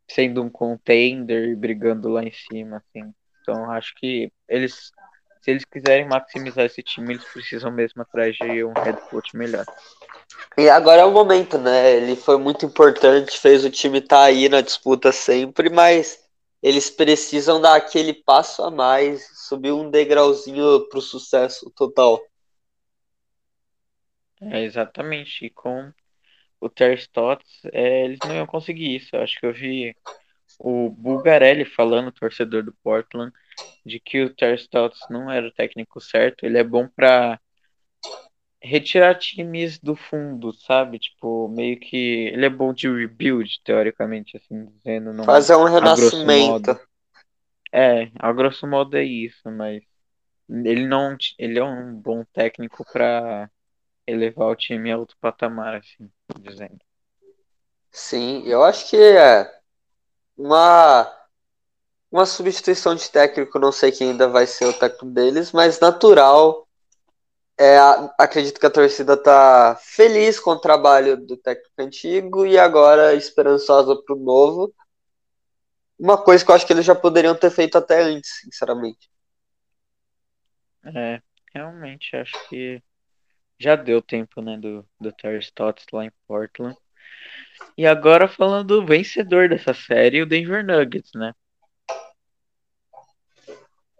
sendo 0.08 0.42
um 0.42 0.50
contender 0.50 1.48
e 1.48 1.56
brigando 1.56 2.08
lá 2.08 2.22
em 2.22 2.32
cima, 2.32 2.76
assim. 2.76 3.12
Então 3.40 3.70
acho 3.70 3.94
que 3.96 4.32
eles, 4.48 4.92
se 5.40 5.50
eles 5.50 5.64
quiserem 5.64 6.06
maximizar 6.06 6.64
esse 6.64 6.82
time, 6.82 7.14
eles 7.14 7.24
precisam 7.24 7.72
mesmo 7.72 8.02
atrás 8.02 8.36
de 8.36 8.64
um 8.64 8.72
head 8.72 9.00
coach 9.10 9.36
melhor. 9.36 9.64
E 10.56 10.68
agora 10.68 11.02
é 11.02 11.04
o 11.04 11.10
momento, 11.10 11.58
né? 11.58 11.96
Ele 11.96 12.14
foi 12.14 12.38
muito 12.38 12.64
importante, 12.64 13.38
fez 13.38 13.64
o 13.64 13.70
time 13.70 13.98
estar 13.98 14.16
tá 14.16 14.24
aí 14.24 14.48
na 14.48 14.60
disputa 14.60 15.10
sempre, 15.10 15.68
mas 15.70 16.21
eles 16.62 16.88
precisam 16.88 17.60
dar 17.60 17.74
aquele 17.74 18.14
passo 18.14 18.62
a 18.62 18.70
mais, 18.70 19.26
subir 19.46 19.72
um 19.72 19.90
degrauzinho 19.90 20.88
para 20.88 20.98
o 20.98 21.02
sucesso 21.02 21.70
total. 21.74 22.20
É, 24.40 24.62
exatamente. 24.62 25.46
E 25.46 25.50
com 25.50 25.92
o 26.60 26.68
Ter 26.68 26.96
Stotts, 26.98 27.64
é, 27.72 28.04
eles 28.04 28.18
não 28.24 28.34
iam 28.34 28.46
conseguir 28.46 28.94
isso. 28.94 29.16
Eu 29.16 29.22
acho 29.22 29.38
que 29.40 29.46
eu 29.46 29.52
vi 29.52 29.96
o 30.58 30.90
Bulgarelli 30.90 31.64
falando, 31.64 32.12
torcedor 32.12 32.62
do 32.62 32.72
Portland, 32.82 33.32
de 33.84 33.98
que 33.98 34.22
o 34.22 34.34
Ter 34.34 34.54
Stotts 34.54 35.00
não 35.10 35.30
era 35.30 35.48
o 35.48 35.52
técnico 35.52 36.00
certo. 36.00 36.44
Ele 36.46 36.58
é 36.58 36.64
bom 36.64 36.86
para 36.86 37.40
retirar 38.62 39.18
times 39.18 39.78
do 39.78 39.96
fundo, 39.96 40.52
sabe? 40.52 40.98
Tipo, 40.98 41.48
meio 41.48 41.78
que 41.78 42.28
ele 42.32 42.46
é 42.46 42.50
bom 42.50 42.72
de 42.72 42.88
rebuild, 42.88 43.60
teoricamente, 43.64 44.36
assim 44.36 44.66
dizendo. 44.76 45.24
Fazer 45.24 45.56
um 45.56 45.64
renascimento. 45.64 46.78
É, 47.72 48.10
a 48.18 48.32
grosso 48.32 48.66
modo 48.66 48.96
é 48.96 49.04
isso, 49.04 49.50
mas 49.50 49.82
ele 50.48 50.86
não, 50.86 51.16
ele 51.38 51.58
é 51.58 51.64
um 51.64 51.94
bom 51.94 52.24
técnico 52.32 52.84
para 52.92 53.50
elevar 54.06 54.48
o 54.48 54.56
time 54.56 54.92
a 54.92 54.98
outro 54.98 55.16
patamar, 55.20 55.76
assim, 55.76 56.10
dizendo. 56.40 56.78
Sim, 57.90 58.42
eu 58.46 58.62
acho 58.62 58.88
que 58.88 58.96
é 58.96 59.50
uma 60.36 61.10
uma 62.10 62.26
substituição 62.26 62.94
de 62.94 63.10
técnico, 63.10 63.58
não 63.58 63.72
sei 63.72 63.90
quem 63.90 64.10
ainda 64.10 64.28
vai 64.28 64.46
ser 64.46 64.66
o 64.66 64.72
técnico 64.72 65.06
deles, 65.06 65.50
mas 65.50 65.80
natural. 65.80 66.68
É, 67.62 67.78
acredito 68.18 68.58
que 68.58 68.66
a 68.66 68.70
torcida 68.70 69.16
tá 69.16 69.78
feliz 69.80 70.40
com 70.40 70.50
o 70.50 70.58
trabalho 70.58 71.16
do 71.16 71.36
técnico 71.36 71.70
antigo 71.78 72.44
e 72.44 72.58
agora 72.58 73.14
esperançosa 73.14 73.94
pro 74.02 74.16
novo. 74.16 74.74
Uma 75.96 76.20
coisa 76.20 76.44
que 76.44 76.50
eu 76.50 76.56
acho 76.56 76.66
que 76.66 76.72
eles 76.72 76.84
já 76.84 76.96
poderiam 76.96 77.36
ter 77.36 77.52
feito 77.52 77.78
até 77.78 78.02
antes, 78.02 78.40
sinceramente. 78.40 79.08
É, 80.84 81.22
realmente 81.54 82.16
acho 82.16 82.32
que 82.48 82.82
já 83.60 83.76
deu 83.76 84.02
tempo, 84.02 84.42
né, 84.42 84.58
do, 84.58 84.84
do 85.00 85.12
Terry 85.12 85.38
Stotts 85.38 85.86
lá 85.92 86.04
em 86.04 86.12
Portland. 86.26 86.76
E 87.78 87.86
agora 87.86 88.26
falando 88.26 88.80
do 88.80 88.84
vencedor 88.84 89.48
dessa 89.48 89.72
série, 89.72 90.20
o 90.20 90.26
Denver 90.26 90.66
Nuggets, 90.66 91.12
né? 91.14 91.32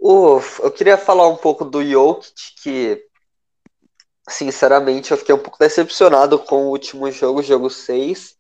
Uf, 0.01 0.61
eu 0.61 0.73
queria 0.73 0.99
falar 0.99 1.29
um 1.29 1.37
pouco 1.37 1.65
do 1.65 1.81
Jokic, 1.85 2.61
que 2.61 3.12
sinceramente 4.29 5.11
eu 5.11 5.17
fiquei 5.17 5.35
um 5.35 5.39
pouco 5.39 5.59
decepcionado 5.59 6.39
com 6.39 6.67
o 6.67 6.71
último 6.71 7.11
jogo, 7.11 7.43
jogo 7.43 7.69
6, 7.69 8.37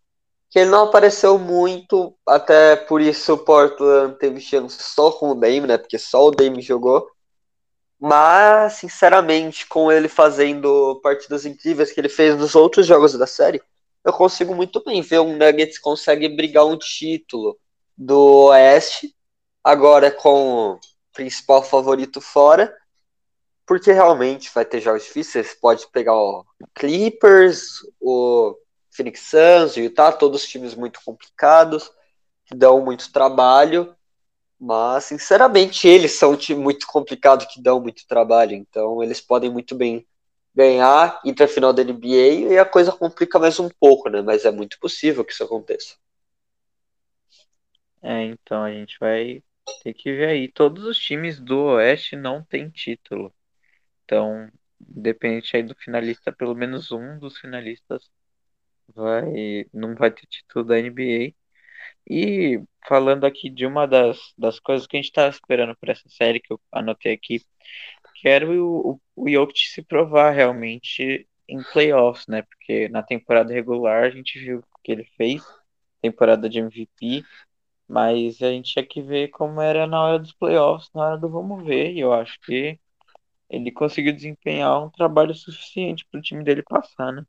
que 0.50 0.58
ele 0.58 0.70
não 0.70 0.84
apareceu 0.84 1.38
muito, 1.38 2.14
até 2.26 2.76
por 2.76 3.00
isso 3.00 3.34
o 3.34 3.38
Portland 3.38 4.18
teve 4.18 4.40
chance 4.40 4.76
só 4.82 5.10
com 5.10 5.30
o 5.30 5.34
Dame, 5.34 5.66
né? 5.66 5.78
Porque 5.78 5.98
só 5.98 6.26
o 6.26 6.30
Dame 6.30 6.60
jogou. 6.60 7.08
Mas, 7.98 8.74
sinceramente, 8.74 9.66
com 9.66 9.90
ele 9.90 10.08
fazendo 10.08 11.00
partidas 11.02 11.46
incríveis 11.46 11.92
que 11.92 12.00
ele 12.00 12.08
fez 12.08 12.36
nos 12.36 12.54
outros 12.54 12.86
jogos 12.86 13.16
da 13.16 13.26
série, 13.26 13.62
eu 14.04 14.12
consigo 14.12 14.54
muito 14.54 14.82
bem 14.84 15.00
ver 15.00 15.20
um 15.20 15.36
Nuggets 15.36 15.78
consegue 15.78 16.28
brigar 16.28 16.66
um 16.66 16.76
título 16.76 17.56
do 17.96 18.46
Oeste, 18.46 19.14
agora 19.62 20.10
com 20.10 20.72
o 20.72 20.80
principal 21.12 21.62
favorito 21.62 22.20
fora, 22.20 22.76
porque 23.72 23.90
realmente 23.90 24.50
vai 24.54 24.66
ter 24.66 24.82
jogos 24.82 25.04
difíceis. 25.04 25.54
Pode 25.54 25.90
pegar 25.90 26.14
o 26.14 26.44
Clippers, 26.74 27.78
o 27.98 28.54
Phoenix 28.90 29.20
Suns, 29.20 29.76
o 29.76 29.80
Utah, 29.80 30.12
todos 30.12 30.46
times 30.46 30.74
muito 30.74 31.00
complicados, 31.02 31.90
que 32.44 32.54
dão 32.54 32.84
muito 32.84 33.10
trabalho. 33.10 33.96
Mas, 34.60 35.04
sinceramente, 35.04 35.88
eles 35.88 36.12
são 36.12 36.32
um 36.32 36.36
time 36.36 36.60
muito 36.60 36.86
complicado 36.86 37.46
que 37.48 37.62
dão 37.62 37.80
muito 37.80 38.06
trabalho. 38.06 38.54
Então, 38.54 39.02
eles 39.02 39.22
podem 39.22 39.50
muito 39.50 39.74
bem 39.74 40.06
ganhar, 40.54 41.22
para 41.34 41.46
a 41.46 41.48
final 41.48 41.72
da 41.72 41.82
NBA 41.82 42.52
e 42.52 42.58
a 42.58 42.66
coisa 42.66 42.92
complica 42.92 43.38
mais 43.38 43.58
um 43.58 43.70
pouco, 43.70 44.10
né? 44.10 44.20
Mas 44.20 44.44
é 44.44 44.50
muito 44.50 44.78
possível 44.78 45.24
que 45.24 45.32
isso 45.32 45.44
aconteça. 45.44 45.94
É, 48.02 48.24
então 48.24 48.62
a 48.64 48.70
gente 48.70 48.98
vai 49.00 49.42
ter 49.82 49.94
que 49.94 50.12
ver 50.12 50.28
aí. 50.28 50.48
Todos 50.52 50.84
os 50.84 50.98
times 50.98 51.40
do 51.40 51.58
Oeste 51.58 52.16
não 52.16 52.44
têm 52.44 52.68
título. 52.68 53.32
Então, 54.12 54.50
independente 54.78 55.56
aí 55.56 55.62
do 55.62 55.74
finalista, 55.74 56.30
pelo 56.30 56.54
menos 56.54 56.92
um 56.92 57.18
dos 57.18 57.38
finalistas 57.38 58.10
vai 58.94 59.66
não 59.72 59.94
vai 59.94 60.10
ter 60.10 60.26
título 60.26 60.64
da 60.66 60.78
NBA. 60.78 61.34
E 62.10 62.62
falando 62.88 63.24
aqui 63.26 63.50
de 63.50 63.66
uma 63.66 63.86
das, 63.86 64.18
das 64.38 64.60
coisas 64.60 64.86
que 64.86 64.96
a 64.96 65.00
gente 65.00 65.10
estava 65.10 65.30
esperando 65.30 65.76
para 65.78 65.92
essa 65.92 66.08
série, 66.10 66.40
que 66.40 66.52
eu 66.52 66.60
anotei 66.72 67.14
aqui, 67.14 67.40
quero 68.22 68.52
o, 68.66 69.00
o, 69.16 69.24
o 69.24 69.30
Jokic 69.30 69.60
se 69.68 69.82
provar 69.82 70.30
realmente 70.32 71.28
em 71.48 71.62
playoffs, 71.72 72.26
né? 72.28 72.42
Porque 72.42 72.88
na 72.90 73.02
temporada 73.02 73.52
regular 73.54 74.04
a 74.04 74.10
gente 74.10 74.38
viu 74.38 74.58
o 74.60 74.78
que 74.84 74.92
ele 74.92 75.04
fez, 75.16 75.42
temporada 76.02 76.50
de 76.50 76.58
MVP, 76.60 77.24
mas 77.88 78.42
a 78.42 78.50
gente 78.50 78.72
tinha 78.74 78.86
que 78.86 79.02
ver 79.02 79.28
como 79.30 79.60
era 79.60 79.86
na 79.86 80.02
hora 80.02 80.18
dos 80.18 80.32
playoffs, 80.34 80.90
na 80.94 81.02
hora 81.06 81.18
do 81.18 81.30
vamos 81.30 81.64
ver, 81.64 81.92
e 81.92 82.00
eu 82.00 82.12
acho 82.12 82.38
que 82.42 82.78
ele 83.53 83.70
conseguiu 83.70 84.14
desempenhar 84.14 84.82
um 84.82 84.88
trabalho 84.88 85.34
suficiente 85.34 86.07
para 86.11 86.18
o 86.18 86.22
time 86.22 86.42
dele 86.42 86.62
passar, 86.62 87.12
né? 87.12 87.22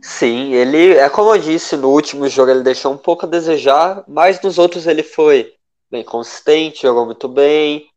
Sim, 0.00 0.52
ele, 0.52 0.94
é 0.94 1.10
como 1.10 1.34
eu 1.34 1.40
disse, 1.40 1.76
no 1.76 1.90
último 1.90 2.28
jogo 2.28 2.50
ele 2.50 2.62
deixou 2.62 2.92
um 2.92 2.98
pouco 2.98 3.26
a 3.26 3.28
desejar, 3.28 4.04
mas 4.06 4.40
nos 4.40 4.56
outros 4.56 4.86
ele 4.86 5.02
foi 5.02 5.54
bem 5.90 6.04
consistente, 6.04 6.82
jogou 6.82 7.04
muito 7.04 7.28
bem, 7.28 7.90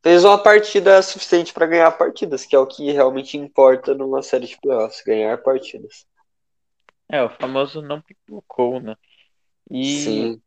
fez 0.00 0.24
uma 0.24 0.38
partida 0.38 1.02
suficiente 1.02 1.52
para 1.52 1.66
ganhar 1.66 1.90
partidas, 1.92 2.46
que 2.46 2.54
é 2.54 2.58
o 2.58 2.66
que 2.66 2.92
realmente 2.92 3.36
importa 3.36 3.92
numa 3.92 4.22
série 4.22 4.46
de 4.46 4.56
playoffs, 4.60 5.02
ganhar 5.04 5.36
partidas. 5.38 6.06
É, 7.08 7.22
o 7.22 7.30
famoso 7.30 7.82
não 7.82 8.00
pipocou, 8.00 8.80
né? 8.80 8.96
E 9.70 9.82
Sim. 9.82 10.40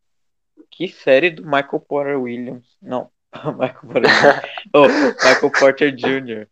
que 0.71 0.87
série 0.87 1.31
do 1.31 1.43
Michael 1.43 1.79
Porter 1.81 2.21
Williams. 2.21 2.77
Não, 2.81 3.11
Michael 3.57 3.81
Porter, 3.81 4.11
oh, 4.73 4.87
Michael 4.87 5.51
Porter 5.59 5.95
Jr., 5.95 6.47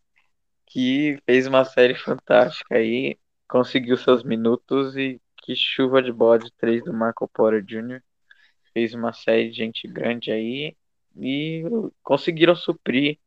que 0.66 1.18
fez 1.26 1.48
uma 1.48 1.66
série 1.66 1.96
fantástica 1.96 2.76
aí 2.76 3.18
conseguiu 3.48 3.98
seus 3.98 4.24
minutos 4.24 4.98
e 4.98 5.22
que 5.38 5.56
chuva 5.56 6.02
de 6.02 6.12
bode 6.12 6.52
3 6.58 6.84
do 6.84 6.94
Marco 6.94 7.28
Porter 7.28 7.64
Jr. 7.64 8.02
Fez 8.74 8.94
uma 8.94 9.14
série 9.14 9.50
de 9.50 9.56
gente 9.56 9.88
grande 9.88 10.32
aí 10.32 10.76
e 11.16 11.64
conseguiram 12.04 12.56
suprir 12.56 13.18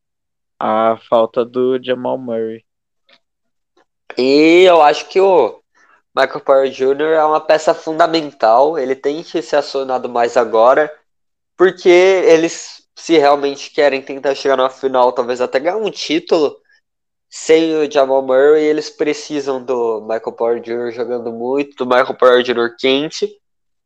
a 0.59 0.97
falta 1.09 1.43
do 1.43 1.83
Jamal 1.83 2.17
Murray. 2.17 2.63
E 4.17 4.63
eu 4.67 4.81
acho 4.81 5.09
que 5.09 5.19
o 5.19 5.61
Michael 6.15 6.41
Porter 6.41 6.71
Jr. 6.71 7.13
é 7.15 7.25
uma 7.25 7.41
peça 7.41 7.73
fundamental. 7.73 8.77
Ele 8.77 8.95
tem 8.95 9.23
que 9.23 9.41
ser 9.41 9.55
acionado 9.55 10.07
mais 10.07 10.37
agora, 10.37 10.93
porque 11.57 11.89
eles, 11.89 12.80
se 12.95 13.17
realmente 13.17 13.71
querem 13.71 14.01
tentar 14.01 14.35
chegar 14.35 14.57
na 14.57 14.69
final, 14.69 15.11
talvez 15.11 15.41
até 15.41 15.59
ganhar 15.59 15.77
um 15.77 15.89
título, 15.89 16.57
sem 17.29 17.75
o 17.75 17.89
Jamal 17.89 18.21
Murray, 18.21 18.63
eles 18.63 18.89
precisam 18.89 19.63
do 19.63 20.01
Michael 20.01 20.33
Porter 20.33 20.61
Jr. 20.61 20.91
jogando 20.91 21.31
muito, 21.31 21.75
do 21.77 21.85
Michael 21.85 22.17
Porter 22.17 22.43
Jr. 22.43 22.75
quente, 22.77 23.37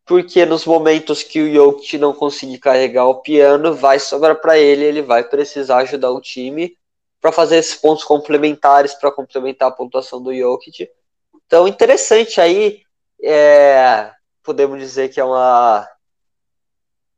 porque 0.05 0.45
nos 0.45 0.65
momentos 0.65 1.23
que 1.23 1.41
o 1.41 1.53
Jokic 1.53 1.97
não 1.97 2.13
conseguir 2.13 2.57
carregar 2.57 3.05
o 3.05 3.21
piano, 3.21 3.73
vai 3.73 3.99
sobrar 3.99 4.35
para 4.41 4.57
ele, 4.57 4.83
ele 4.83 5.01
vai 5.01 5.23
precisar 5.23 5.77
ajudar 5.77 6.11
o 6.11 6.21
time 6.21 6.75
para 7.21 7.31
fazer 7.31 7.57
esses 7.57 7.75
pontos 7.75 8.03
complementares 8.03 8.93
para 8.93 9.11
complementar 9.11 9.69
a 9.69 9.71
pontuação 9.71 10.21
do 10.21 10.35
Jokic. 10.35 10.89
Então, 11.45 11.67
interessante 11.67 12.41
aí, 12.41 12.81
é, 13.21 14.11
podemos 14.43 14.79
dizer 14.79 15.09
que 15.09 15.19
é 15.19 15.23
uma 15.23 15.87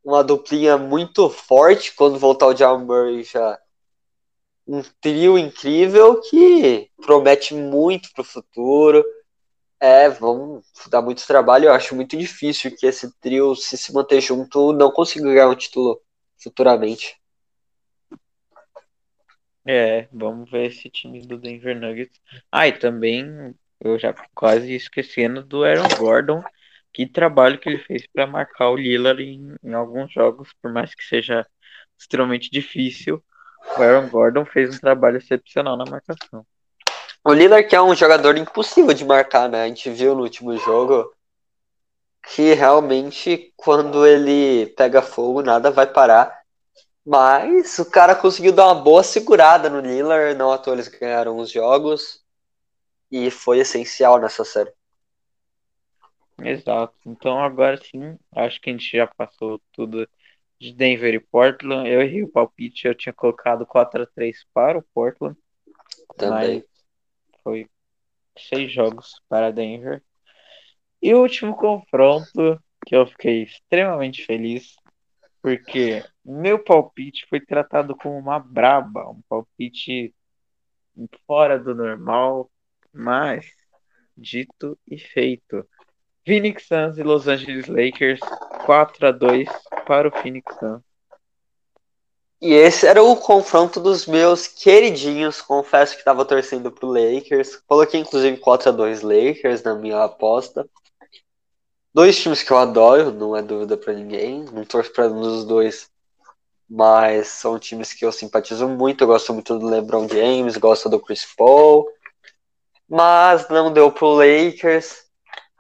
uma 0.08 0.24
duplinha 0.24 0.78
muito 0.78 1.30
forte 1.30 1.94
quando 1.94 2.18
voltar 2.18 2.48
o 2.48 2.56
Jamal 2.56 2.80
Murray 2.80 3.26
já 3.26 3.60
um 4.66 4.82
trio 5.02 5.38
incrível 5.38 6.22
que 6.22 6.90
promete 6.96 7.54
muito 7.54 8.10
para 8.14 8.22
o 8.22 8.26
futuro. 8.26 9.04
É, 9.82 10.10
vão 10.10 10.62
dar 10.90 11.02
muito 11.02 11.28
trabalho. 11.28 11.66
Eu 11.66 11.74
acho 11.74 11.94
muito 11.94 12.16
difícil 12.16 12.74
que 12.74 12.88
esse 12.88 13.14
trio, 13.20 13.54
se 13.54 13.78
se 13.78 13.94
manter 13.94 14.22
junto, 14.22 14.72
não 14.72 14.92
consiga 14.92 15.26
ganhar 15.26 15.50
um 15.50 15.56
título 15.56 16.02
futuramente. 16.42 17.18
É, 19.66 20.08
vamos 20.10 20.50
ver 20.50 20.68
esse 20.68 20.90
time 20.90 21.20
do 21.28 21.38
Denver 21.38 21.78
Nuggets. 21.78 22.18
Ah, 22.50 22.66
e 22.66 22.72
também 22.72 23.54
eu 23.82 24.00
já 24.00 24.14
quase 24.34 24.74
esquecendo 24.74 25.44
do 25.44 25.66
Aaron 25.66 25.90
Gordon. 25.98 26.42
Que 26.98 27.06
trabalho 27.06 27.60
que 27.60 27.70
ele 27.70 27.78
fez 27.78 28.08
para 28.12 28.26
marcar 28.26 28.72
o 28.72 28.76
Lillard 28.76 29.22
em, 29.22 29.56
em 29.64 29.72
alguns 29.72 30.12
jogos, 30.12 30.50
por 30.60 30.74
mais 30.74 30.96
que 30.96 31.04
seja 31.04 31.46
extremamente 31.96 32.50
difícil. 32.50 33.24
O 33.78 33.84
Aaron 33.84 34.10
Gordon 34.10 34.44
fez 34.46 34.76
um 34.76 34.80
trabalho 34.80 35.18
excepcional 35.18 35.78
na 35.78 35.86
marcação. 35.86 36.44
O 37.24 37.34
Lillard 37.34 37.68
que 37.68 37.76
é 37.76 37.82
um 37.84 37.94
jogador 37.94 38.36
impossível 38.36 38.96
de 38.96 39.06
marcar, 39.06 39.48
né? 39.48 39.62
A 39.62 39.68
gente 39.68 39.92
viu 39.92 40.16
no 40.16 40.24
último 40.24 40.58
jogo 40.58 41.14
que 42.34 42.56
realmente 42.56 43.54
quando 43.56 44.04
ele 44.04 44.66
pega 44.76 45.00
fogo 45.00 45.44
nada 45.44 45.70
vai 45.70 45.86
parar. 45.86 46.42
Mas 47.06 47.78
o 47.78 47.86
cara 47.86 48.16
conseguiu 48.16 48.52
dar 48.52 48.66
uma 48.66 48.82
boa 48.82 49.04
segurada 49.04 49.70
no 49.70 49.82
Lillard, 49.82 50.36
não 50.36 50.52
à 50.52 50.58
toa 50.58 50.74
eles 50.74 50.88
ganharam 50.88 51.38
os 51.38 51.52
jogos 51.52 52.24
e 53.12 53.30
foi 53.30 53.60
essencial 53.60 54.18
nessa 54.18 54.44
série. 54.44 54.72
Exato. 56.44 56.96
Então 57.06 57.40
agora 57.40 57.78
sim, 57.78 58.18
acho 58.32 58.62
que 58.62 58.70
a 58.70 58.74
gente 58.74 58.96
já 58.96 59.08
passou 59.08 59.62
tudo 59.72 60.08
de 60.60 60.74
Denver 60.74 61.14
e 61.14 61.20
Portland. 61.20 61.90
Eu 61.90 62.02
errei 62.02 62.24
o 62.24 62.32
palpite, 62.32 62.88
eu 62.88 62.96
tinha 62.96 63.14
colocado 63.14 63.66
4 63.66 64.04
a 64.04 64.06
3 64.06 64.46
para 64.54 64.78
o 64.78 64.84
Portland. 64.94 65.38
Também. 66.16 66.64
Foi 67.44 67.68
seis 68.38 68.72
jogos 68.72 69.22
para 69.28 69.52
Denver. 69.52 70.04
E 71.02 71.14
o 71.14 71.22
último 71.22 71.56
confronto, 71.56 72.60
que 72.86 72.96
eu 72.96 73.06
fiquei 73.08 73.44
extremamente 73.44 74.26
feliz, 74.26 74.76
porque 75.42 76.04
meu 76.26 76.64
palpite 76.64 77.26
foi 77.30 77.40
tratado 77.40 77.96
como 77.96 78.18
uma 78.18 78.40
braba, 78.40 79.10
um 79.10 79.22
palpite 79.30 80.14
fora 81.26 81.60
do 81.60 81.76
normal, 81.76 82.52
mas 82.92 83.46
dito 84.18 84.78
e 84.88 84.98
feito. 84.98 85.68
Phoenix 86.28 86.68
Suns 86.68 86.98
e 86.98 87.04
Los 87.04 87.26
Angeles 87.26 87.68
Lakers 87.68 88.20
4 88.66 89.08
a 89.08 89.12
2 89.12 89.48
para 89.86 90.10
o 90.10 90.12
Phoenix 90.12 90.54
Suns. 90.60 90.82
E 92.42 92.54
esse 92.54 92.86
era 92.86 93.02
o 93.02 93.16
confronto 93.16 93.80
dos 93.80 94.06
meus 94.06 94.46
queridinhos. 94.46 95.42
Confesso 95.42 95.94
que 95.94 96.00
estava 96.00 96.26
torcendo 96.26 96.70
pro 96.70 96.90
Lakers. 96.90 97.56
Coloquei 97.66 98.02
inclusive 98.02 98.36
4 98.36 98.70
a 98.70 98.72
2 98.74 99.02
Lakers 99.04 99.64
na 99.64 99.74
minha 99.74 100.04
aposta. 100.04 100.70
Dois 101.94 102.22
times 102.22 102.44
que 102.44 102.52
eu 102.52 102.58
adoro, 102.58 103.10
não 103.10 103.34
é 103.34 103.42
dúvida 103.42 103.78
para 103.78 103.94
ninguém. 103.94 104.44
Não 104.52 104.66
torço 104.66 104.92
para 104.92 105.08
um 105.08 105.22
dos 105.22 105.46
dois, 105.46 105.90
mas 106.70 107.28
são 107.30 107.58
times 107.58 107.94
que 107.94 108.04
eu 108.04 108.12
simpatizo 108.12 108.68
muito. 108.68 109.06
Eu 109.06 109.08
gosto 109.08 109.34
muito 109.34 109.58
do 109.58 109.66
LeBron 109.66 110.10
James, 110.10 110.58
gosto 110.58 110.90
do 110.90 111.00
Chris 111.00 111.26
Paul. 111.38 111.88
Mas 112.88 113.48
não 113.48 113.72
deu 113.72 113.90
pro 113.94 114.10
Lakers. 114.10 115.07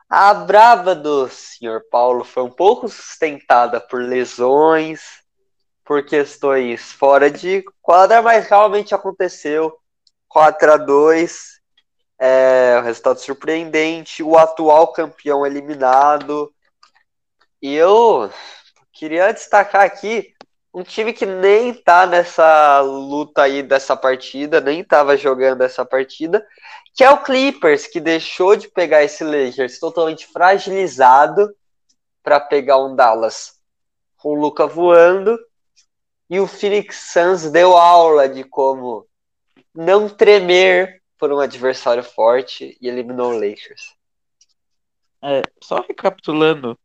A 0.10 0.34
brava 0.34 0.95
do 0.95 1.28
senhor 1.28 1.84
Paulo 1.91 2.24
foi 2.24 2.43
um 2.43 2.49
pouco 2.49 2.88
sustentada 2.88 3.82
por 3.82 4.01
lesões, 4.01 5.01
por 5.84 6.05
questões 6.05 6.93
fora 6.93 7.30
de 7.30 7.64
quadra, 7.82 8.22
mas 8.22 8.47
realmente 8.47 8.95
aconteceu. 8.95 9.78
4 10.30 10.74
a 10.74 10.78
2 10.78 11.58
é, 12.20 12.78
um 12.80 12.84
resultado 12.84 13.20
surpreendente, 13.20 14.24
o 14.24 14.38
atual 14.38 14.91
campeão 14.93 15.45
eliminado. 15.45 16.53
E 17.62 17.74
eu 17.74 18.32
queria 18.93 19.34
destacar 19.34 19.84
aqui 19.84 20.34
um 20.74 20.84
time 20.84 21.12
que 21.12 21.26
nem 21.26 21.74
tá 21.74 22.05
nessa 22.05 22.82
luta 22.82 23.43
aí 23.43 23.64
dessa 23.64 23.95
partida, 23.95 24.62
nem 24.62 24.84
tava 24.84 25.18
jogando 25.18 25.64
essa 25.64 25.86
partida, 25.86 26.45
que 26.98 27.04
é 27.04 27.12
o 27.12 27.22
Clippers, 27.22 27.86
que 27.86 28.00
deixou 28.00 28.56
de 28.56 28.68
pegar 28.68 29.04
esse 29.04 29.24
Lakers 29.24 29.78
totalmente 29.78 30.26
fragilizado 30.26 31.56
para 32.24 32.39
pegar 32.39 32.84
um 32.84 32.95
Dallas 32.95 33.62
com 34.18 34.30
o 34.30 34.34
Luca 34.34 34.66
voando. 34.66 35.38
E 36.28 36.39
o 36.39 36.48
Phoenix 36.48 37.12
Suns 37.14 37.52
deu 37.52 37.78
aula 37.78 38.28
de 38.28 38.43
como 38.43 39.08
não 39.76 40.10
tremer 40.10 41.04
por 41.20 41.32
um 41.32 41.39
adversário 41.39 42.04
forte 42.04 42.76
e 42.82 42.88
eliminou 42.88 43.32
o 43.32 43.39
Lakers. 43.39 43.95
É, 45.24 45.43
só 45.64 45.82
recapitulando 45.82 46.78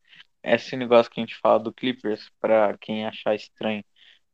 esse 0.43 0.77
negócio 0.77 1.11
que 1.11 1.21
a 1.21 1.25
gente 1.25 1.39
fala 1.39 1.59
do 1.59 1.73
Clippers, 1.73 2.31
para 2.39 2.77
quem 2.77 3.07
achar 3.07 3.35
estranho 3.35 3.83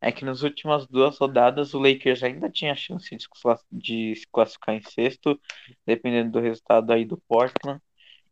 é 0.01 0.13
que 0.13 0.25
nas 0.25 0.43
últimas 0.43 0.87
duas 0.87 1.19
rodadas 1.19 1.75
o 1.75 1.79
Lakers 1.79 2.23
ainda 2.23 2.49
tinha 2.49 2.75
chance 2.75 3.15
de, 3.15 3.27
de 3.71 4.17
se 4.17 4.27
classificar 4.31 4.75
em 4.75 4.83
sexto, 4.83 5.41
dependendo 5.85 6.33
do 6.33 6.41
resultado 6.41 6.93
aí 6.93 7.05
do 7.05 7.19
Portland. 7.29 7.81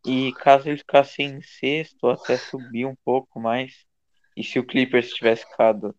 E 0.06 0.32
caso 0.34 0.68
ele 0.68 0.78
ficasse 0.78 1.22
em 1.22 1.42
sexto, 1.42 2.08
até 2.08 2.36
subir 2.36 2.86
um 2.86 2.94
pouco 3.04 3.40
mais. 3.40 3.84
E 4.36 4.44
se 4.44 4.58
o 4.58 4.64
Clippers 4.64 5.10
tivesse 5.10 5.44
ficado 5.44 5.94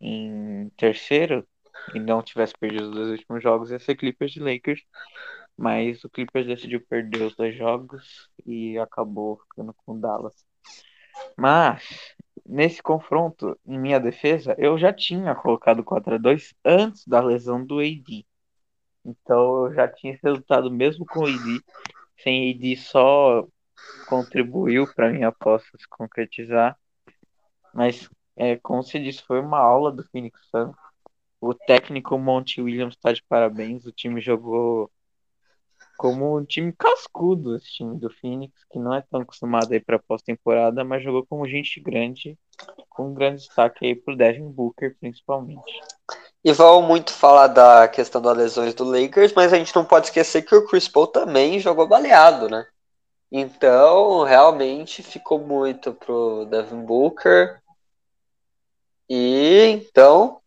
em 0.00 0.68
terceiro 0.76 1.46
e 1.94 2.00
não 2.00 2.22
tivesse 2.22 2.54
perdido 2.58 2.88
os 2.88 2.90
dois 2.90 3.10
últimos 3.10 3.42
jogos, 3.42 3.70
ia 3.70 3.78
ser 3.78 3.94
Clippers 3.94 4.34
e 4.34 4.40
Lakers. 4.40 4.82
Mas 5.56 6.02
o 6.02 6.10
Clippers 6.10 6.46
decidiu 6.46 6.84
perder 6.84 7.22
os 7.22 7.36
dois 7.36 7.56
jogos 7.56 8.28
e 8.44 8.76
acabou 8.78 9.38
ficando 9.38 9.72
com 9.72 9.98
Dallas. 9.98 10.44
Mas 11.36 12.15
nesse 12.48 12.82
confronto, 12.82 13.58
em 13.66 13.78
minha 13.78 13.98
defesa, 13.98 14.54
eu 14.58 14.78
já 14.78 14.92
tinha 14.92 15.34
colocado 15.34 15.84
4 15.84 16.14
a 16.14 16.18
2 16.18 16.54
antes 16.64 17.06
da 17.06 17.20
lesão 17.20 17.64
do 17.64 17.80
AD. 17.80 18.26
Então 19.04 19.66
eu 19.66 19.74
já 19.74 19.88
tinha 19.88 20.14
esse 20.14 20.22
resultado 20.22 20.70
mesmo 20.70 21.04
com 21.06 21.20
o 21.20 21.26
AD. 21.26 21.60
Sem 22.22 22.52
AD 22.52 22.76
só 22.76 23.46
contribuiu 24.08 24.86
para 24.94 25.12
minha 25.12 25.28
aposta 25.28 25.76
se 25.78 25.88
concretizar. 25.88 26.76
Mas, 27.74 28.08
é, 28.36 28.56
como 28.56 28.82
você 28.82 28.98
disse, 28.98 29.22
foi 29.22 29.40
uma 29.40 29.58
aula 29.58 29.92
do 29.92 30.04
Phoenix 30.04 30.40
Suns. 30.50 30.74
O 31.40 31.52
técnico 31.52 32.18
Monty 32.18 32.62
Williams 32.62 32.94
está 32.94 33.12
de 33.12 33.22
parabéns. 33.28 33.84
O 33.84 33.92
time 33.92 34.20
jogou 34.20 34.90
como 35.96 36.38
um 36.38 36.44
time 36.44 36.72
cascudo, 36.72 37.56
esse 37.56 37.72
time 37.72 37.98
do 37.98 38.10
Phoenix, 38.10 38.52
que 38.70 38.78
não 38.78 38.94
é 38.94 39.02
tão 39.10 39.20
acostumado 39.20 39.72
aí 39.72 39.80
para 39.80 39.98
pós-temporada, 39.98 40.84
mas 40.84 41.02
jogou 41.02 41.26
como 41.26 41.48
gente 41.48 41.80
grande, 41.80 42.38
com 42.88 43.08
um 43.08 43.14
grande 43.14 43.42
destaque 43.42 43.86
aí 43.86 43.94
pro 43.94 44.16
Devin 44.16 44.50
Booker, 44.50 44.96
principalmente. 45.00 45.80
E 46.44 46.52
vão 46.52 46.82
muito 46.82 47.12
falar 47.12 47.48
da 47.48 47.88
questão 47.88 48.22
das 48.22 48.36
lesões 48.36 48.74
do 48.74 48.84
Lakers, 48.84 49.32
mas 49.32 49.52
a 49.52 49.56
gente 49.56 49.74
não 49.74 49.84
pode 49.84 50.06
esquecer 50.06 50.42
que 50.42 50.54
o 50.54 50.66
Chris 50.66 50.86
Paul 50.86 51.08
também 51.08 51.58
jogou 51.58 51.88
baleado, 51.88 52.48
né? 52.48 52.66
Então, 53.30 54.22
realmente 54.22 55.02
ficou 55.02 55.38
muito 55.38 55.92
pro 55.92 56.46
Devin 56.46 56.84
Booker. 56.84 57.60
E 59.08 59.66
então, 59.68 60.40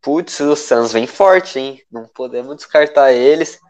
putz, 0.00 0.40
o 0.40 0.56
Suns 0.56 0.92
vem 0.92 1.06
forte, 1.06 1.58
hein? 1.58 1.82
Não 1.90 2.06
podemos 2.08 2.56
descartar 2.56 3.12
eles. 3.12 3.60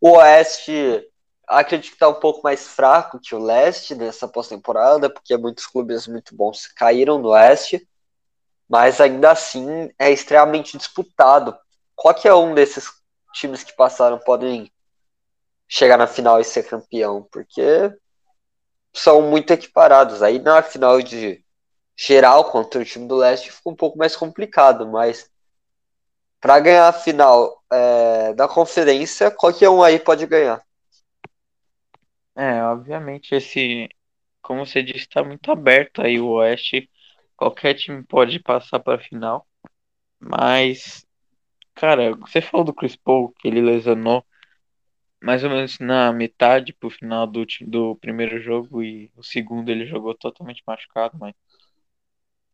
O 0.00 0.12
Oeste 0.12 1.06
acredito 1.46 1.90
que 1.90 1.96
está 1.96 2.08
um 2.08 2.14
pouco 2.14 2.42
mais 2.42 2.66
fraco 2.66 3.20
que 3.20 3.34
o 3.34 3.42
Leste 3.42 3.94
nessa 3.94 4.26
pós-temporada, 4.26 5.10
porque 5.10 5.36
muitos 5.36 5.66
clubes 5.66 6.06
muito 6.06 6.34
bons 6.34 6.66
caíram 6.68 7.18
no 7.18 7.30
Oeste, 7.30 7.86
mas 8.68 9.00
ainda 9.00 9.32
assim 9.32 9.90
é 9.98 10.10
extremamente 10.10 10.78
disputado. 10.78 11.56
Qualquer 11.94 12.32
um 12.34 12.54
desses 12.54 12.88
times 13.34 13.62
que 13.62 13.74
passaram 13.76 14.18
podem 14.18 14.72
chegar 15.68 15.98
na 15.98 16.06
final 16.06 16.40
e 16.40 16.44
ser 16.44 16.62
campeão, 16.62 17.28
porque 17.30 17.92
são 18.94 19.20
muito 19.22 19.52
equiparados. 19.52 20.22
Aí 20.22 20.38
na 20.38 20.62
final 20.62 21.02
de 21.02 21.44
geral 21.96 22.44
contra 22.50 22.80
o 22.80 22.84
time 22.84 23.06
do 23.06 23.16
Leste 23.16 23.52
ficou 23.52 23.72
um 23.72 23.76
pouco 23.76 23.98
mais 23.98 24.16
complicado, 24.16 24.88
mas 24.88 25.28
para 26.40 26.58
ganhar 26.60 26.88
a 26.88 26.92
final 26.92 27.62
é, 27.70 28.32
da 28.34 28.48
conferência, 28.48 29.30
qualquer 29.30 29.68
um 29.68 29.82
aí 29.82 29.98
pode 29.98 30.26
ganhar. 30.26 30.62
É, 32.34 32.62
obviamente, 32.64 33.34
esse, 33.34 33.88
como 34.40 34.64
você 34.64 34.82
disse, 34.82 35.00
está 35.00 35.22
muito 35.22 35.50
aberto 35.50 36.00
aí 36.00 36.18
o 36.18 36.28
Oeste. 36.28 36.88
Qualquer 37.36 37.74
time 37.74 38.02
pode 38.04 38.40
passar 38.40 38.80
para 38.80 38.96
a 38.96 39.02
final. 39.02 39.46
Mas, 40.18 41.04
cara, 41.74 42.14
você 42.16 42.40
falou 42.40 42.64
do 42.64 42.74
Chris 42.74 42.96
Paul, 42.96 43.32
que 43.38 43.48
ele 43.48 43.60
lesionou 43.60 44.24
mais 45.22 45.44
ou 45.44 45.50
menos 45.50 45.78
na 45.78 46.12
metade 46.12 46.72
pro 46.72 46.90
final 46.90 47.26
do, 47.26 47.44
do 47.66 47.96
primeiro 47.96 48.40
jogo 48.40 48.82
e 48.82 49.12
o 49.16 49.22
segundo 49.22 49.70
ele 49.70 49.86
jogou 49.86 50.14
totalmente 50.14 50.62
machucado, 50.66 51.18
mas 51.18 51.34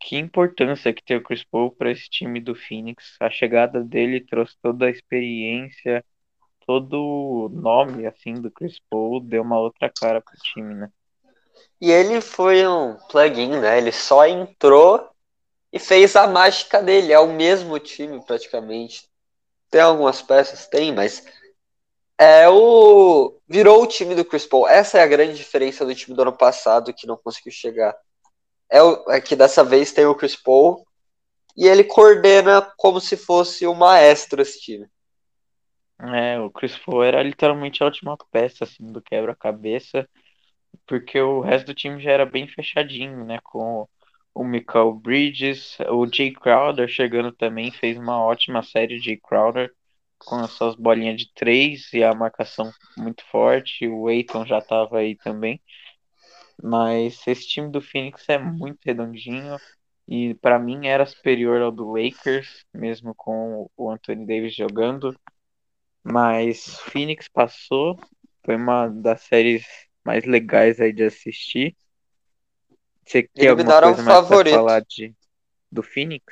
que 0.00 0.16
importância 0.16 0.92
que 0.92 1.02
tem 1.02 1.16
o 1.16 1.22
Chris 1.22 1.44
Paul 1.44 1.70
para 1.70 1.90
esse 1.90 2.08
time 2.08 2.40
do 2.40 2.54
Phoenix. 2.54 3.16
A 3.20 3.30
chegada 3.30 3.82
dele 3.82 4.20
trouxe 4.20 4.56
toda 4.62 4.86
a 4.86 4.90
experiência, 4.90 6.04
todo 6.66 6.94
o 6.94 7.48
nome 7.48 8.06
assim 8.06 8.34
do 8.34 8.50
Chris 8.50 8.78
Paul, 8.90 9.20
deu 9.20 9.42
uma 9.42 9.58
outra 9.58 9.90
cara 9.90 10.20
pro 10.20 10.34
time, 10.36 10.74
né? 10.74 10.90
E 11.80 11.90
ele 11.90 12.20
foi 12.20 12.66
um 12.66 12.96
plugin, 13.08 13.60
né? 13.60 13.78
Ele 13.78 13.92
só 13.92 14.26
entrou 14.26 15.10
e 15.72 15.78
fez 15.78 16.16
a 16.16 16.26
mágica 16.26 16.82
dele. 16.82 17.12
É 17.12 17.18
o 17.18 17.32
mesmo 17.32 17.78
time 17.78 18.24
praticamente. 18.24 19.08
Tem 19.70 19.80
algumas 19.80 20.22
peças, 20.22 20.66
tem, 20.66 20.92
mas 20.92 21.24
é 22.18 22.48
o 22.48 23.38
virou 23.48 23.82
o 23.82 23.86
time 23.86 24.14
do 24.14 24.24
Chris 24.24 24.46
Paul. 24.46 24.68
Essa 24.68 24.98
é 24.98 25.02
a 25.02 25.06
grande 25.06 25.34
diferença 25.34 25.84
do 25.84 25.94
time 25.94 26.16
do 26.16 26.22
ano 26.22 26.32
passado 26.36 26.94
que 26.94 27.06
não 27.06 27.16
conseguiu 27.16 27.52
chegar. 27.52 27.94
É, 28.70 28.82
o, 28.82 29.10
é 29.10 29.20
que 29.20 29.36
dessa 29.36 29.64
vez 29.64 29.92
tem 29.92 30.06
o 30.06 30.14
Chris 30.14 30.36
Paul 30.36 30.86
e 31.56 31.66
ele 31.66 31.84
coordena 31.84 32.62
como 32.76 33.00
se 33.00 33.16
fosse 33.16 33.66
o 33.66 33.74
maestro 33.74 34.42
esse 34.42 34.60
time. 34.60 34.86
É, 35.98 36.38
o 36.38 36.50
Chris 36.50 36.76
Paul 36.76 37.02
era 37.02 37.22
literalmente 37.22 37.82
a 37.82 37.86
última 37.86 38.16
peça 38.30 38.64
assim 38.64 38.92
do 38.92 39.00
quebra-cabeça, 39.00 40.06
porque 40.86 41.18
o 41.18 41.40
resto 41.40 41.66
do 41.66 41.74
time 41.74 42.00
já 42.02 42.10
era 42.12 42.26
bem 42.26 42.46
fechadinho, 42.46 43.24
né, 43.24 43.38
com 43.42 43.88
o 44.34 44.44
Michael 44.44 44.92
Bridges, 44.94 45.78
o 45.88 46.06
Jay 46.06 46.32
Crowder 46.32 46.86
chegando 46.86 47.32
também, 47.32 47.70
fez 47.72 47.96
uma 47.96 48.22
ótima 48.22 48.62
série 48.62 49.00
de 49.00 49.16
Crowder 49.16 49.72
com 50.18 50.36
as 50.36 50.50
suas 50.52 50.74
bolinhas 50.74 51.16
de 51.16 51.32
três 51.34 51.90
e 51.94 52.04
a 52.04 52.14
marcação 52.14 52.70
muito 52.96 53.24
forte, 53.30 53.88
o 53.88 54.08
Aiton 54.08 54.44
já 54.44 54.58
estava 54.58 54.98
aí 54.98 55.16
também. 55.16 55.60
Mas 56.62 57.20
esse 57.26 57.46
time 57.46 57.70
do 57.70 57.80
Phoenix 57.80 58.28
é 58.28 58.38
muito 58.38 58.78
redondinho 58.84 59.56
e 60.08 60.34
para 60.34 60.58
mim 60.58 60.86
era 60.86 61.04
superior 61.04 61.60
ao 61.60 61.72
do 61.72 61.92
Lakers, 61.92 62.64
mesmo 62.72 63.14
com 63.14 63.68
o 63.76 63.90
Anthony 63.90 64.26
Davis 64.26 64.54
jogando. 64.54 65.14
Mas 66.02 66.78
Phoenix 66.80 67.28
passou, 67.28 67.98
foi 68.44 68.56
uma 68.56 68.88
das 68.88 69.22
séries 69.22 69.66
mais 70.04 70.24
legais 70.24 70.80
aí 70.80 70.92
de 70.92 71.04
assistir. 71.04 71.76
Você 73.04 73.28
tem 73.34 73.48
alguma 73.48 73.80
coisa 73.80 74.02
mais 74.02 74.26
pra 74.26 74.44
falar 74.44 74.82
de, 74.82 75.14
do 75.70 75.82
Phoenix? 75.82 76.24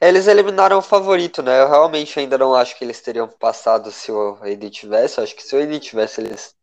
Eles 0.00 0.26
eliminaram 0.26 0.78
o 0.78 0.82
favorito, 0.82 1.42
né? 1.42 1.62
Eu 1.62 1.68
realmente 1.68 2.18
ainda 2.18 2.36
não 2.36 2.54
acho 2.54 2.76
que 2.76 2.84
eles 2.84 3.00
teriam 3.00 3.28
passado 3.28 3.90
se 3.90 4.12
o 4.12 4.38
AD 4.42 4.70
tivesse. 4.70 5.18
Eu 5.18 5.24
acho 5.24 5.34
que 5.34 5.42
se 5.42 5.56
o 5.56 5.62
AD 5.62 5.80
tivesse, 5.80 6.20
eles 6.20 6.54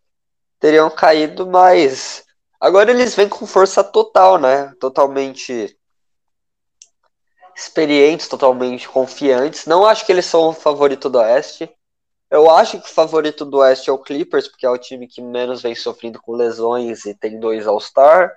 teriam 0.60 0.90
caído, 0.90 1.48
mas 1.48 2.24
agora 2.64 2.92
eles 2.92 3.14
vêm 3.14 3.28
com 3.28 3.46
força 3.46 3.84
total, 3.84 4.40
né? 4.40 4.74
Totalmente 4.80 5.78
experientes, 7.56 8.28
totalmente 8.28 8.88
confiantes. 8.88 9.66
Não 9.66 9.86
acho 9.86 10.06
que 10.06 10.12
eles 10.12 10.26
são 10.26 10.50
o 10.50 10.54
favorito 10.54 11.10
do 11.10 11.20
Oeste. 11.20 11.70
Eu 12.32 12.50
acho 12.50 12.80
que 12.82 12.88
o 12.88 12.94
favorito 12.94 13.46
do 13.46 13.58
Oeste 13.58 13.90
é 13.90 13.94
o 13.94 14.00
Clippers, 14.00 14.48
porque 14.48 14.66
é 14.66 14.70
o 14.70 14.78
time 14.78 15.08
que 15.08 15.22
menos 15.22 15.62
vem 15.62 15.76
sofrendo 15.76 16.22
com 16.22 16.32
lesões 16.32 17.06
e 17.06 17.14
tem 17.14 17.40
dois 17.40 17.68
All-Star. 17.68 18.36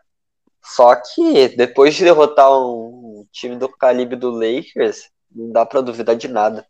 Só 0.61 0.97
que 0.97 1.49
depois 1.57 1.95
de 1.95 2.05
derrotar 2.05 2.51
um 2.51 3.27
time 3.31 3.57
do 3.57 3.69
calibre 3.69 4.17
do 4.17 4.31
Lakers, 4.31 5.09
não 5.31 5.53
dá 5.53 5.65
para 5.65 5.81
duvidar 5.81 6.17
de 6.17 6.27
nada. 6.27 6.67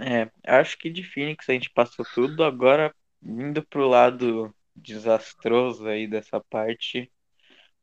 É, 0.00 0.28
acho 0.46 0.78
que 0.78 0.90
de 0.90 1.04
Phoenix 1.04 1.48
a 1.48 1.52
gente 1.52 1.70
passou 1.70 2.04
tudo. 2.14 2.42
Agora, 2.42 2.92
indo 3.22 3.62
pro 3.62 3.86
lado 3.86 4.52
desastroso 4.74 5.86
aí 5.86 6.06
dessa 6.06 6.40
parte, 6.40 7.10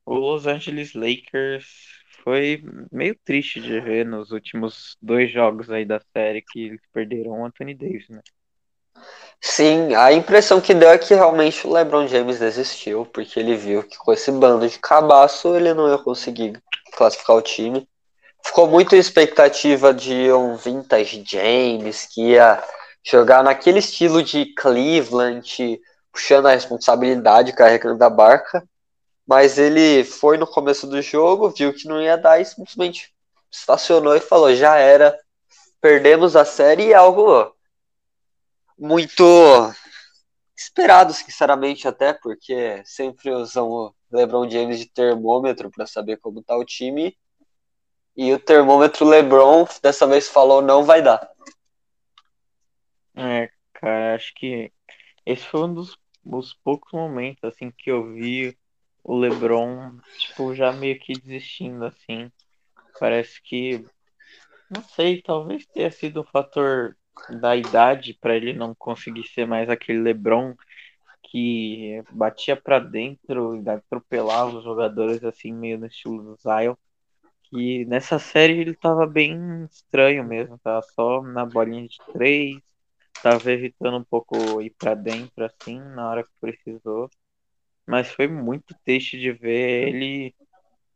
o 0.06 0.16
Los 0.16 0.48
Angeles 0.48 0.94
Lakers 0.94 1.66
foi 2.24 2.64
meio 2.92 3.18
triste 3.24 3.60
de 3.60 3.80
ver 3.80 4.06
nos 4.06 4.32
últimos 4.32 4.98
dois 5.02 5.32
jogos 5.32 5.70
aí 5.70 5.86
da 5.86 6.00
série 6.14 6.42
que 6.42 6.66
eles 6.66 6.82
perderam 6.94 7.32
o 7.32 7.46
Anthony 7.46 7.74
Davis, 7.74 8.10
né? 8.10 8.22
Sim, 9.40 9.96
a 9.96 10.14
impressão 10.14 10.62
que 10.62 10.74
deu 10.74 10.90
é 10.90 10.98
que 10.98 11.16
realmente 11.16 11.66
o 11.66 11.74
LeBron 11.74 12.08
James 12.08 12.40
desistiu, 12.40 13.06
porque 13.08 13.40
ele 13.40 13.56
viu 13.56 13.82
que 13.82 13.98
com 13.98 14.14
esse 14.14 14.32
bando 14.32 14.68
de 14.68 14.78
cabaço 14.78 15.56
ele 15.56 15.74
não 15.74 15.90
ia 15.90 15.98
conseguir 15.98 16.62
classificar 16.94 17.36
o 17.36 17.42
time. 17.42 17.88
Ficou 18.44 18.68
muito 18.68 18.96
expectativa 18.96 19.94
de 19.94 20.32
um 20.32 20.56
vintage 20.56 21.24
James 21.26 22.06
que 22.06 22.32
ia 22.32 22.64
jogar 23.04 23.44
naquele 23.44 23.80
estilo 23.80 24.22
de 24.22 24.54
Cleveland, 24.54 25.80
puxando 26.12 26.48
a 26.48 26.52
responsabilidade, 26.52 27.54
carregando 27.54 28.04
a 28.04 28.10
barca. 28.10 28.68
Mas 29.26 29.58
ele 29.58 30.04
foi 30.04 30.38
no 30.38 30.48
começo 30.48 30.88
do 30.88 31.02
jogo, 31.02 31.50
viu 31.50 31.74
que 31.74 31.88
não 31.88 32.02
ia 32.02 32.18
dar 32.18 32.40
e 32.40 32.46
simplesmente 32.46 33.14
estacionou 33.50 34.16
e 34.16 34.20
falou: 34.20 34.54
já 34.56 34.78
era, 34.78 35.18
perdemos 35.80 36.36
a 36.36 36.46
série 36.46 36.88
e 36.88 36.94
algo 36.94 37.56
muito 38.78 39.24
esperado, 40.56 41.14
sinceramente, 41.14 41.88
até 41.88 42.14
porque 42.14 42.82
sempre 42.86 43.32
usam 43.32 43.70
o 43.70 43.96
LeBron 44.12 44.50
James 44.50 44.80
de 44.80 44.88
termômetro 44.88 45.72
para 45.72 45.86
saber 45.86 46.18
como 46.18 46.44
tá 46.44 46.58
o 46.58 46.66
time. 46.66 47.18
E 48.16 48.34
o 48.34 48.40
termômetro 48.40 49.06
LeBron 49.06 49.68
dessa 49.82 50.06
vez 50.06 50.28
falou: 50.28 50.62
não 50.62 50.84
vai 50.84 51.02
dar. 51.02 51.30
É, 53.16 53.50
cara, 53.74 54.16
acho 54.16 54.34
que 54.36 54.72
esse 55.26 55.44
foi 55.46 55.62
um 55.62 55.74
dos, 55.74 55.98
dos 56.24 56.54
poucos 56.54 56.92
momentos 56.94 57.44
assim 57.44 57.72
que 57.72 57.92
eu 57.92 58.14
vi 58.14 58.58
o 59.04 59.18
LeBron, 59.18 59.98
tipo, 60.18 60.54
já 60.54 60.72
meio 60.72 61.00
que 61.00 61.14
desistindo, 61.14 61.86
assim. 61.86 62.32
Parece 63.00 63.42
que, 63.42 63.84
não 64.70 64.84
sei, 64.84 65.22
talvez 65.22 65.66
tenha 65.66 65.90
sido 65.90 66.22
um 66.22 66.26
fator 66.26 66.96
da 67.30 67.56
idade 67.56 68.14
para 68.14 68.36
ele 68.36 68.54
não 68.54 68.74
conseguir 68.76 69.28
ser 69.28 69.46
mais 69.46 69.70
aquele 69.70 70.00
LeBron 70.00 70.56
que 71.24 72.04
batia 72.12 72.56
para 72.56 72.80
dentro 72.80 73.56
e 73.56 73.70
atropelava 73.70 74.58
os 74.58 74.64
jogadores 74.64 75.24
assim 75.24 75.54
meio 75.54 75.80
no 75.80 75.86
estilo 75.86 76.22
do 76.22 76.36
Zion. 76.36 76.76
Que 77.44 77.86
nessa 77.86 78.20
série 78.20 78.60
ele 78.60 78.74
tava 78.74 79.06
bem 79.06 79.66
estranho 79.70 80.24
mesmo, 80.24 80.58
tava 80.60 80.82
só 80.82 81.22
na 81.22 81.46
bolinha 81.46 81.88
de 81.88 81.98
três, 82.14 82.62
tava 83.22 83.52
evitando 83.52 83.98
um 83.98 84.04
pouco 84.04 84.62
ir 84.62 84.72
para 84.72 84.94
dentro 84.94 85.46
assim 85.46 85.80
na 85.80 86.10
hora 86.10 86.24
que 86.24 86.30
precisou. 86.40 87.10
Mas 87.86 88.12
foi 88.12 88.28
muito 88.28 88.76
triste 88.86 89.20
de 89.20 89.32
ver 89.32 89.88
ele 89.90 90.36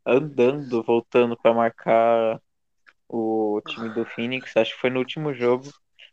andando, 0.04 0.82
voltando 0.82 1.36
para 1.36 1.52
marcar 1.52 2.40
o 3.08 3.60
time 3.66 3.88
do 3.90 4.04
Phoenix. 4.04 4.56
Acho 4.56 4.74
que 4.74 4.80
foi 4.80 4.90
no 4.90 4.98
último 4.98 5.34
jogo. 5.34 5.68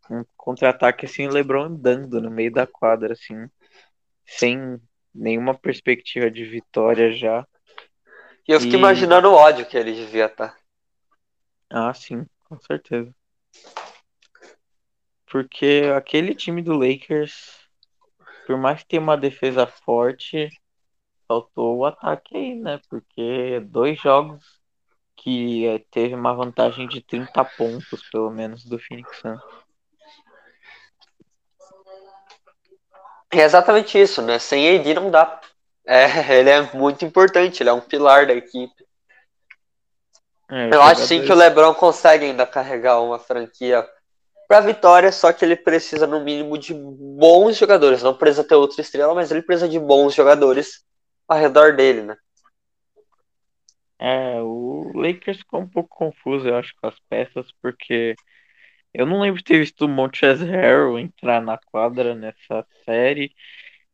Um 0.10 0.24
contra-ataque 0.36 1.06
assim, 1.06 1.28
o 1.28 1.32
LeBron 1.32 1.66
andando 1.66 2.22
no 2.22 2.30
meio 2.30 2.52
da 2.52 2.68
quadra, 2.68 3.14
assim, 3.14 3.48
sem 4.26 4.80
nenhuma 5.14 5.54
perspectiva 5.54 6.30
de 6.30 6.44
vitória 6.44 7.12
já. 7.12 7.48
E 8.48 8.52
eu 8.52 8.60
fico 8.60 8.76
e... 8.76 8.78
imaginando 8.78 9.30
o 9.30 9.36
ódio 9.36 9.66
que 9.66 9.78
ele 9.78 9.94
devia 9.94 10.26
estar. 10.26 10.50
Tá. 10.50 10.58
Ah, 11.70 11.94
sim, 11.94 12.26
com 12.46 12.60
certeza. 12.60 13.14
Porque 15.34 15.92
aquele 15.98 16.36
time 16.36 16.62
do 16.62 16.78
Lakers, 16.78 17.58
por 18.46 18.56
mais 18.56 18.84
que 18.84 18.90
tenha 18.90 19.02
uma 19.02 19.18
defesa 19.18 19.66
forte, 19.66 20.48
faltou 21.28 21.78
o 21.78 21.86
ataque 21.86 22.38
aí, 22.38 22.54
né? 22.54 22.80
Porque 22.88 23.60
dois 23.62 24.00
jogos 24.00 24.46
que 25.16 25.84
teve 25.90 26.14
uma 26.14 26.36
vantagem 26.36 26.88
de 26.88 27.02
30 27.02 27.44
pontos, 27.44 28.08
pelo 28.12 28.30
menos, 28.30 28.64
do 28.64 28.78
Phoenix 28.78 29.18
Suns. 29.22 29.42
É 33.32 33.42
exatamente 33.42 34.00
isso, 34.00 34.22
né? 34.22 34.38
Sem 34.38 34.78
AD 34.78 34.94
não 34.94 35.10
dá. 35.10 35.42
É, 35.84 36.06
ele 36.38 36.52
é 36.52 36.62
muito 36.76 37.04
importante, 37.04 37.64
ele 37.64 37.72
é 37.72 37.74
um 37.74 37.82
pilar 37.82 38.28
da 38.28 38.36
equipe. 38.36 38.86
É, 40.52 40.76
Eu 40.76 40.84
acho 40.84 41.08
sim 41.08 41.24
que 41.24 41.32
o 41.32 41.36
LeBron 41.36 41.74
consegue 41.74 42.26
ainda 42.26 42.46
carregar 42.46 43.02
uma 43.02 43.18
franquia 43.18 43.84
para 44.54 44.62
vitória, 44.62 45.12
só 45.12 45.34
que 45.34 45.44
ele 45.44 45.56
precisa 45.56 46.06
no 46.06 46.24
mínimo 46.24 46.60
de 46.60 46.76
bons 46.76 47.58
jogadores. 47.58 48.04
Não 48.04 48.16
precisa 48.16 48.44
ter 48.44 48.54
outra 48.54 48.82
estrela, 48.82 49.16
mas 49.16 49.32
ele 49.32 49.42
precisa 49.42 49.68
de 49.68 49.80
bons 49.80 50.14
jogadores 50.14 50.86
ao 51.28 51.40
redor 51.40 51.76
dele, 51.76 52.04
né? 52.04 52.16
É, 53.98 54.40
o 54.42 54.92
Lakers 54.94 55.40
ficou 55.40 55.62
um 55.62 55.68
pouco 55.68 55.90
confuso, 55.90 56.48
eu 56.48 56.56
acho, 56.56 56.72
com 56.80 56.88
as 56.88 57.00
peças, 57.10 57.48
porque 57.64 58.14
eu 58.94 59.08
não 59.08 59.22
lembro 59.22 59.40
de 59.40 59.44
ter 59.44 59.58
visto 59.58 59.86
o 59.86 59.90
Montrezl 59.90 60.46
Harrell 60.46 61.00
entrar 61.00 61.42
na 61.42 61.58
quadra 61.58 62.14
nessa 62.14 62.64
série. 62.86 63.34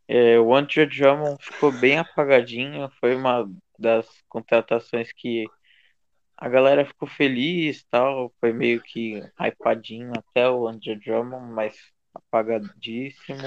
É, 0.10 0.38
o 0.39 0.53
Andrew 0.53 0.89
Drummond 0.89 1.38
ficou 1.41 1.72
bem 1.72 1.99
apagadinho, 1.99 2.91
foi 2.99 3.16
uma 3.16 3.49
das 3.78 4.05
contratações 4.28 5.10
que 5.14 5.45
a 6.41 6.47
galera 6.47 6.85
ficou 6.85 7.07
feliz 7.07 7.83
tal, 7.91 8.33
foi 8.39 8.53
meio 8.53 8.81
que 8.81 9.21
hypadinho 9.37 10.13
até 10.17 10.49
o 10.49 10.67
Andrew 10.67 10.97
Drummond, 10.97 11.51
mas 11.51 11.75
apagadíssimo. 12.13 13.43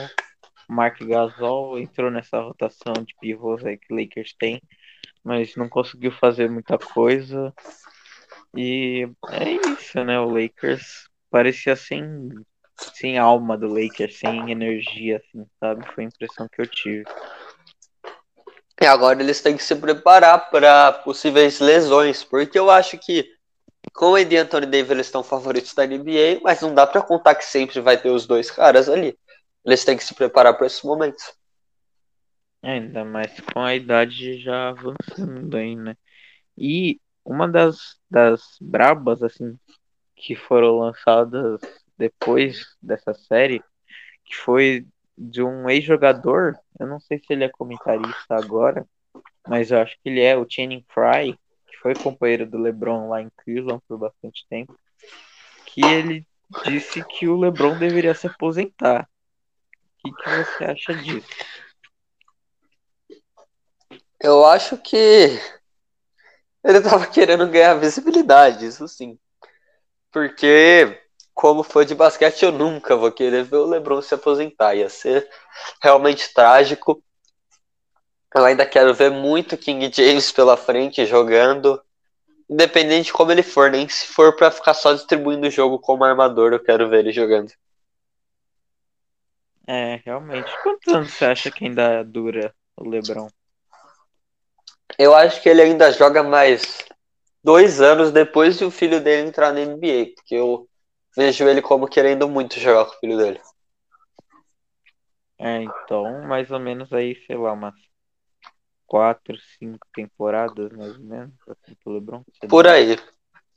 Mark 0.68 0.98
Gasol 1.00 1.78
entrou 1.78 2.10
nessa 2.10 2.38
rotação 2.40 2.92
de 3.04 3.14
pivôs 3.18 3.64
aí 3.64 3.78
que 3.78 3.94
Lakers 3.94 4.34
tem, 4.38 4.60
mas 5.24 5.56
não 5.56 5.70
conseguiu 5.70 6.12
fazer 6.12 6.50
muita 6.50 6.76
coisa. 6.76 7.52
E 8.54 9.08
é 9.30 9.50
isso, 9.70 10.04
né? 10.04 10.20
O 10.20 10.28
Lakers 10.28 11.08
parecia 11.30 11.74
sem, 11.74 12.28
sem 12.94 13.16
alma 13.16 13.56
do 13.56 13.68
Lakers, 13.68 14.18
sem 14.18 14.50
energia, 14.50 15.16
assim, 15.16 15.46
sabe? 15.58 15.86
Foi 15.94 16.04
a 16.04 16.08
impressão 16.08 16.46
que 16.52 16.60
eu 16.60 16.66
tive. 16.66 17.04
E 18.82 18.86
agora 18.86 19.22
eles 19.22 19.40
têm 19.40 19.56
que 19.56 19.64
se 19.64 19.74
preparar 19.76 20.50
para 20.50 20.92
possíveis 20.92 21.60
lesões, 21.60 22.22
porque 22.24 22.58
eu 22.58 22.70
acho 22.70 22.98
que 22.98 23.30
Com 23.94 24.12
o 24.12 24.18
Ed 24.18 24.34
e 24.34 24.38
Anthony 24.38 24.66
Davis 24.66 24.90
eles 24.92 25.06
estão 25.06 25.24
favoritos 25.24 25.74
da 25.74 25.86
NBA, 25.86 26.40
mas 26.42 26.60
não 26.62 26.74
dá 26.74 26.86
para 26.86 27.02
contar 27.02 27.34
que 27.36 27.44
sempre 27.44 27.80
vai 27.80 28.00
ter 28.00 28.10
os 28.10 28.26
dois 28.26 28.50
caras 28.50 28.88
ali. 28.88 29.18
Eles 29.64 29.84
têm 29.84 29.96
que 29.96 30.04
se 30.04 30.14
preparar 30.14 30.56
para 30.56 30.66
esses 30.66 30.82
momentos. 30.82 31.24
Ainda 32.62 33.04
mais 33.04 33.32
com 33.40 33.60
a 33.60 33.74
idade 33.74 34.38
já 34.40 34.70
avançando 34.70 35.56
aí, 35.56 35.76
né? 35.76 35.96
E 36.56 37.00
uma 37.24 37.48
das, 37.48 37.98
das 38.10 38.42
brabas, 38.60 39.22
assim, 39.22 39.58
que 40.16 40.36
foram 40.36 40.78
lançadas 40.78 41.60
depois 41.98 42.76
dessa 42.82 43.14
série, 43.14 43.62
que 44.24 44.36
foi 44.36 44.86
de 45.16 45.42
um 45.42 45.68
ex-jogador, 45.68 46.58
eu 46.78 46.86
não 46.86 47.00
sei 47.00 47.18
se 47.18 47.26
ele 47.30 47.44
é 47.44 47.48
comentarista 47.48 48.34
agora, 48.34 48.86
mas 49.46 49.70
eu 49.70 49.78
acho 49.78 49.96
que 50.02 50.08
ele 50.08 50.20
é, 50.20 50.36
o 50.36 50.46
Channing 50.48 50.84
Frye, 50.88 51.38
que 51.66 51.76
foi 51.78 51.94
companheiro 51.94 52.46
do 52.46 52.58
LeBron 52.58 53.08
lá 53.08 53.20
em 53.20 53.30
Cleveland 53.36 53.82
por 53.86 53.98
bastante 53.98 54.46
tempo, 54.48 54.76
que 55.66 55.84
ele 55.84 56.26
disse 56.64 57.04
que 57.04 57.28
o 57.28 57.38
LeBron 57.38 57.78
deveria 57.78 58.14
se 58.14 58.26
aposentar. 58.26 59.08
O 60.04 60.08
que, 60.08 60.22
que 60.22 60.30
você 60.30 60.64
acha 60.64 60.94
disso? 60.94 61.28
Eu 64.20 64.44
acho 64.46 64.76
que 64.78 65.38
ele 66.64 66.80
tava 66.80 67.06
querendo 67.06 67.48
ganhar 67.48 67.74
visibilidade, 67.74 68.66
isso 68.66 68.86
sim. 68.86 69.18
Porque, 70.12 71.01
como 71.34 71.62
fã 71.62 71.84
de 71.84 71.94
basquete, 71.94 72.44
eu 72.44 72.52
nunca 72.52 72.96
vou 72.96 73.10
querer 73.10 73.44
ver 73.44 73.56
o 73.56 73.66
LeBron 73.66 74.00
se 74.02 74.14
aposentar. 74.14 74.74
Ia 74.74 74.88
ser 74.88 75.28
realmente 75.82 76.32
trágico. 76.32 77.02
Eu 78.34 78.44
ainda 78.44 78.64
quero 78.64 78.94
ver 78.94 79.10
muito 79.10 79.56
King 79.56 79.90
James 79.92 80.32
pela 80.32 80.56
frente 80.56 81.04
jogando. 81.06 81.82
Independente 82.48 83.06
de 83.06 83.12
como 83.12 83.32
ele 83.32 83.42
for, 83.42 83.70
nem 83.70 83.88
se 83.88 84.06
for 84.06 84.36
para 84.36 84.50
ficar 84.50 84.74
só 84.74 84.92
distribuindo 84.92 85.46
o 85.46 85.50
jogo 85.50 85.78
como 85.78 86.04
armador, 86.04 86.52
eu 86.52 86.62
quero 86.62 86.88
ver 86.88 87.00
ele 87.00 87.12
jogando. 87.12 87.52
É, 89.66 90.02
realmente. 90.04 90.50
Quantos 90.62 90.92
anos 90.92 91.12
você 91.12 91.24
acha 91.24 91.50
que 91.50 91.64
ainda 91.64 92.02
dura 92.02 92.54
o 92.76 92.88
LeBron? 92.88 93.28
Eu 94.98 95.14
acho 95.14 95.40
que 95.40 95.48
ele 95.48 95.62
ainda 95.62 95.90
joga 95.92 96.22
mais 96.22 96.84
dois 97.42 97.80
anos 97.80 98.10
depois 98.10 98.58
de 98.58 98.64
o 98.64 98.70
filho 98.70 99.00
dele 99.00 99.28
entrar 99.28 99.52
na 99.52 99.60
NBA, 99.60 100.14
porque 100.14 100.34
eu 100.34 100.68
vejo 101.16 101.48
ele 101.48 101.62
como 101.62 101.88
querendo 101.88 102.28
muito 102.28 102.58
jogar 102.58 102.86
com 102.86 102.96
o 102.96 102.98
filho 102.98 103.16
dele. 103.16 103.40
É, 105.38 105.62
então, 105.62 106.22
mais 106.22 106.50
ou 106.50 106.60
menos 106.60 106.92
aí, 106.92 107.16
sei 107.26 107.36
lá, 107.36 107.52
umas 107.52 107.74
quatro, 108.86 109.36
cinco 109.58 109.86
temporadas, 109.92 110.70
mais 110.72 110.94
ou 110.96 111.04
menos, 111.04 111.34
assim, 111.48 111.74
pro 111.82 111.94
LeBron. 111.94 112.22
Por 112.48 112.66
aí. 112.66 112.96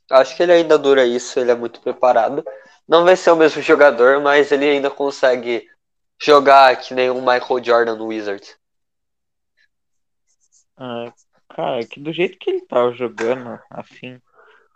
Acho 0.10 0.36
que 0.36 0.44
ele 0.44 0.52
ainda 0.52 0.78
dura 0.78 1.06
isso, 1.06 1.40
ele 1.40 1.52
é 1.52 1.56
muito 1.56 1.82
preparado. 1.82 2.44
Não 2.88 3.04
vai 3.04 3.16
ser 3.16 3.32
o 3.32 3.36
mesmo 3.36 3.62
jogador, 3.62 4.22
mas 4.22 4.52
ele 4.52 4.66
ainda 4.66 4.90
consegue 4.90 5.68
jogar 6.22 6.76
que 6.78 6.94
nem 6.94 7.10
o 7.10 7.20
Michael 7.20 7.64
Jordan 7.64 7.96
no 7.96 8.08
Wizards. 8.08 8.58
Ah, 10.78 11.14
cara, 11.50 11.86
que 11.86 12.00
do 12.00 12.14
jeito 12.14 12.38
que 12.38 12.50
ele 12.50 12.66
tava 12.66 12.92
jogando, 12.94 13.60
assim, 13.70 14.22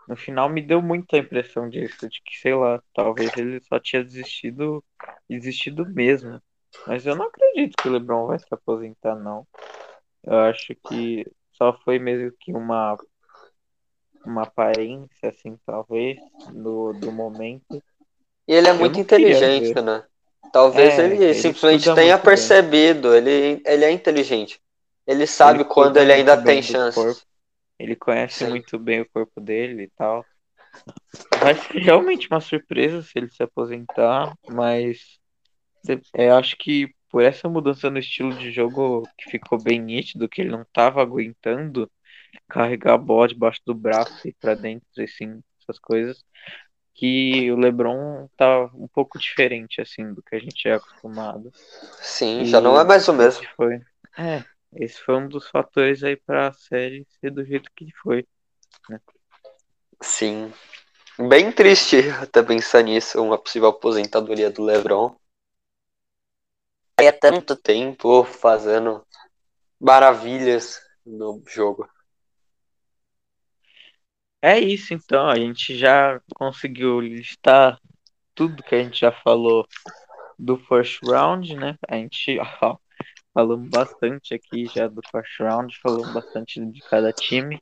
no 0.10 0.16
final 0.16 0.50
me 0.50 0.60
deu 0.60 0.82
muita 0.82 1.18
impressão 1.18 1.70
disso, 1.70 2.10
de 2.10 2.20
que, 2.24 2.36
sei 2.40 2.56
lá, 2.56 2.82
talvez 2.96 3.32
ele 3.38 3.62
só 3.62 3.80
tinha 3.80 4.04
desistido, 4.04 4.84
desistido 5.30 5.86
mesmo. 5.86 6.42
Mas 6.88 7.06
eu 7.06 7.16
não 7.16 7.28
acredito 7.28 7.76
que 7.80 7.88
o 7.88 7.92
LeBron 7.92 8.26
vai 8.26 8.40
se 8.40 8.48
aposentar, 8.50 9.14
não. 9.14 9.46
Eu 10.24 10.40
acho 10.40 10.76
que 10.88 11.32
só 11.54 11.78
foi 11.86 12.00
mesmo 12.00 12.32
que 12.40 12.52
uma 12.52 12.98
uma 14.26 14.44
aparência, 14.44 15.30
assim, 15.30 15.58
talvez, 15.66 16.18
do, 16.52 16.92
do 16.94 17.12
momento. 17.12 17.82
E 18.48 18.54
ele 18.54 18.68
é 18.68 18.74
muito 18.74 19.00
inteligente, 19.00 19.80
né? 19.80 20.04
Talvez 20.52 20.98
é, 20.98 21.06
ele, 21.06 21.24
ele, 21.24 21.34
simplesmente 21.36 21.94
tenha 21.94 22.18
percebido, 22.18 23.16
ele, 23.16 23.62
ele 23.64 23.86
é 23.86 23.92
inteligente. 23.92 24.60
Ele 25.06 25.28
sabe 25.28 25.60
ele 25.60 25.66
quando 25.66 25.98
ele 25.98 26.12
ainda 26.12 26.36
tem 26.42 26.62
chance. 26.62 27.24
Ele 27.80 27.96
conhece 27.96 28.44
Sim. 28.44 28.50
muito 28.50 28.78
bem 28.78 29.02
o 29.02 29.10
corpo 29.10 29.40
dele 29.40 29.84
e 29.84 29.90
tal. 29.90 30.26
Vai 31.40 31.56
ser 31.56 31.80
realmente 31.80 32.28
uma 32.30 32.42
surpresa 32.42 33.02
se 33.02 33.18
ele 33.18 33.30
se 33.30 33.42
aposentar, 33.42 34.34
mas 34.50 35.18
eu 36.14 36.36
acho 36.36 36.58
que 36.58 36.94
por 37.10 37.24
essa 37.24 37.50
mudança 37.50 37.90
no 37.90 37.98
estilo 37.98 38.38
de 38.38 38.52
jogo 38.52 39.08
que 39.18 39.32
ficou 39.32 39.58
bem 39.58 39.82
nítido, 39.82 40.30
que 40.30 40.42
ele 40.42 40.52
não 40.52 40.62
estava 40.62 41.02
aguentando 41.02 41.90
carregar 42.48 42.94
a 42.94 42.98
bola 42.98 43.28
debaixo 43.28 43.62
do 43.66 43.74
braço 43.74 44.28
e 44.28 44.34
para 44.34 44.54
dentro, 44.54 44.88
assim, 45.00 45.42
essas 45.62 45.80
coisas, 45.80 46.24
que 46.94 47.52
o 47.52 47.56
LeBron 47.56 48.28
tá 48.36 48.66
um 48.76 48.88
pouco 48.88 49.18
diferente, 49.18 49.82
assim, 49.82 50.14
do 50.14 50.22
que 50.22 50.36
a 50.36 50.40
gente 50.40 50.68
é 50.68 50.74
acostumado. 50.74 51.52
Sim, 52.02 52.42
e 52.42 52.46
já 52.46 52.62
não 52.62 52.80
é 52.80 52.84
mais 52.84 53.08
o 53.08 53.14
mesmo. 53.14 53.48
Foi, 53.56 53.82
é, 54.18 54.44
esse 54.74 55.00
foi 55.02 55.16
um 55.16 55.28
dos 55.28 55.48
fatores 55.50 56.04
aí 56.04 56.16
para 56.16 56.48
a 56.48 56.54
série 56.54 57.06
ser 57.20 57.32
do 57.32 57.44
jeito 57.44 57.72
que 57.76 57.92
foi, 58.02 58.28
né? 58.90 59.00
Sim. 60.02 60.54
Bem 61.28 61.52
triste 61.52 61.98
até 62.22 62.42
pensar 62.42 62.82
nisso, 62.82 63.22
uma 63.22 63.38
possível 63.38 63.70
aposentadoria 63.70 64.50
do 64.50 64.64
LeBron 64.64 65.16
há 66.98 67.14
tanto 67.14 67.56
tempo 67.56 68.24
fazendo 68.24 69.06
maravilhas 69.80 70.80
no 71.06 71.42
jogo. 71.48 71.90
É 74.42 74.58
isso 74.60 74.94
então, 74.94 75.28
a 75.28 75.36
gente 75.36 75.78
já 75.78 76.22
conseguiu 76.36 77.00
listar 77.02 77.78
tudo 78.34 78.64
que 78.64 78.76
a 78.76 78.82
gente 78.82 79.02
já 79.02 79.12
falou 79.12 79.68
do 80.38 80.58
first 80.58 81.02
round, 81.04 81.56
né? 81.56 81.78
A 81.88 81.96
gente 81.96 82.38
falamos 83.34 83.70
bastante 83.70 84.34
aqui 84.34 84.66
já 84.66 84.88
do 84.88 85.02
first 85.12 85.40
round, 85.40 85.78
falamos 85.82 86.14
bastante 86.14 86.64
de 86.66 86.82
cada 86.82 87.12
time. 87.14 87.62